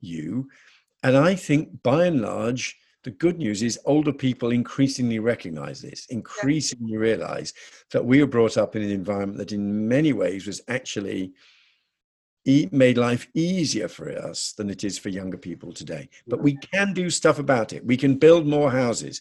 you. 0.00 0.48
And 1.02 1.16
i 1.16 1.34
think 1.34 1.82
by 1.82 2.06
and 2.06 2.20
large 2.20 2.76
the 3.04 3.10
good 3.12 3.38
news 3.38 3.62
is 3.62 3.78
older 3.84 4.12
people 4.12 4.50
increasingly 4.50 5.18
recognize 5.18 5.80
this, 5.80 6.06
increasingly 6.06 6.96
realize 6.96 7.52
that 7.92 8.04
we 8.04 8.20
were 8.20 8.26
brought 8.26 8.56
up 8.56 8.74
in 8.74 8.82
an 8.82 8.90
environment 8.90 9.38
that, 9.38 9.52
in 9.52 9.86
many 9.88 10.12
ways, 10.12 10.46
was 10.46 10.60
actually 10.68 11.32
made 12.70 12.96
life 12.96 13.26
easier 13.34 13.88
for 13.88 14.10
us 14.10 14.52
than 14.52 14.70
it 14.70 14.84
is 14.84 14.98
for 14.98 15.08
younger 15.08 15.38
people 15.38 15.72
today. 15.72 16.08
But 16.28 16.42
we 16.42 16.56
can 16.56 16.92
do 16.92 17.10
stuff 17.10 17.38
about 17.38 17.72
it. 17.72 17.84
We 17.84 17.96
can 17.96 18.18
build 18.18 18.46
more 18.46 18.70
houses. 18.70 19.20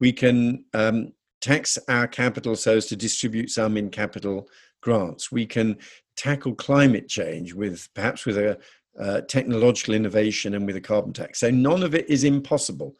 We 0.00 0.12
can 0.12 0.64
um, 0.74 1.12
tax 1.40 1.78
our 1.88 2.08
capital 2.08 2.56
so 2.56 2.76
as 2.76 2.86
to 2.86 2.96
distribute 2.96 3.50
some 3.50 3.76
in 3.76 3.90
capital 3.90 4.48
grants. 4.80 5.30
We 5.30 5.46
can 5.46 5.78
tackle 6.16 6.54
climate 6.54 7.08
change 7.08 7.54
with 7.54 7.88
perhaps 7.94 8.26
with 8.26 8.38
a 8.38 8.58
uh, 8.98 9.20
technological 9.22 9.94
innovation 9.94 10.54
and 10.54 10.66
with 10.66 10.76
a 10.76 10.80
carbon 10.80 11.12
tax. 11.12 11.40
So 11.40 11.50
none 11.50 11.82
of 11.82 11.94
it 11.94 12.08
is 12.08 12.24
impossible. 12.24 12.96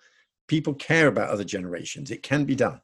People 0.46 0.74
care 0.74 1.08
about 1.08 1.30
other 1.30 1.44
generations. 1.44 2.10
It 2.10 2.22
can 2.22 2.44
be 2.44 2.54
done. 2.54 2.80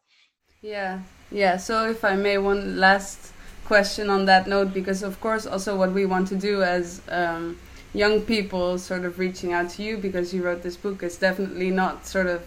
Yeah, 0.63 1.01
yeah. 1.31 1.57
So 1.57 1.89
if 1.89 2.05
I 2.05 2.17
may, 2.17 2.39
one 2.39 2.79
last 2.79 3.33
question 3.65 4.11
on 4.11 4.27
that 4.27 4.47
note, 4.47 4.75
because 4.75 5.03
of 5.03 5.21
course, 5.21 5.47
also 5.47 5.77
what 5.77 5.93
we 5.93 6.05
want 6.05 6.29
to 6.29 6.37
do 6.37 6.63
as 6.63 7.01
um, 7.09 7.59
young 7.95 8.21
people, 8.23 8.79
sort 8.79 9.05
of 9.05 9.19
reaching 9.19 9.53
out 9.53 9.71
to 9.71 9.83
you 9.83 9.97
because 9.97 10.35
you 10.35 10.43
wrote 10.43 10.63
this 10.63 10.77
book, 10.77 11.03
is 11.03 11.17
definitely 11.17 11.71
not 11.71 12.07
sort 12.07 12.27
of 12.27 12.43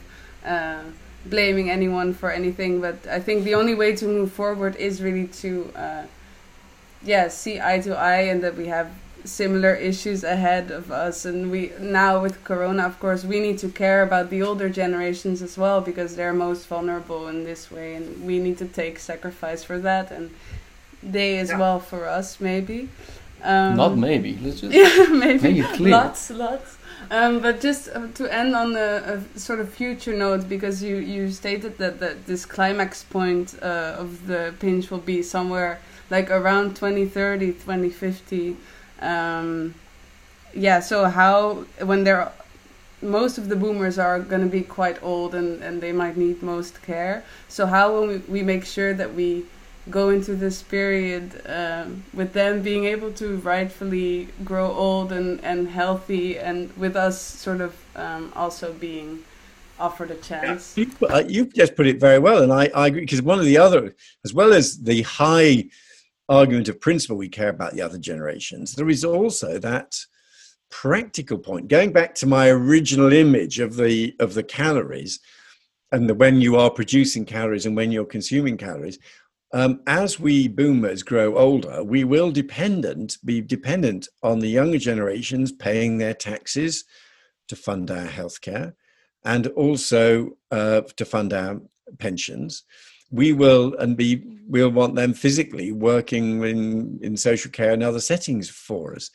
uh, 0.46 0.84
blaming 1.26 1.70
anyone 1.70 2.14
for 2.14 2.30
anything. 2.32 2.82
But 2.82 3.08
I 3.08 3.20
think 3.20 3.44
the 3.44 3.56
only 3.56 3.76
way 3.76 3.96
to 3.96 4.06
move 4.06 4.32
forward 4.32 4.76
is 4.76 5.02
really 5.02 5.28
to, 5.28 5.72
uh, 5.76 6.04
yeah, 7.04 7.30
see 7.30 7.60
eye 7.60 7.80
to 7.80 7.96
eye, 7.98 8.22
and 8.32 8.44
that 8.44 8.56
we 8.56 8.68
have 8.68 8.92
similar 9.26 9.74
issues 9.74 10.24
ahead 10.24 10.70
of 10.72 10.92
us 10.92 11.26
and 11.26 11.50
we 11.50 11.72
now 11.80 12.22
with 12.22 12.44
corona 12.44 12.84
of 12.84 13.00
course 13.00 13.24
we 13.24 13.40
need 13.40 13.58
to 13.58 13.70
care 13.70 14.04
about 14.04 14.30
the 14.30 14.42
older 14.42 14.70
generations 14.70 15.42
as 15.42 15.58
well 15.58 15.80
because 15.82 16.16
they're 16.18 16.34
most 16.34 16.68
vulnerable 16.68 17.28
in 17.30 17.44
this 17.46 17.72
way 17.72 17.96
and 17.96 18.26
we 18.26 18.38
need 18.40 18.58
to 18.58 18.66
take 18.66 19.00
sacrifice 19.00 19.64
for 19.64 19.80
that 19.80 20.12
and 20.12 20.30
they 21.02 21.38
as 21.40 21.50
Yeah. 21.50 21.60
well 21.60 21.80
for 21.80 22.06
us 22.08 22.40
maybe 22.40 22.90
um, 23.44 23.76
not 23.76 23.98
maybe. 23.98 24.38
Let's 24.42 24.62
just 24.62 24.74
yeah 24.82 25.08
maybe 25.10 25.44
make 25.54 25.58
it 25.66 25.76
clear. 25.76 25.92
lots 25.92 26.30
lots 26.30 26.78
um, 27.12 27.40
but 27.42 27.60
just 27.60 27.90
uh, 27.90 28.08
to 28.16 28.34
end 28.34 28.56
on 28.56 28.76
a, 28.78 29.20
a 29.36 29.40
sort 29.40 29.60
of 29.60 29.68
future 29.70 30.14
note 30.16 30.48
because 30.48 30.82
you 30.82 30.96
you 30.98 31.30
stated 31.32 31.78
that, 31.78 32.00
that 32.00 32.26
this 32.26 32.46
climax 32.46 33.04
point 33.04 33.56
uh, 33.62 33.96
of 34.04 34.28
the 34.28 34.54
pinch 34.60 34.90
will 34.92 35.06
be 35.16 35.22
somewhere 35.22 35.80
like 36.10 36.30
around 36.32 36.76
2030 36.76 37.54
2050 37.54 38.56
um, 39.02 39.74
yeah 40.54 40.80
so 40.80 41.06
how 41.06 41.66
when 41.82 42.04
they're 42.04 42.32
most 43.04 43.38
of 43.38 43.50
the 43.50 43.56
boomers 43.56 44.00
are 44.00 44.20
going 44.20 44.42
to 44.42 44.48
be 44.48 44.62
quite 44.62 45.02
old 45.04 45.36
and, 45.36 45.62
and 45.62 45.82
they 45.82 45.92
might 45.92 46.18
need 46.18 46.42
most 46.42 46.82
care. 46.82 47.24
So 47.50 47.66
how 47.66 47.92
will 47.92 48.08
we, 48.08 48.18
we 48.20 48.44
make 48.44 48.66
sure 48.66 48.94
that 48.94 49.14
we 49.14 49.46
go 49.90 50.10
into 50.10 50.36
this 50.36 50.64
period 50.64 51.42
um, 51.46 52.04
with 52.14 52.32
them 52.34 52.62
being 52.62 52.86
able 52.86 53.12
to 53.14 53.38
rightfully 53.38 54.30
grow 54.46 54.72
old 54.72 55.12
and, 55.12 55.44
and 55.44 55.68
healthy 55.68 56.40
and 56.40 56.76
with 56.78 56.96
us 56.96 57.20
sort 57.22 57.60
of 57.60 57.76
um, 57.96 58.32
also 58.36 58.72
being 58.74 59.20
offered 59.80 60.12
a 60.12 60.16
chance? 60.16 60.78
You, 60.78 60.90
uh, 61.10 61.24
you've 61.28 61.54
just 61.54 61.76
put 61.76 61.88
it 61.88 62.00
very 62.00 62.20
well, 62.20 62.42
and 62.42 62.54
I, 62.54 62.70
I 62.74 62.88
agree 62.88 63.02
because 63.02 63.22
one 63.22 63.40
of 63.40 63.46
the 63.46 63.58
other, 63.58 63.96
as 64.24 64.34
well 64.34 64.54
as 64.54 64.80
the 64.80 65.02
high 65.02 65.66
argument 66.30 66.70
of 66.70 66.82
principle, 66.82 67.18
we 67.18 67.30
care 67.30 67.50
about 67.50 67.74
the 67.74 67.82
other 67.82 67.98
generations. 67.98 68.74
There 68.74 68.90
is 68.90 69.04
also 69.04 69.60
that 69.60 69.98
practical 70.70 71.38
point. 71.38 71.68
Going 71.68 71.92
back 71.92 72.16
to 72.16 72.26
my 72.26 72.50
original 72.50 73.14
image 73.14 73.60
of 73.60 73.76
the 73.76 74.16
of 74.20 74.34
the 74.34 74.44
calories, 74.44 75.20
and 75.94 76.10
the 76.10 76.16
when 76.16 76.42
you 76.42 76.56
are 76.58 76.72
producing 76.72 77.24
calories 77.24 77.66
and 77.66 77.76
when 77.76 77.92
you're 77.92 78.06
consuming 78.06 78.58
calories. 78.58 78.98
Um, 79.54 79.82
as 79.86 80.20
we 80.20 80.48
boomers 80.48 81.04
grow 81.04 81.38
older, 81.38 81.84
we 81.84 82.04
will 82.04 82.32
dependent 82.32 83.20
be 83.24 83.40
dependent 83.40 84.08
on 84.24 84.40
the 84.40 84.50
younger 84.50 84.80
generations 84.80 85.52
paying 85.52 86.00
their 86.00 86.16
taxes 86.16 86.86
to 87.48 87.56
fund 87.56 87.92
our 87.92 88.08
healthcare 88.08 88.74
and 89.24 89.48
also 89.48 90.32
uh, 90.50 90.82
to 90.98 91.06
fund 91.06 91.32
our 91.32 91.62
pensions. 92.00 92.64
We 93.14 93.32
will 93.32 93.76
and 93.76 93.96
be 93.96 94.24
we'll 94.48 94.70
want 94.70 94.96
them 94.96 95.14
physically 95.14 95.72
working 95.72 96.44
in 96.44 97.00
in 97.02 97.16
social 97.16 97.52
care 97.52 97.72
and 97.72 97.84
other 97.84 98.02
settings 98.02 98.50
for 98.50 98.96
us. 98.96 99.10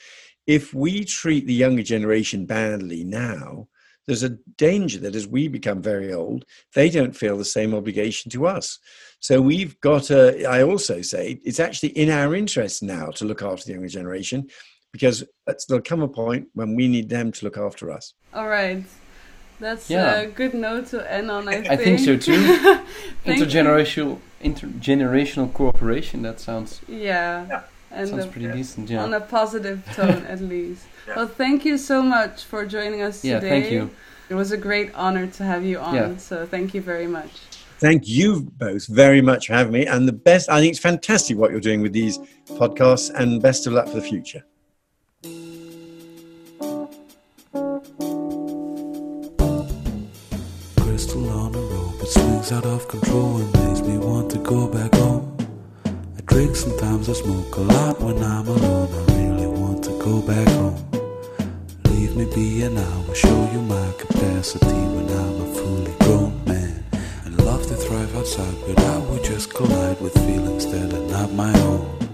If 0.46 0.72
we 0.72 1.04
treat 1.04 1.46
the 1.46 1.52
younger 1.52 1.82
generation 1.82 2.46
badly 2.46 3.04
now 3.04 3.68
there's 4.06 4.22
a 4.22 4.38
danger 4.56 4.98
that 5.00 5.14
as 5.14 5.26
we 5.26 5.48
become 5.48 5.82
very 5.82 6.14
old 6.14 6.44
they 6.74 6.88
don't 6.88 7.14
feel 7.14 7.36
the 7.36 7.44
same 7.44 7.74
obligation 7.74 8.30
to 8.30 8.46
us. 8.46 8.78
So 9.20 9.40
we've 9.40 9.78
got 9.80 10.04
to 10.04 10.46
i 10.46 10.62
also 10.62 11.02
say 11.02 11.40
it's 11.44 11.60
actually 11.60 11.90
in 11.90 12.08
our 12.08 12.34
interest 12.36 12.82
now 12.82 13.06
to 13.16 13.24
look 13.24 13.42
after 13.42 13.64
the 13.66 13.72
younger 13.72 13.88
generation 13.88 14.48
because 14.92 15.24
there'll 15.68 15.82
come 15.82 16.02
a 16.02 16.08
point 16.08 16.46
when 16.54 16.74
we 16.74 16.88
need 16.88 17.08
them 17.08 17.30
to 17.32 17.44
look 17.44 17.58
after 17.58 17.90
us. 17.90 18.14
All 18.32 18.48
right 18.48 18.84
that's 19.60 19.88
Yeah. 19.90 20.20
a 20.20 20.26
good 20.26 20.54
note 20.54 20.86
to 20.88 21.12
end 21.12 21.30
on. 21.30 21.48
I, 21.48 21.52
think. 21.54 21.70
I 21.70 21.76
think 21.76 21.98
so 22.00 22.16
too. 22.16 22.36
Thank 23.24 23.38
you. 23.40 23.44
Intergenerational 23.46 24.18
intergenerational 24.42 25.52
cooperation. 25.52 26.22
That 26.22 26.38
sounds 26.40 26.80
Yeah. 26.88 27.62
And 27.90 28.08
sounds 28.08 28.24
a- 28.26 28.28
pretty 28.28 28.46
yeah. 28.46 28.52
decent. 28.52 28.90
on 28.92 29.14
a 29.14 29.20
positive 29.20 29.82
tone 29.94 30.24
at 30.26 30.40
least. 30.54 30.84
Well, 31.16 31.26
thank 31.26 31.64
you 31.64 31.78
so 31.78 32.02
much 32.02 32.44
for 32.44 32.64
joining 32.66 33.02
us 33.02 33.24
Yeah. 33.24 33.40
today. 33.40 33.60
Thank 33.60 33.72
you. 33.72 33.90
It 34.30 34.34
was 34.34 34.52
a 34.52 34.58
great 34.58 34.94
honor 34.94 35.26
to 35.26 35.42
have 35.42 35.64
you 35.64 35.78
on. 35.78 35.94
Yeah. 35.94 36.16
So 36.18 36.46
thank 36.46 36.74
you 36.74 36.80
very 36.82 37.06
much. 37.06 37.30
thank 37.80 38.06
you 38.08 38.42
both 38.58 38.86
very 38.88 39.22
much 39.22 39.46
for 39.46 39.52
having 39.54 39.72
me 39.72 39.86
and 39.86 40.08
the 40.08 40.18
best 40.30 40.50
i 40.50 40.58
think 40.60 40.70
it's 40.72 40.80
fantastic 40.90 41.36
what 41.38 41.48
you're 41.52 41.60
doing 41.70 41.80
with 41.80 41.92
these 41.92 42.18
podcasts 42.60 43.08
and 43.20 43.40
best 43.40 43.68
of 43.68 43.72
luck 43.72 43.86
for 43.86 43.94
the 44.00 44.08
future 44.12 44.42
swings 52.48 52.64
out 52.64 52.70
of 52.70 52.88
control 52.88 53.36
and 53.36 53.52
makes 53.54 53.80
me 53.80 53.98
want 53.98 54.30
to 54.30 54.38
go 54.38 54.66
back 54.68 54.94
home. 54.94 55.36
I 55.84 56.20
drink 56.26 56.56
sometimes, 56.56 57.08
I 57.08 57.12
smoke 57.12 57.56
a 57.56 57.60
lot 57.60 58.00
when 58.00 58.22
I'm 58.22 58.46
alone. 58.46 58.88
I 58.92 59.14
really 59.14 59.46
want 59.46 59.84
to 59.84 59.90
go 59.98 60.22
back 60.22 60.48
home. 60.48 60.76
Leave 61.84 62.16
me 62.16 62.24
be 62.34 62.62
and 62.62 62.78
I 62.78 62.96
will 63.06 63.14
show 63.14 63.50
you 63.52 63.60
my 63.62 63.92
capacity 63.98 64.82
when 64.94 65.08
I'm 65.08 65.40
a 65.42 65.54
fully 65.54 65.94
grown 66.00 66.44
man. 66.44 66.84
And 67.24 67.36
love 67.44 67.66
to 67.66 67.74
thrive 67.74 68.14
outside, 68.16 68.54
but 68.66 68.78
I 68.78 68.98
would 68.98 69.24
just 69.24 69.52
collide 69.52 70.00
with 70.00 70.14
feelings 70.14 70.66
that 70.66 70.92
are 70.92 71.08
not 71.10 71.32
my 71.32 71.52
own. 71.60 72.07